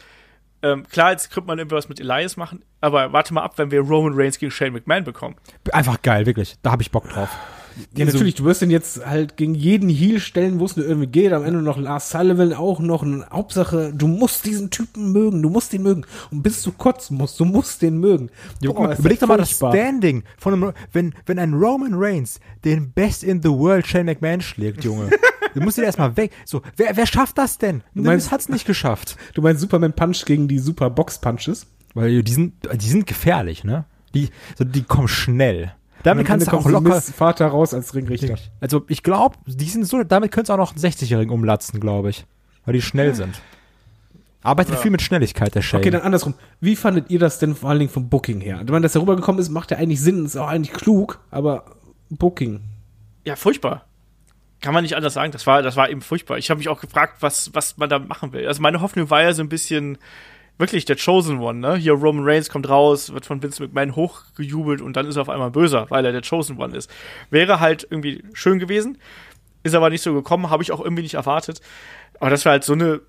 [0.61, 3.71] ähm, klar, jetzt könnte man irgendwie was mit Elias machen, aber warte mal ab, wenn
[3.71, 5.35] wir Roman Reigns gegen Shane McMahon bekommen.
[5.71, 6.55] Einfach geil, wirklich.
[6.61, 7.29] Da habe ich Bock drauf.
[7.95, 11.07] Ja, natürlich, du wirst den jetzt halt gegen jeden Heal stellen, wo es nur irgendwie
[11.07, 11.33] geht.
[11.33, 13.05] Am Ende noch Lars Sullivan auch noch.
[13.31, 16.05] Hauptsache, du musst diesen Typen mögen, du musst ihn mögen.
[16.31, 18.29] Und bis du kotzen musst, du musst den mögen.
[18.61, 19.51] Ja, Boah, ist überleg doch mal das.
[19.51, 24.41] Standing von einem, wenn, wenn ein Roman Reigns den Best in the World Shane McMahon
[24.41, 25.09] schlägt, Junge.
[25.53, 26.31] du musst ihn erstmal weg.
[26.45, 27.83] So, wer, wer schafft das denn?
[27.95, 29.15] Du meinst- hat's nicht geschafft.
[29.33, 31.67] Du meinst Superman Punch gegen die Super Box Punches?
[31.93, 33.85] Weil die sind, die sind gefährlich, ne?
[34.13, 35.73] Die, so, die kommen schnell.
[36.03, 36.95] Damit kannst du auch locker.
[36.95, 38.35] Miss Vater raus als Ringrichter.
[38.61, 42.09] Also ich glaube, die sind so, damit könntest du auch noch einen 60-Jährigen umlatzen, glaube
[42.09, 42.25] ich.
[42.65, 43.41] Weil die schnell sind.
[44.41, 45.81] Arbeitet viel mit Schnelligkeit, der Shane.
[45.81, 46.33] Okay, dann andersrum.
[46.61, 48.61] Wie fandet ihr das denn vor allen Dingen vom Booking her?
[48.63, 51.65] Ich meine, dass er rübergekommen ist, macht ja eigentlich Sinn, ist auch eigentlich klug, aber
[52.09, 52.61] Booking.
[53.25, 53.85] Ja, furchtbar.
[54.61, 55.31] Kann man nicht anders sagen.
[55.31, 56.37] Das war, das war eben furchtbar.
[56.37, 58.47] Ich habe mich auch gefragt, was, was man da machen will.
[58.47, 59.97] Also meine Hoffnung war ja so ein bisschen
[60.59, 61.75] wirklich der Chosen One, ne?
[61.77, 65.29] Hier Roman Reigns kommt raus, wird von Vince McMahon hochgejubelt und dann ist er auf
[65.29, 66.91] einmal böser, weil er der Chosen One ist.
[67.31, 68.99] Wäre halt irgendwie schön gewesen,
[69.63, 71.61] ist aber nicht so gekommen, habe ich auch irgendwie nicht erwartet.
[72.19, 73.01] Aber das war halt so eine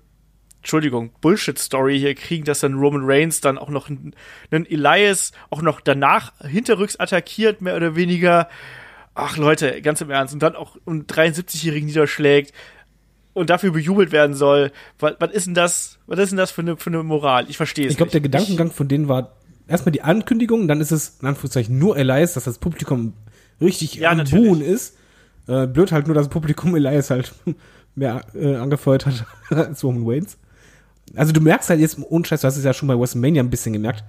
[0.61, 4.15] Entschuldigung, Bullshit-Story hier kriegen, dass dann Roman Reigns dann auch noch einen,
[4.51, 8.47] einen Elias auch noch danach hinterrücks attackiert, mehr oder weniger.
[9.15, 10.35] Ach Leute, ganz im Ernst.
[10.35, 12.53] Und dann auch einen 73-Jährigen niederschlägt
[13.33, 14.71] und dafür bejubelt werden soll.
[14.99, 15.97] Was, was ist denn das?
[16.07, 17.45] Was ist denn das für eine, für eine Moral?
[17.49, 19.33] Ich verstehe es Ich glaube, der Gedankengang von denen war
[19.67, 23.13] erstmal die Ankündigung, dann ist es in Anführungszeichen nur Elias, dass das Publikum
[23.61, 24.23] richtig Ja, am.
[24.25, 24.97] Buhen ist.
[25.47, 27.33] Äh, blöd halt nur, dass das Publikum Elias halt
[27.95, 30.37] mehr äh, angefeuert hat als Roman Reigns.
[31.15, 33.49] Also du merkst halt jetzt, ohne Scheiß, du hast es ja schon bei WrestleMania ein
[33.49, 34.03] bisschen gemerkt,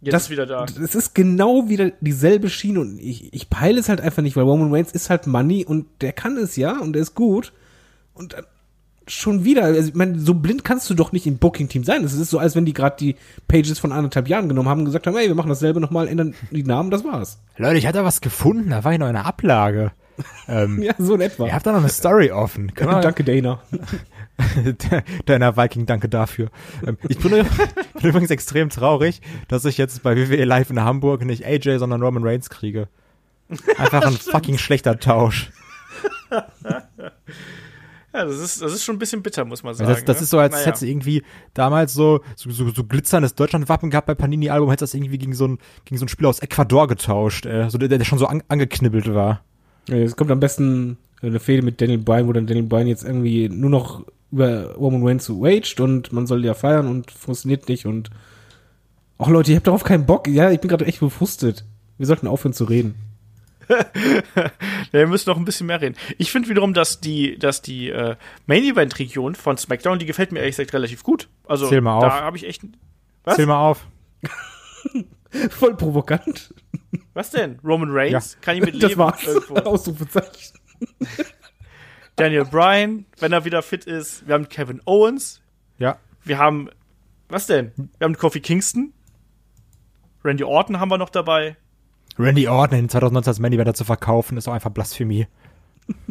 [0.00, 0.64] Jetzt das- ist wieder da.
[0.64, 4.42] es ist genau wieder dieselbe Schiene und ich, ich peile es halt einfach nicht, weil
[4.44, 7.52] Roman Reigns ist halt Money und der kann es ja und der ist gut
[8.14, 8.44] und dann
[9.08, 12.04] schon wieder, also ich meine, so blind kannst du doch nicht im Booking-Team sein.
[12.04, 13.16] Es ist so, als wenn die gerade die
[13.48, 16.34] Pages von anderthalb Jahren genommen haben und gesagt haben, hey, wir machen dasselbe nochmal, ändern
[16.50, 17.40] die Namen, das war's.
[17.56, 19.90] Leute, ich hatte was gefunden, da war ich noch in der Ablage.
[20.46, 21.46] ähm, Ja, so in etwa.
[21.46, 22.74] Ihr habt da noch eine Story offen.
[22.74, 23.60] Können Danke, Dana.
[25.26, 26.50] Deiner Viking, danke dafür.
[26.86, 27.46] Ähm, ich bin, bin
[28.08, 32.22] übrigens extrem traurig, dass ich jetzt bei WWE Live in Hamburg nicht AJ, sondern Roman
[32.24, 32.88] Reigns kriege.
[33.78, 35.50] Einfach ein fucking schlechter Tausch.
[38.14, 39.88] Ja, das ist, das ist schon ein bisschen bitter, muss man sagen.
[39.88, 40.22] Das, das ne?
[40.24, 40.66] ist so, als Naja.
[40.66, 41.22] hättest du irgendwie
[41.54, 45.34] damals so, so, so, so glitzerndes Deutschlandwappen gehabt bei Panini-Album, hättest du das irgendwie gegen
[45.34, 48.26] so ein, gegen so ein Spiel aus Ecuador getauscht, äh, so, der, der schon so
[48.26, 49.42] an, angeknibbelt war.
[49.88, 53.04] Ja, Es kommt am besten eine Fehde mit Daniel Bryan, wo dann Daniel Bryan jetzt
[53.04, 57.86] irgendwie nur noch über Roman Reigns waged und man soll ja feiern und funktioniert nicht
[57.86, 58.10] und
[59.18, 60.26] auch Leute, ich hab darauf keinen Bock.
[60.26, 61.64] Ja, ich bin gerade echt befrustet.
[61.96, 62.96] Wir sollten aufhören zu reden.
[64.92, 65.96] Ja, wir müssen noch ein bisschen mehr reden.
[66.18, 68.16] Ich finde wiederum, dass die, dass die äh,
[68.46, 71.28] Main Event Region von SmackDown, die gefällt mir ehrlich gesagt relativ gut.
[71.46, 72.12] Also Zähl mal da auf.
[72.12, 72.62] habe ich echt.
[73.24, 73.36] Was?
[73.36, 73.86] Zähl mal auf.
[75.50, 76.52] Voll provokant.
[77.14, 77.58] Was denn?
[77.64, 78.36] Roman Reigns?
[78.42, 79.00] Kann ich mit Das leben?
[79.00, 79.24] war's.
[79.24, 79.54] Irgendwo.
[79.54, 80.58] Ausrufezeichen.
[82.16, 84.26] Daniel Bryan, wenn er wieder fit ist.
[84.26, 85.40] Wir haben Kevin Owens.
[85.78, 85.96] Ja.
[86.24, 86.68] Wir haben.
[87.28, 87.72] Was denn?
[87.98, 88.92] Wir haben Kofi Kingston.
[90.24, 91.56] Randy Orton haben wir noch dabei.
[92.18, 95.26] Randy Orton in 2019 als Main Eventer zu verkaufen, ist auch einfach Blasphemie.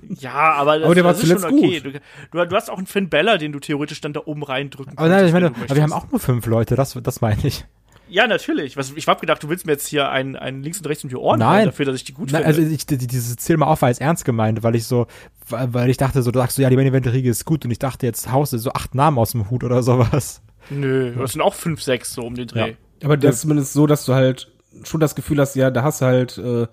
[0.10, 1.80] Ja, aber das, Aber der war das ist schon zuletzt okay.
[1.80, 1.92] Du,
[2.40, 5.08] du, du hast auch einen Finn Bella, den du theoretisch dann da oben reindrücken Aber
[5.08, 7.66] nein, ich meine, aber wir haben auch nur fünf Leute, das, das meine ich.
[8.10, 8.76] Ja, natürlich.
[8.76, 11.10] Was, ich hab gedacht, du willst mir jetzt hier einen, einen links und rechts um
[11.10, 11.68] die Ohren Nein.
[11.68, 12.60] dafür, dass ich die gut Nein, finde.
[12.60, 15.08] also ich, die- dieses Zähl mal auf war jetzt ernst gemeint, weil ich so,
[15.48, 17.64] weil weil ich dachte so, du sagst so, ja, die Main Event Riege ist gut
[17.64, 20.42] und ich dachte jetzt haust du so acht Namen aus dem Hut oder sowas.
[20.70, 22.72] Nö, das sind auch fünf, sechs so um den Dreh.
[22.72, 22.76] Ja.
[23.06, 24.51] Aber das ist zumindest so, dass du halt
[24.84, 26.68] schon das Gefühl hast, ja, da hast du halt äh,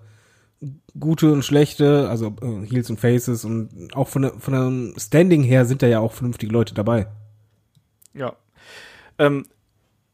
[0.99, 5.65] gute und schlechte, also äh, Heels und Faces und auch von, von einem Standing her
[5.65, 7.07] sind da ja auch vernünftige Leute dabei.
[8.15, 8.35] Ja.
[9.19, 9.47] Ähm,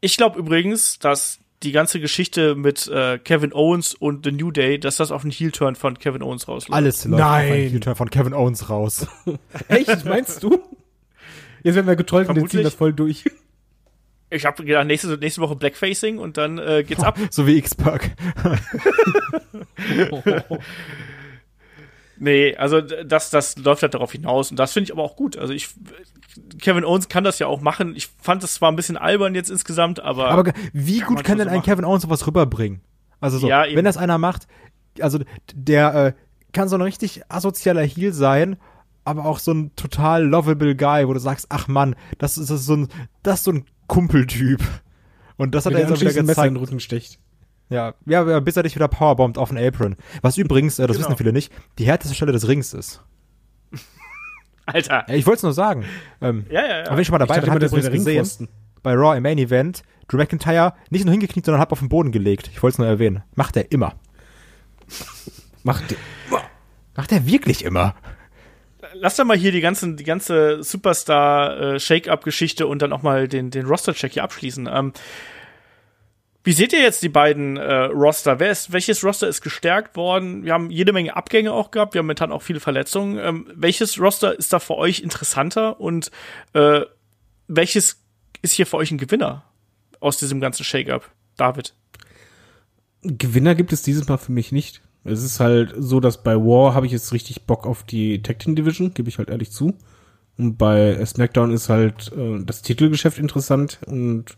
[0.01, 4.79] ich glaube übrigens, dass die ganze Geschichte mit äh, Kevin Owens und The New Day,
[4.79, 6.75] dass das auf einen Heel-Turn von Kevin Owens rausläuft.
[6.75, 7.45] Alles läuft Nein.
[7.45, 9.07] auf einen Heel-Turn von Kevin Owens raus.
[9.67, 10.59] Echt, meinst du?
[11.63, 13.25] Jetzt werden wir getrollt und wir ziehen das voll durch.
[14.29, 17.17] Ich habe gedacht, nächste, nächste Woche Blackfacing und dann äh, geht's ab.
[17.29, 18.11] so wie X-Pac.
[22.17, 25.37] Nee, also das, das läuft halt darauf hinaus und das finde ich aber auch gut.
[25.37, 25.69] Also ich,
[26.61, 27.93] Kevin Owens kann das ja auch machen.
[27.95, 31.37] Ich fand das zwar ein bisschen albern jetzt insgesamt, aber, Aber wie Kann gut kann
[31.37, 31.65] denn so ein machen.
[31.65, 32.81] Kevin Owens sowas rüberbringen?
[33.19, 34.47] Also so, Ja, wenn das einer macht,
[34.99, 35.19] also
[35.53, 36.13] der äh,
[36.53, 38.57] kann so ein richtig asozialer Heel sein,
[39.05, 42.61] aber auch so ein total lovable Guy, wo du sagst, ach Mann, das ist, das
[42.61, 42.87] ist so ein,
[43.23, 44.61] das ist so ein Kumpeltyp.
[45.37, 46.57] Und das hat Wenn er jetzt wieder Messer in den gezeigt.
[46.57, 47.19] Rücken sticht.
[47.69, 49.95] Ja, ja, bis er dich wieder powerbombt auf den Apron.
[50.21, 51.07] Was übrigens, äh, das Genau.
[51.09, 53.01] wissen viele nicht, die härteste Stelle des Rings ist.
[54.65, 55.05] Alter.
[55.07, 55.85] Ja, ich wollte es nur sagen.
[56.21, 56.81] Ähm, Ja, ja, ja.
[56.85, 58.47] Aber wenn ich schon mal dabei dachte bin, hat das übrigens gesehen,
[58.83, 62.11] bei Raw im Main Event, Drew McIntyre nicht nur hingekniet, sondern halb auf den Boden
[62.11, 62.49] gelegt.
[62.53, 63.23] Ich wollte es nur erwähnen.
[63.35, 63.95] Macht er immer.
[65.63, 65.95] Macht
[66.95, 67.95] Macht er wirklich immer.
[68.99, 73.65] Lass doch mal hier die, ganzen, die ganze Superstar-Shake-Up-Geschichte und dann auch mal den, den
[73.65, 74.69] Roster-Check hier abschließen.
[74.71, 74.93] Ähm,
[76.43, 78.39] wie seht ihr jetzt die beiden äh, Roster?
[78.39, 80.43] Wer ist, welches Roster ist gestärkt worden?
[80.43, 81.95] Wir haben jede Menge Abgänge auch gehabt.
[81.95, 83.17] Wir haben momentan auch viele Verletzungen.
[83.17, 86.11] Ähm, welches Roster ist da für euch interessanter und
[86.53, 86.81] äh,
[87.47, 88.03] welches
[88.43, 89.43] ist hier für euch ein Gewinner
[89.99, 91.09] aus diesem ganzen Shake-Up?
[91.35, 91.73] David.
[93.01, 94.81] Gewinner gibt es dieses Mal für mich nicht.
[95.05, 98.39] Es ist halt so, dass bei War habe ich jetzt richtig Bock auf die Tag
[98.39, 99.75] Team Division, gebe ich halt ehrlich zu.
[100.37, 104.35] Und bei SmackDown ist halt äh, das Titelgeschäft interessant und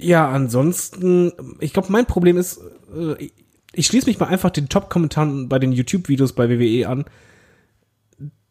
[0.00, 2.58] ja, ansonsten, ich glaube, mein Problem ist,
[2.96, 3.30] äh,
[3.72, 7.04] ich, schließe mich mal einfach den Top-Kommentaren bei den YouTube-Videos bei WWE an,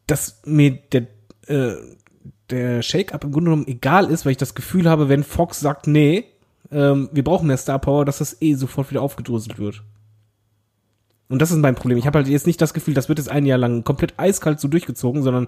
[0.05, 1.07] dass mir der,
[1.47, 1.73] äh,
[2.51, 5.87] der Shake-Up im Grunde genommen egal ist, weil ich das Gefühl habe, wenn Fox sagt,
[5.87, 6.25] nee,
[6.71, 9.81] ähm, wir brauchen mehr Star Power, dass das eh sofort wieder aufgedröselt wird.
[11.29, 11.97] Und das ist mein Problem.
[11.97, 14.59] Ich habe halt jetzt nicht das Gefühl, das wird jetzt ein Jahr lang komplett eiskalt
[14.59, 15.47] so durchgezogen, sondern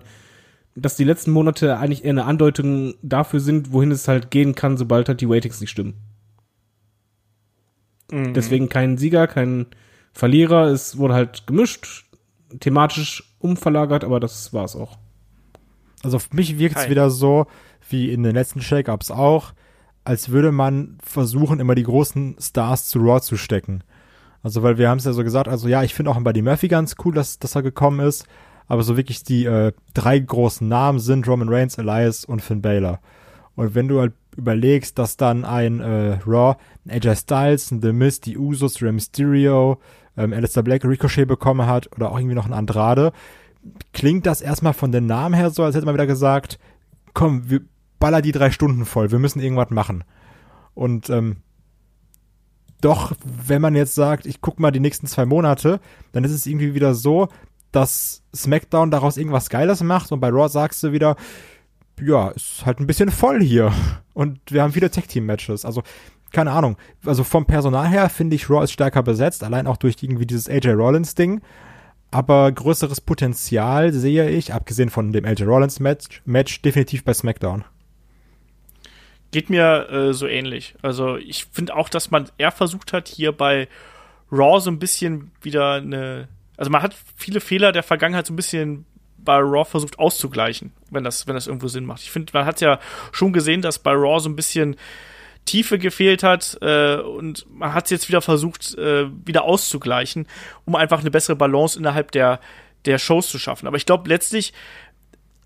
[0.76, 4.78] dass die letzten Monate eigentlich eher eine Andeutung dafür sind, wohin es halt gehen kann,
[4.78, 5.96] sobald halt die Ratings nicht stimmen.
[8.12, 9.68] Deswegen kein Sieger, kein
[10.14, 10.68] Verlierer.
[10.68, 12.06] Es wurde halt gemischt,
[12.60, 14.98] thematisch umverlagert, aber das war's auch.
[16.04, 17.48] Also für mich wirkt es wieder so,
[17.90, 19.54] wie in den letzten Shake-Ups auch,
[20.04, 23.84] als würde man versuchen, immer die großen Stars zu Raw zu stecken.
[24.44, 26.68] Also, weil wir haben es ja so gesagt, also ja, ich finde auch Buddy Murphy
[26.68, 28.26] ganz cool, dass, dass er gekommen ist,
[28.68, 33.00] aber so wirklich die äh, drei großen Namen sind Roman Reigns, Elias und Finn Balor.
[33.56, 36.56] Und wenn du halt überlegst, dass dann ein äh, Raw,
[36.86, 39.80] ein AJ Styles, ein The Miz, die Usos, Rey Mysterio,
[40.18, 43.12] ähm, Alistair Black, Ricochet bekommen hat oder auch irgendwie noch ein Andrade,
[43.94, 46.60] klingt das erstmal von den Namen her so, als hätte man wieder gesagt,
[47.14, 47.62] komm, wir
[48.00, 50.04] baller die drei Stunden voll, wir müssen irgendwas machen.
[50.74, 51.38] Und ähm,
[52.82, 55.80] doch, wenn man jetzt sagt, ich guck mal die nächsten zwei Monate,
[56.12, 57.30] dann ist es irgendwie wieder so,
[57.72, 61.16] dass SmackDown daraus irgendwas Geiles macht und bei Raw sagst du wieder,
[62.02, 63.72] ja, ist halt ein bisschen voll hier.
[64.14, 65.66] Und wir haben viele Tag-Team-Matches.
[65.66, 65.84] Also,
[66.32, 66.78] keine Ahnung.
[67.06, 70.50] Also vom Personal her finde ich Raw ist stärker besetzt, allein auch durch irgendwie dieses
[70.50, 71.42] AJ Rollins-Ding.
[72.10, 77.64] Aber größeres Potenzial sehe ich, abgesehen von dem AJ Rollins-Match, Match, definitiv bei SmackDown.
[79.32, 80.76] Geht mir äh, so ähnlich.
[80.82, 83.68] Also ich finde auch, dass man eher versucht hat, hier bei
[84.32, 86.28] Raw so ein bisschen wieder eine.
[86.58, 88.86] Also man hat viele Fehler der Vergangenheit so ein bisschen
[89.18, 92.02] bei Raw versucht auszugleichen, wenn das, wenn das irgendwo Sinn macht.
[92.02, 92.80] Ich finde, man hat ja
[93.12, 94.76] schon gesehen, dass bei Raw so ein bisschen
[95.46, 100.28] Tiefe gefehlt hat äh, und man hat es jetzt wieder versucht, äh, wieder auszugleichen,
[100.66, 102.40] um einfach eine bessere Balance innerhalb der,
[102.86, 103.68] der Shows zu schaffen.
[103.68, 104.54] Aber ich glaube letztlich,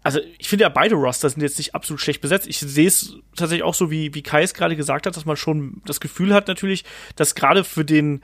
[0.05, 2.45] also ich finde ja beide Roster sind jetzt nicht absolut schlecht besetzt.
[2.45, 5.35] Ich sehe es tatsächlich auch so, wie, wie Kai es gerade gesagt hat, dass man
[5.35, 8.21] schon das Gefühl hat natürlich, dass gerade für den,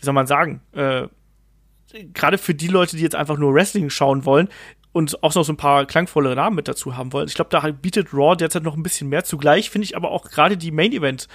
[0.00, 1.06] wie soll man sagen, äh,
[2.12, 4.48] gerade für die Leute, die jetzt einfach nur Wrestling schauen wollen
[4.90, 7.28] und auch noch so ein paar klangvollere Namen mit dazu haben wollen.
[7.28, 10.30] Ich glaube, da bietet Raw derzeit noch ein bisschen mehr zugleich, finde ich aber auch
[10.30, 11.28] gerade die Main Event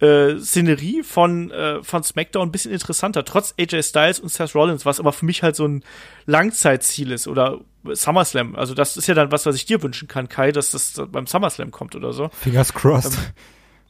[0.00, 4.84] äh, Szenerie von, äh, von SmackDown ein bisschen interessanter, trotz AJ Styles und Seth Rollins,
[4.84, 5.84] was aber für mich halt so ein
[6.26, 8.56] Langzeitziel ist oder SummerSlam.
[8.56, 11.26] Also das ist ja dann was, was ich dir wünschen kann, Kai, dass das beim
[11.26, 12.28] SummerSlam kommt oder so.
[12.30, 13.18] Fingers crossed.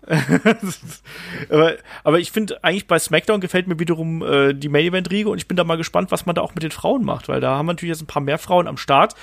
[1.49, 5.31] aber, aber ich finde eigentlich bei SmackDown gefällt mir wiederum äh, die Main Event Riege
[5.31, 7.41] und ich bin da mal gespannt, was man da auch mit den Frauen macht, weil
[7.41, 9.15] da haben wir natürlich jetzt ein paar mehr Frauen am Start,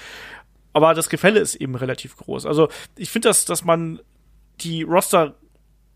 [0.73, 2.47] aber das Gefälle ist eben relativ groß.
[2.47, 3.99] Also ich finde, dass, dass man
[4.61, 5.35] die Roster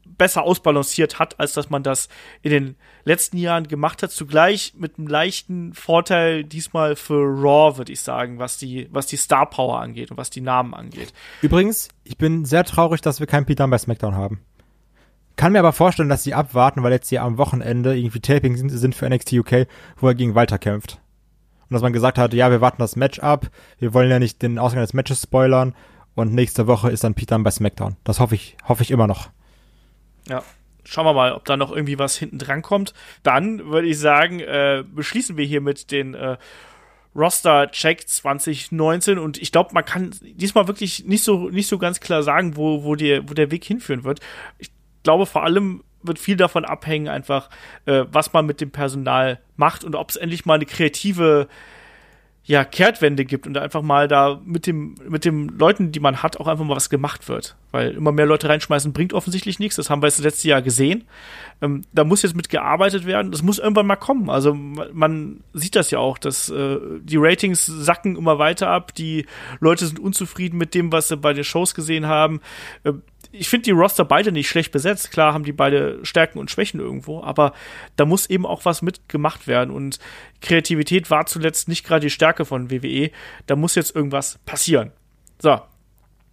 [0.06, 2.08] besser ausbalanciert hat, als dass man das
[2.42, 4.12] in den letzten Jahren gemacht hat.
[4.12, 9.18] Zugleich mit einem leichten Vorteil diesmal für Raw, würde ich sagen, was die, was die
[9.18, 11.14] Star Power angeht und was die Namen angeht.
[11.42, 14.40] Übrigens, ich bin sehr traurig, dass wir keinen Pete Dunne bei SmackDown haben.
[15.36, 18.70] Kann mir aber vorstellen, dass sie abwarten, weil jetzt hier am Wochenende irgendwie Taping sind,
[18.70, 19.68] sind für NXT UK,
[19.98, 21.02] wo er gegen Walter kämpft.
[21.70, 23.50] Und dass man gesagt hat, ja, wir warten das Match ab,
[23.80, 25.76] wir wollen ja nicht den Ausgang des Matches spoilern
[26.14, 27.98] und nächste Woche ist dann Pete Dunne bei SmackDown.
[28.06, 29.30] Das hoffe ich, hoffe ich immer noch.
[30.28, 30.44] Ja.
[30.84, 32.94] Schauen wir mal, ob da noch irgendwie was hinten dran kommt.
[33.24, 36.38] Dann würde ich sagen, äh, beschließen wir hier mit den äh,
[37.16, 42.02] Roster Check 2019 und ich glaube, man kann diesmal wirklich nicht so nicht so ganz
[42.02, 44.20] klar sagen, wo wo der wo der Weg hinführen wird.
[44.60, 44.70] Ich
[45.04, 47.50] glaube vor allem wird viel davon abhängen, einfach,
[47.86, 51.48] äh, was man mit dem Personal macht und ob es endlich mal eine kreative
[52.48, 56.40] ja, Kehrtwende gibt und einfach mal da mit dem, mit dem Leuten, die man hat,
[56.40, 57.56] auch einfach mal was gemacht wird.
[57.72, 59.78] Weil immer mehr Leute reinschmeißen bringt offensichtlich nichts.
[59.78, 61.06] Das haben wir jetzt das letzte Jahr gesehen.
[61.62, 63.32] Ähm, da muss jetzt mit gearbeitet werden.
[63.32, 64.30] Das muss irgendwann mal kommen.
[64.30, 68.94] Also man sieht das ja auch, dass äh, die Ratings sacken immer weiter ab.
[68.94, 69.26] Die
[69.60, 72.42] Leute sind unzufrieden mit dem, was sie bei den Shows gesehen haben.
[72.84, 72.94] Äh,
[73.38, 75.12] ich finde die Roster beide nicht schlecht besetzt.
[75.12, 77.54] Klar haben die beide Stärken und Schwächen irgendwo, aber
[77.96, 79.72] da muss eben auch was mitgemacht werden.
[79.72, 80.00] Und
[80.42, 83.12] Kreativität war zuletzt nicht gerade die Stärke von WWE.
[83.48, 84.92] Da muss jetzt irgendwas passieren.
[85.40, 85.60] So.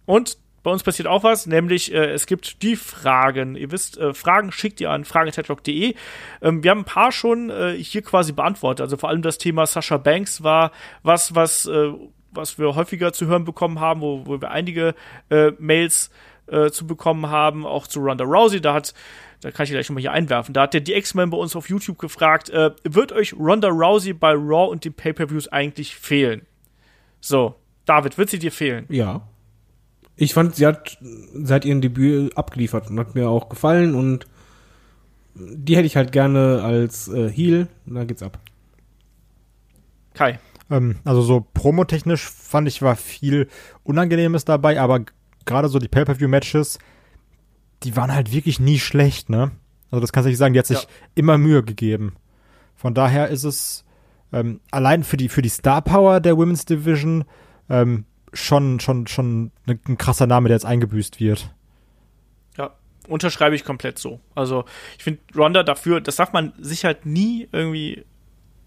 [0.05, 3.55] Und bei uns passiert auch was, nämlich äh, es gibt die Fragen.
[3.55, 5.93] Ihr wisst, äh, Fragen schickt ihr an fragen.headlock.de.
[6.41, 8.81] Ähm, wir haben ein paar schon äh, hier quasi beantwortet.
[8.81, 10.71] Also vor allem das Thema Sascha Banks war
[11.03, 11.91] was, was, äh,
[12.31, 14.95] was wir häufiger zu hören bekommen haben, wo, wo wir einige
[15.29, 16.32] äh, Mails äh,
[16.69, 18.61] zu bekommen haben, auch zu Ronda Rousey.
[18.61, 18.93] Da hat,
[19.41, 20.53] da kann ich gleich nochmal hier einwerfen.
[20.53, 24.13] Da hat der die X-Men bei uns auf YouTube gefragt, äh, wird euch Ronda Rousey
[24.13, 26.45] bei Raw und den Pay-Per-Views eigentlich fehlen?
[27.21, 27.55] So,
[27.85, 28.85] David, wird sie dir fehlen?
[28.89, 29.27] Ja.
[30.15, 30.97] Ich fand, sie hat
[31.33, 34.27] seit ihrem Debüt abgeliefert und hat mir auch gefallen und
[35.35, 38.39] die hätte ich halt gerne als äh, Heal und da geht's ab.
[40.13, 40.39] Kai.
[40.69, 43.47] Ähm, also so promotechnisch fand ich war viel
[43.83, 45.05] Unangenehmes dabei, aber
[45.45, 46.79] gerade so die Pay-Per-View-Matches,
[47.83, 49.51] die waren halt wirklich nie schlecht, ne?
[49.91, 50.89] Also das kannst du nicht sagen, die hat sich Ja.
[51.15, 52.15] immer Mühe gegeben.
[52.75, 53.85] Von daher ist es
[54.31, 57.25] ähm, allein für die, für die Star Power der Women's Division
[57.69, 61.53] ähm, schon, schon, schon ne- ein krasser Name, der jetzt eingebüßt wird.
[62.57, 62.71] Ja,
[63.07, 64.19] unterschreibe ich komplett so.
[64.33, 64.65] Also,
[64.97, 68.03] ich finde Ronda dafür, das darf man sich halt nie irgendwie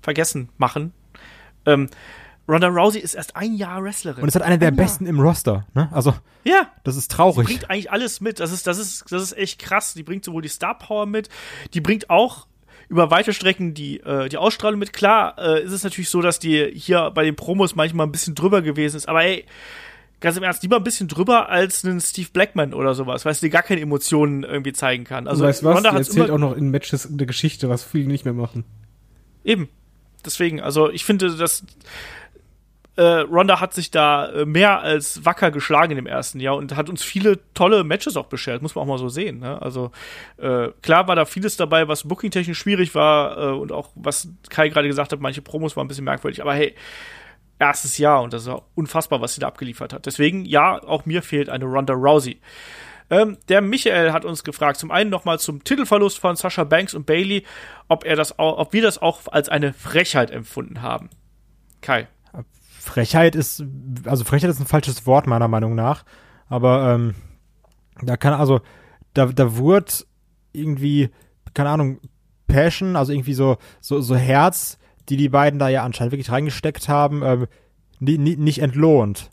[0.02, 0.92] vergessen machen.
[1.64, 1.88] Ähm,
[2.48, 4.23] Ronda Rousey ist erst ein Jahr Wrestlerin.
[4.23, 4.85] Und ist halt eine der Ein Jahr.
[4.85, 5.89] besten im Roster, ne?
[5.93, 6.14] Also,
[6.44, 7.47] Ja, das ist die traurig.
[7.47, 8.39] bringt eigentlich alles mit.
[8.40, 9.94] Das ist, das ist, das ist echt krass.
[9.94, 11.28] Die bringt sowohl die Star Power mit,
[11.74, 12.47] die bringt auch
[12.89, 14.93] über weite Strecken die, äh, die Ausstrahlung mit.
[14.93, 18.36] Klar äh, ist es natürlich so, dass die hier bei den Promos manchmal ein bisschen
[18.36, 19.44] drüber gewesen ist, aber ey,
[20.20, 23.47] ganz im Ernst, lieber ein bisschen drüber als einen Steve Blackman oder sowas, weißt du,
[23.47, 25.27] die gar keine Emotionen irgendwie zeigen kann.
[25.27, 25.77] Also weißt du was?
[25.77, 28.64] Ronda Die erzählt immer auch noch in Matches eine Geschichte, was viele nicht mehr machen.
[29.43, 29.68] Eben.
[30.24, 31.64] Deswegen, also ich finde, dass
[32.97, 36.89] äh, Ronda hat sich da äh, mehr als wacker geschlagen im ersten Jahr und hat
[36.89, 39.40] uns viele tolle Matches auch beschert, muss man auch mal so sehen.
[39.40, 39.60] Ne?
[39.60, 39.90] Also
[40.39, 44.70] äh, klar war da vieles dabei, was booking-technisch schwierig war äh, und auch was Kai
[44.70, 46.74] gerade gesagt hat, manche Promos waren ein bisschen merkwürdig, aber hey,
[47.59, 50.06] erstes Jahr und das war unfassbar, was sie da abgeliefert hat.
[50.06, 52.40] Deswegen, ja, auch mir fehlt eine Ronda Rousey.
[53.09, 57.06] Ähm, der Michael hat uns gefragt, zum einen nochmal zum Titelverlust von Sasha Banks und
[57.06, 57.44] Bailey,
[57.89, 61.10] ob er das auch, ob wir das auch als eine Frechheit empfunden haben.
[61.82, 62.09] Kai.
[62.97, 63.62] Frechheit ist,
[64.06, 66.06] also Frechheit ist ein falsches Wort meiner Meinung nach,
[66.48, 67.14] aber ähm,
[68.01, 68.62] da kann also,
[69.12, 69.93] da, da wurde
[70.55, 71.10] irgendwie,
[71.52, 71.98] keine Ahnung,
[72.47, 74.78] Passion, also irgendwie so, so, so Herz,
[75.10, 77.47] die die beiden da ja anscheinend wirklich reingesteckt haben, ähm,
[78.01, 79.28] ni, ni, nicht entlohnt.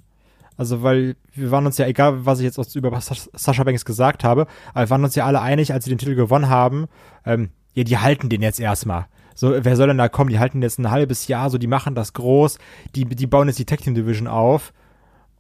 [0.57, 4.25] Also, weil wir waren uns ja, egal was ich jetzt über Sas- Sascha Banks gesagt
[4.25, 6.87] habe, aber wir waren uns ja alle einig, als sie den Titel gewonnen haben,
[7.25, 9.05] ähm, ja, die halten den jetzt erstmal.
[9.35, 10.29] So, wer soll denn da kommen?
[10.29, 12.59] Die halten jetzt ein halbes Jahr, so, die machen das groß,
[12.95, 14.73] die, die bauen jetzt die Tag Team Division auf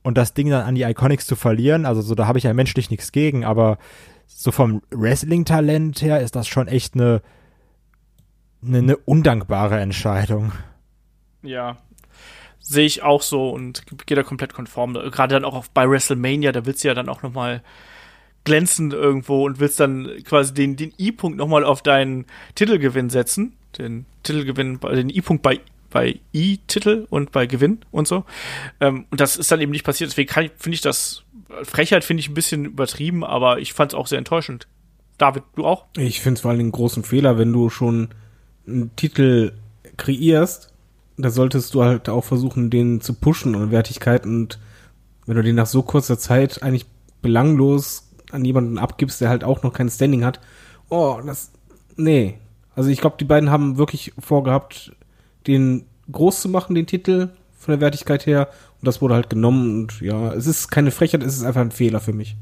[0.03, 2.53] und das Ding dann an die Iconics zu verlieren, also so, da habe ich ja
[2.53, 3.77] menschlich nichts gegen, aber
[4.27, 7.21] so vom Wrestling-Talent her ist das schon echt eine,
[8.65, 10.51] eine, eine undankbare Entscheidung.
[11.41, 11.77] Ja.
[12.59, 14.93] Sehe ich auch so und gehe da komplett konform.
[14.93, 17.61] Gerade dann auch auf, bei WrestleMania, da willst du ja dann auch noch mal
[18.45, 22.25] glänzen irgendwo und willst dann quasi den, den I-Punkt noch mal auf deinen
[22.55, 23.57] Titelgewinn setzen.
[23.77, 25.59] Den Titelgewinn, den I-Punkt bei
[25.93, 28.25] bei I-Titel und bei Gewinn und so.
[28.81, 30.09] Ähm, und das ist dann eben nicht passiert.
[30.09, 31.23] Deswegen finde ich das,
[31.61, 34.67] Frechheit finde ich ein bisschen übertrieben, aber ich fand es auch sehr enttäuschend.
[35.19, 35.85] David, du auch?
[35.95, 38.09] Ich finde es vor allem einen großen Fehler, wenn du schon
[38.67, 39.53] einen Titel
[39.95, 40.73] kreierst,
[41.17, 44.59] da solltest du halt auch versuchen, den zu pushen an Wertigkeit und
[45.25, 46.87] wenn du den nach so kurzer Zeit eigentlich
[47.21, 50.39] belanglos an jemanden abgibst, der halt auch noch kein Standing hat,
[50.89, 51.51] oh, das,
[51.95, 52.39] nee.
[52.75, 54.93] Also ich glaube, die beiden haben wirklich vorgehabt,
[55.47, 57.29] den groß zu machen, den Titel,
[57.63, 58.49] von der Wertigkeit her.
[58.81, 61.71] Und das wurde halt genommen und ja, es ist keine Frechheit, es ist einfach ein
[61.71, 62.35] Fehler für mich.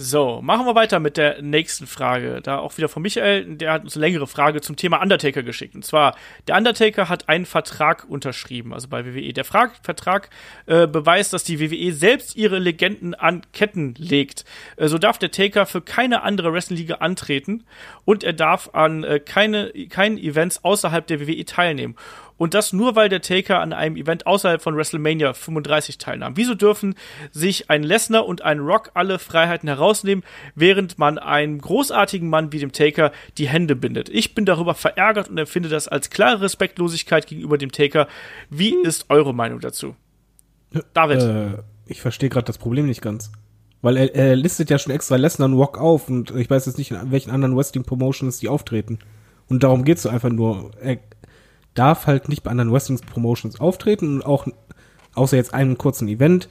[0.00, 2.40] So, machen wir weiter mit der nächsten Frage.
[2.40, 5.74] Da auch wieder von Michael, der hat uns eine längere Frage zum Thema Undertaker geschickt.
[5.74, 6.14] Und zwar,
[6.46, 9.32] der Undertaker hat einen Vertrag unterschrieben, also bei WWE.
[9.32, 10.30] Der Fra Vertrag
[10.66, 14.44] äh, beweist, dass die WWE selbst ihre Legenden an Ketten legt.
[14.76, 17.64] Äh, so darf der Taker für keine andere Wrestling-Liga antreten
[18.04, 21.96] und er darf an äh, keine, keinen Events außerhalb der WWE teilnehmen.
[22.38, 26.36] Und das nur, weil der Taker an einem Event außerhalb von WrestleMania 35 teilnahm.
[26.36, 26.94] Wieso dürfen
[27.32, 30.24] sich ein Lesnar und ein Rock alle Freiheiten herausnehmen,
[30.54, 34.08] während man einem großartigen Mann wie dem Taker die Hände bindet?
[34.08, 38.06] Ich bin darüber verärgert und empfinde das als klare Respektlosigkeit gegenüber dem Taker.
[38.48, 39.96] Wie ist eure Meinung dazu?
[40.94, 41.22] David.
[41.22, 43.32] Äh, ich verstehe gerade das Problem nicht ganz.
[43.82, 46.78] Weil er, er listet ja schon extra Lesnar und Rock auf und ich weiß jetzt
[46.78, 48.98] nicht, in welchen anderen Wrestling Promotions die auftreten.
[49.48, 50.72] Und darum geht's einfach nur.
[50.80, 50.98] Er
[51.78, 54.46] darf halt nicht bei anderen Wrestling Promotions auftreten und auch,
[55.14, 56.48] außer jetzt einem kurzen Event,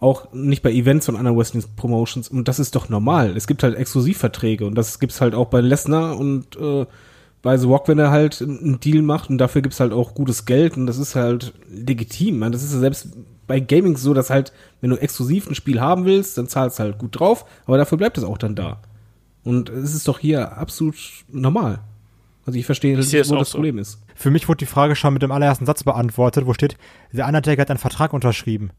[0.00, 2.28] auch nicht bei Events von anderen Wrestling Promotions.
[2.28, 3.36] Und das ist doch normal.
[3.36, 6.86] Es gibt halt Exklusivverträge und das gibt's halt auch bei Lesnar und äh,
[7.42, 10.44] bei The Rock, wenn er halt einen Deal macht und dafür gibt's halt auch gutes
[10.44, 12.38] Geld und das ist halt legitim.
[12.38, 12.52] Man.
[12.52, 13.08] Das ist ja selbst
[13.46, 16.84] bei Gaming so, dass halt, wenn du exklusiv ein Spiel haben willst, dann zahlst du
[16.84, 18.80] halt gut drauf, aber dafür bleibt es auch dann da.
[19.42, 20.96] Und es ist doch hier absolut
[21.28, 21.80] normal.
[22.48, 23.58] Also ich verstehe Ich es wo das so.
[23.58, 24.00] Problem ist.
[24.14, 26.78] Für mich wurde die Frage schon mit dem allerersten Satz beantwortet, wo steht,
[27.12, 28.70] der Undertaker hat einen Vertrag unterschrieben.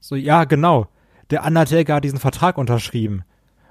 [0.00, 0.88] So, ja, genau.
[1.30, 3.22] Der Undertaker hat diesen Vertrag unterschrieben.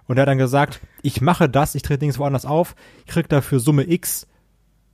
[0.08, 3.28] Und er hat dann gesagt, ich mache das, ich trete nirgends woanders auf, ich krieg
[3.28, 4.26] dafür Summe X,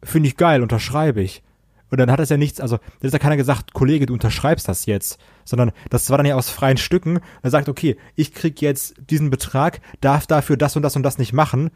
[0.01, 1.43] finde ich geil, unterschreibe ich.
[1.91, 4.67] Und dann hat es ja nichts, also, da ist ja keiner gesagt, Kollege, du unterschreibst
[4.67, 7.19] das jetzt, sondern das war dann ja aus freien Stücken.
[7.43, 11.19] Er sagt, okay, ich krieg jetzt diesen Betrag, darf dafür das und das und das
[11.19, 11.69] nicht machen,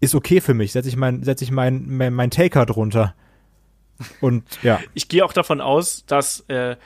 [0.00, 3.14] ist okay für mich, setze ich mein, setze ich mein, mein, mein Taker drunter.
[4.20, 6.76] Und ja, ich gehe auch davon aus, dass äh,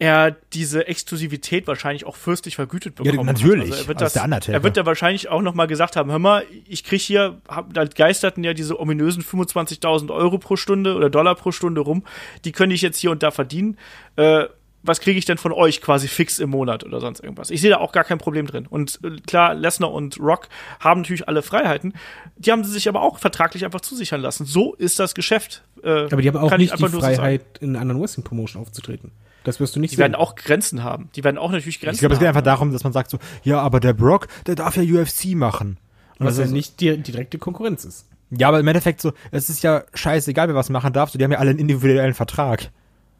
[0.00, 3.70] er diese Exklusivität wahrscheinlich auch fürstlich vergütet Ja, bekommen natürlich.
[3.70, 6.46] Also er wird das, er wird da wahrscheinlich auch noch mal gesagt haben, hör mal,
[6.66, 11.34] ich krieg hier, hab, da geisterten ja diese ominösen 25.000 Euro pro Stunde oder Dollar
[11.34, 12.04] pro Stunde rum,
[12.46, 13.76] die könnte ich jetzt hier und da verdienen.
[14.16, 14.46] Äh,
[14.82, 17.50] was kriege ich denn von euch quasi fix im Monat oder sonst irgendwas?
[17.50, 18.66] Ich sehe da auch gar kein Problem drin.
[18.66, 20.48] Und äh, klar, Lesnar und Rock
[20.80, 21.92] haben natürlich alle Freiheiten.
[22.36, 24.46] Die haben sie sich aber auch vertraglich einfach zusichern lassen.
[24.46, 25.62] So ist das Geschäft.
[25.82, 27.00] Äh, Aber die haben auch nicht die nur so.
[27.00, 29.12] Freiheit, in einer anderen Wrestling Promotion aufzutreten.
[29.44, 30.02] Das wirst du nicht Die sehen.
[30.02, 31.08] werden auch Grenzen haben.
[31.14, 32.36] Die werden auch natürlich Grenzen ich glaube, es geht haben.
[32.36, 35.78] einfach darum, dass man sagt so, ja, aber der Brock, der darf ja UFC machen.
[36.18, 38.06] Und was ja ist, nicht die, die direkte Konkurrenz ist.
[38.30, 41.24] ja, aber im Endeffekt so, es ist ja scheißegal, wer was machen darf, so, die
[41.24, 42.70] haben ja alle einen individuellen Vertrag.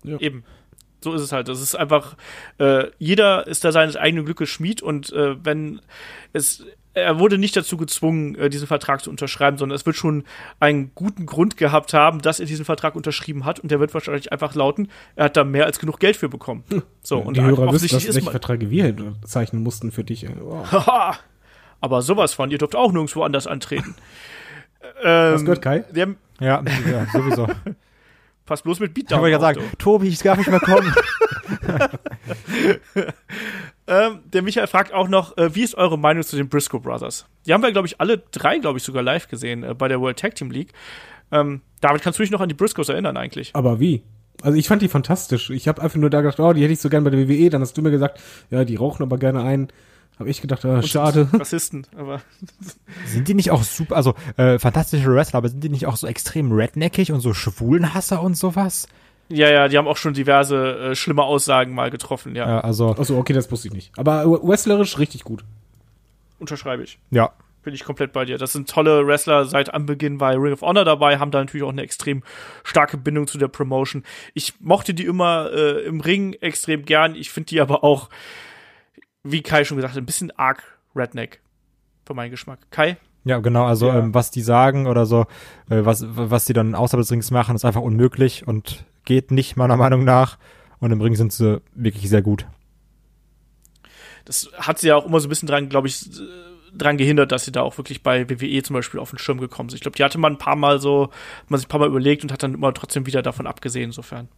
[0.05, 0.45] Eben.
[1.03, 1.49] So ist es halt.
[1.49, 2.17] Das ist einfach,
[2.59, 5.81] äh, jeder ist da seines eigenen Glückes Schmied und äh, wenn
[6.33, 10.25] es, er wurde nicht dazu gezwungen, äh, diesen Vertrag zu unterschreiben, sondern es wird schon
[10.59, 14.31] einen guten Grund gehabt haben, dass er diesen Vertrag unterschrieben hat und der wird wahrscheinlich
[14.33, 16.65] einfach lauten, er hat da mehr als genug Geld für bekommen.
[17.03, 18.95] So, und die Hörer wissen, dass, welche Verträge wir
[19.25, 20.27] zeichnen mussten für dich.
[20.41, 21.19] Wow.
[21.83, 23.95] Aber sowas von, ihr dürft auch nirgendwo anders antreten.
[25.03, 25.85] ähm, du gehört, Kai?
[25.91, 26.09] Der,
[26.41, 27.49] Ja, ja sowieso.
[28.51, 29.21] passt bloß mit Ich Beatdown.
[29.23, 30.93] wollte gerade sagen, Tobi, ich darf nicht mehr kommen.
[33.87, 37.27] Ähm, der Michael fragt auch noch, äh, wie ist eure Meinung zu den Briscoe Brothers?
[37.45, 40.01] Die haben wir, glaube ich, alle drei, glaube ich, sogar live gesehen äh, bei der
[40.01, 40.73] World Tag Team League.
[41.33, 43.51] Ähm, David, kannst du dich noch an die Briscoes erinnern eigentlich?
[43.53, 44.05] Aber wie?
[44.43, 45.51] Also ich fand die fantastisch.
[45.51, 47.51] Ich habe einfach nur da gedacht, oh, die hätte ich so gern bei der WWE.
[47.51, 48.21] Dann hast du mir gesagt,
[48.51, 49.69] ja, die rauchen aber gerne ein.
[50.21, 51.29] Habe ich gedacht, ah, schade.
[51.33, 52.21] Rassisten, aber
[53.07, 56.07] sind die nicht auch super, also äh, fantastische Wrestler, aber sind die nicht auch so
[56.07, 58.87] extrem redneckig und so Schwulenhasser und sowas?
[59.31, 62.49] ja, ja, die haben auch schon diverse äh, schlimme Aussagen mal getroffen, ja.
[62.49, 63.93] Ja, also, Achso, okay, das wusste ich nicht.
[63.97, 65.45] Aber wrestlerisch richtig gut.
[66.39, 66.99] Unterschreibe ich.
[67.11, 67.33] ja.
[67.63, 68.39] Bin ich komplett bei dir.
[68.39, 69.45] Das sind tolle Wrestler.
[69.45, 72.23] Seit Anbeginn bei Ring of Honor dabei, haben da natürlich auch eine extrem
[72.65, 74.03] starke Bindung zu der Promotion.
[74.33, 77.15] Ich mochte die immer äh, im Ring extrem gern.
[77.15, 78.09] Ich finde die aber auch,
[79.23, 80.63] wie Kai schon gesagt hat, ein bisschen arg
[80.95, 81.41] Redneck.
[82.07, 82.59] Für meinen Geschmack.
[82.71, 82.97] Kai?
[83.25, 83.99] Ja, genau, also Ja.
[83.99, 85.23] ähm, was die sagen oder so,
[85.69, 89.57] äh, was, was die dann außerhalb des Rings machen, ist einfach unmöglich und geht nicht
[89.57, 90.39] meiner Meinung nach.
[90.79, 92.47] Und im Ring sind sie wirklich sehr gut.
[94.25, 96.23] Das hat sie ja auch immer so ein bisschen dran, glaube ich, äh,
[96.75, 99.69] dran gehindert, dass sie da auch wirklich bei WWE zum Beispiel auf den Schirm gekommen
[99.69, 99.77] sind.
[99.77, 101.11] Ich glaube, die hatte man ein paar Mal so,
[101.43, 103.87] hat man sich ein paar Mal überlegt und hat dann immer trotzdem wieder davon abgesehen,
[103.87, 104.29] insofern.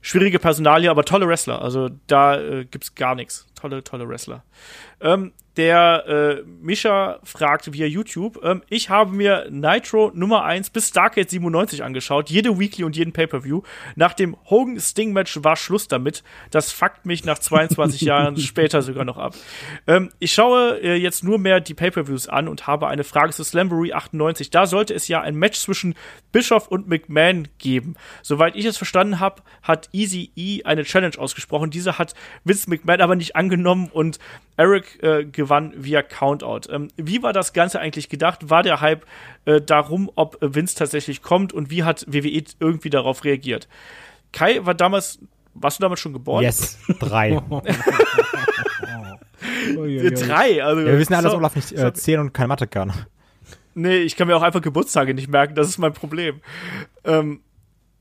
[0.00, 1.60] Schwierige Personalie, aber tolle Wrestler.
[1.60, 3.46] Also da äh, gibt's gar nichts.
[3.60, 4.42] Tolle, tolle Wrestler.
[5.00, 10.88] Ähm, der äh, Mischa fragt via YouTube, ähm, ich habe mir Nitro Nummer 1 bis
[10.88, 13.62] Stargate 97 angeschaut, jede Weekly und jeden Pay-Per-View.
[13.94, 16.22] Nach dem Hogan-Sting-Match war Schluss damit.
[16.50, 19.34] Das fuckt mich nach 22 Jahren später sogar noch ab.
[19.86, 23.44] Ähm, ich schaue äh, jetzt nur mehr die Pay-Per-Views an und habe eine Frage zu
[23.44, 24.48] Slamboree 98.
[24.50, 25.94] Da sollte es ja ein Match zwischen
[26.32, 27.96] Bischoff und McMahon geben.
[28.22, 31.70] Soweit ich es verstanden habe, hat Easy E eine Challenge ausgesprochen.
[31.70, 32.14] Diese hat
[32.44, 34.18] Vince McMahon aber nicht angenommen und
[34.56, 36.70] Eric äh, gewann via Countout.
[36.70, 38.50] Ähm, wie war das Ganze eigentlich gedacht?
[38.50, 39.04] War der Hype
[39.44, 43.68] äh, darum, ob Vince tatsächlich kommt und wie hat WWE irgendwie darauf reagiert?
[44.32, 45.18] Kai war damals,
[45.54, 46.42] warst du damals schon geboren?
[46.42, 47.40] Yes, drei.
[49.76, 52.48] Äh, Drei, also Ja, wir wissen ja alle, dass Olaf nicht äh, zählen und keine
[52.48, 52.92] Mathe kann.
[53.74, 56.40] Nee, ich kann mir auch einfach Geburtstage nicht merken, das ist mein Problem.
[57.04, 57.40] Ähm,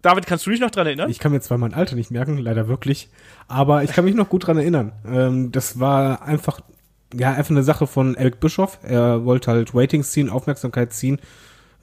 [0.01, 1.09] David, kannst du dich noch dran erinnern?
[1.09, 3.09] Ich kann mir zwar mein Alter nicht merken, leider wirklich,
[3.47, 4.93] aber ich kann mich noch gut dran erinnern.
[5.05, 6.61] Ähm, das war einfach,
[7.13, 8.79] ja, einfach eine Sache von Eric Bischoff.
[8.83, 11.19] Er wollte halt Ratings ziehen, Aufmerksamkeit ziehen.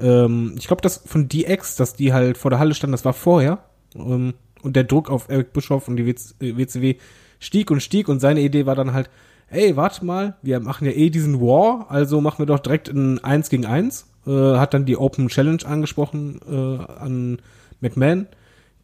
[0.00, 3.12] Ähm, ich glaube, das von DX, dass die halt vor der Halle standen, das war
[3.12, 3.58] vorher.
[3.94, 6.96] Ähm, und der Druck auf Eric Bischoff und die WCW äh,
[7.38, 9.10] stieg und stieg und seine Idee war dann halt,
[9.48, 13.22] ey, warte mal, wir machen ja eh diesen War, also machen wir doch direkt ein
[13.22, 14.06] 1 gegen 1.
[14.26, 17.38] Äh, hat dann die Open Challenge angesprochen äh, an
[17.80, 18.26] McMahon,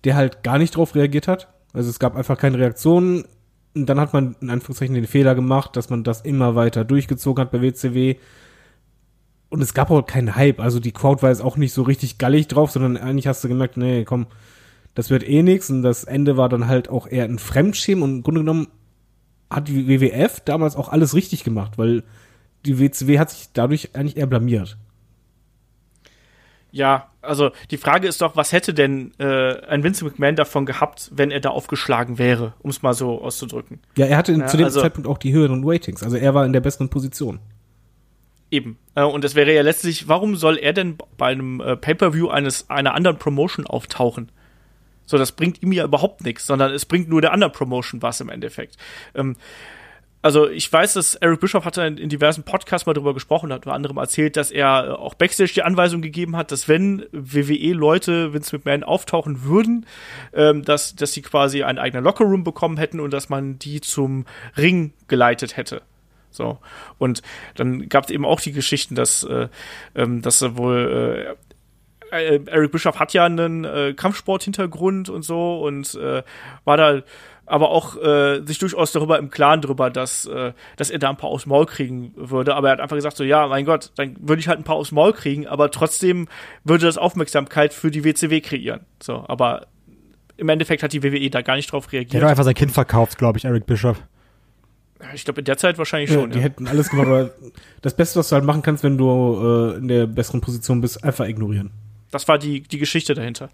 [0.05, 1.49] der halt gar nicht drauf reagiert hat.
[1.73, 3.25] Also es gab einfach keine Reaktion.
[3.75, 7.51] Dann hat man in Anführungszeichen den Fehler gemacht, dass man das immer weiter durchgezogen hat
[7.53, 8.17] bei WCW.
[9.49, 10.61] Und es gab auch keinen Hype.
[10.61, 13.49] Also die Crowd war jetzt auch nicht so richtig gallig drauf, sondern eigentlich hast du
[13.49, 14.27] gemerkt, nee, komm,
[14.95, 15.71] das wird eh nix.
[15.71, 18.03] Und das Ende war dann halt auch eher ein Fremdschämen.
[18.03, 18.69] Und im Grunde genommen
[19.51, 22.03] hat die WWF damals auch alles richtig gemacht, weil
[22.65, 24.79] die WCW hat sich dadurch eigentlich eher blamiert.
[26.73, 31.11] Ja, also die Frage ist doch, was hätte denn äh, ein Vince McMahon davon gehabt,
[31.15, 33.81] wenn er da aufgeschlagen wäre, um es mal so auszudrücken.
[33.97, 36.47] Ja, er hatte ja, zu dem also, Zeitpunkt auch die höheren Ratings, also er war
[36.47, 37.41] in der besseren Position.
[38.51, 38.79] Eben.
[38.95, 42.71] Äh, und es wäre ja letztlich, warum soll er denn bei einem äh, Pay-per-View eines
[42.71, 44.33] einer anderen Promotion auftauchen?
[45.05, 48.21] So, das bringt ihm ja überhaupt nichts, sondern es bringt nur der anderen Promotion was
[48.21, 48.77] im Endeffekt.
[49.15, 49.37] Ähm,
[50.23, 53.67] also ich weiß, dass Eric Bischoff hatte in, in diversen Podcasts mal darüber gesprochen, hat
[53.67, 58.33] unter anderem erzählt, dass er äh, auch Backstage die Anweisung gegeben hat, dass wenn WWE-Leute
[58.33, 59.87] Vince McMahon auftauchen würden,
[60.33, 64.25] ähm, dass, dass sie quasi einen eigenen Lockerroom bekommen hätten und dass man die zum
[64.57, 65.83] Ring geleitet hätte.
[66.31, 66.59] So.
[66.99, 67.23] Und
[67.57, 69.49] dann gab es eben auch die Geschichten, dass, äh,
[69.95, 71.37] ähm, dass er wohl äh,
[72.13, 76.23] äh, Eric Bischoff hat ja einen äh, Kampfsport-Hintergrund und so und äh,
[76.65, 77.03] war da
[77.47, 81.17] aber auch äh, sich durchaus darüber im Klaren darüber, dass, äh, dass er da ein
[81.17, 82.55] paar aufs Maul kriegen würde.
[82.55, 84.77] Aber er hat einfach gesagt, so ja, mein Gott, dann würde ich halt ein paar
[84.77, 86.29] aufs Maul kriegen, aber trotzdem
[86.65, 88.81] würde das Aufmerksamkeit für die WCW kreieren.
[89.03, 89.67] So, aber
[90.37, 92.23] im Endeffekt hat die WWE da gar nicht drauf reagiert.
[92.23, 94.03] Er hat einfach sein Kind verkauft, glaube ich, Eric Bischoff.
[95.15, 96.31] Ich glaube, in der Zeit wahrscheinlich schon.
[96.31, 96.45] Ja, die ja.
[96.45, 97.31] hätten alles gemacht, aber
[97.81, 101.03] das Beste, was du halt machen kannst, wenn du äh, in der besseren Position bist,
[101.03, 101.73] einfach ignorieren.
[102.13, 103.51] Das war die, die Geschichte dahinter.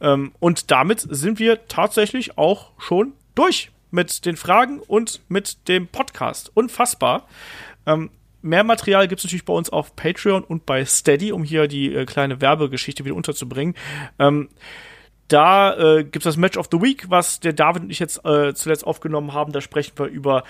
[0.00, 5.88] Ähm, und damit sind wir tatsächlich auch schon durch mit den Fragen und mit dem
[5.88, 6.52] Podcast.
[6.52, 7.26] Unfassbar.
[7.86, 8.10] Ähm,
[8.42, 11.94] mehr Material gibt es natürlich bei uns auf Patreon und bei Steady, um hier die
[11.94, 13.74] äh, kleine Werbegeschichte wieder unterzubringen.
[14.18, 14.50] Ähm,
[15.28, 18.22] da äh, gibt es das Match of the Week, was der David und ich jetzt
[18.26, 19.52] äh, zuletzt aufgenommen haben.
[19.52, 20.44] Da sprechen wir über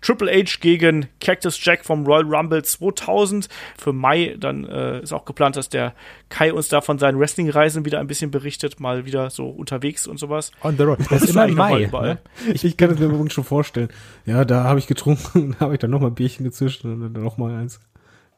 [0.00, 3.48] Triple H gegen Cactus Jack vom Royal Rumble 2000.
[3.78, 5.94] Für Mai dann äh, ist auch geplant, dass der
[6.28, 10.18] Kai uns da von seinen Wrestling-Reisen wieder ein bisschen berichtet, mal wieder so unterwegs und
[10.18, 10.52] sowas.
[10.62, 10.98] On the road.
[11.10, 11.86] Das, ist immer im Mai.
[11.86, 12.18] Ne?
[12.52, 13.88] Ich, ich, kann es mir übrigens schon vorstellen.
[14.26, 17.22] Ja, da habe ich getrunken, da habe ich dann nochmal ein Bierchen gezischt und dann
[17.22, 17.80] nochmal eins.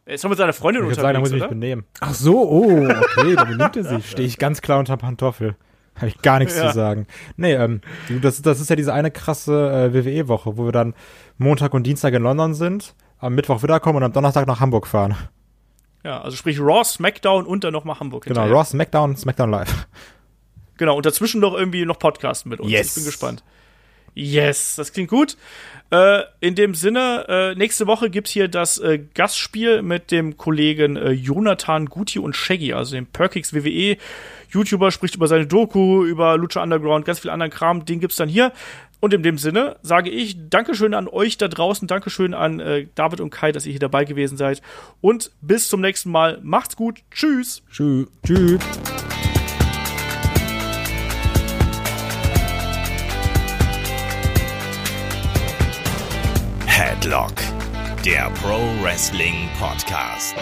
[0.05, 1.85] Er ist doch mit seiner Freundin ich unterwegs, sagen, da muss ich mich benehmen.
[2.01, 4.07] Ach so, oh, okay, da benimmt er sich.
[4.11, 5.55] Stehe ich ganz klar unter Pantoffel.
[5.97, 6.69] Habe ich gar nichts ja.
[6.69, 7.07] zu sagen.
[7.37, 7.83] Nee, ähm,
[8.23, 10.95] das, das ist ja diese eine krasse äh, WWE-Woche, wo wir dann
[11.43, 15.17] Montag und Dienstag in London sind, am Mittwoch wiederkommen und am Donnerstag nach Hamburg fahren.
[16.05, 18.25] Ja, also sprich Raw, SmackDown und dann nochmal Hamburg.
[18.25, 18.59] Genau, hinterher.
[18.59, 19.87] Raw, SmackDown, SmackDown Live.
[20.79, 22.73] Genau, und dazwischen noch irgendwie noch Podcasten mit uns.
[22.73, 22.89] Yes.
[22.89, 23.45] Ich bin gespannt.
[24.15, 25.37] Yes, das klingt gut.
[25.91, 30.97] Äh, in dem Sinne, äh, nächste Woche gibt's hier das äh, Gastspiel mit dem Kollegen
[30.97, 33.97] äh, Jonathan Guti und Shaggy, also dem Perkix WWE.
[34.51, 37.85] YouTuber spricht über seine Doku, über Lucha Underground, ganz viel anderen Kram.
[37.85, 38.53] Den gibt's dann hier.
[39.03, 43.21] Und in dem Sinne sage ich Dankeschön an euch da draußen, Dankeschön an äh, David
[43.21, 44.63] und Kai, dass ihr hier dabei gewesen seid.
[45.01, 46.39] Und bis zum nächsten Mal.
[46.45, 47.01] Macht's gut.
[47.11, 47.65] Tschüss.
[47.69, 48.07] Tschüss.
[48.25, 48.61] Tschüss.
[56.67, 57.35] Headlock,
[58.05, 60.37] der Pro Wrestling Podcast.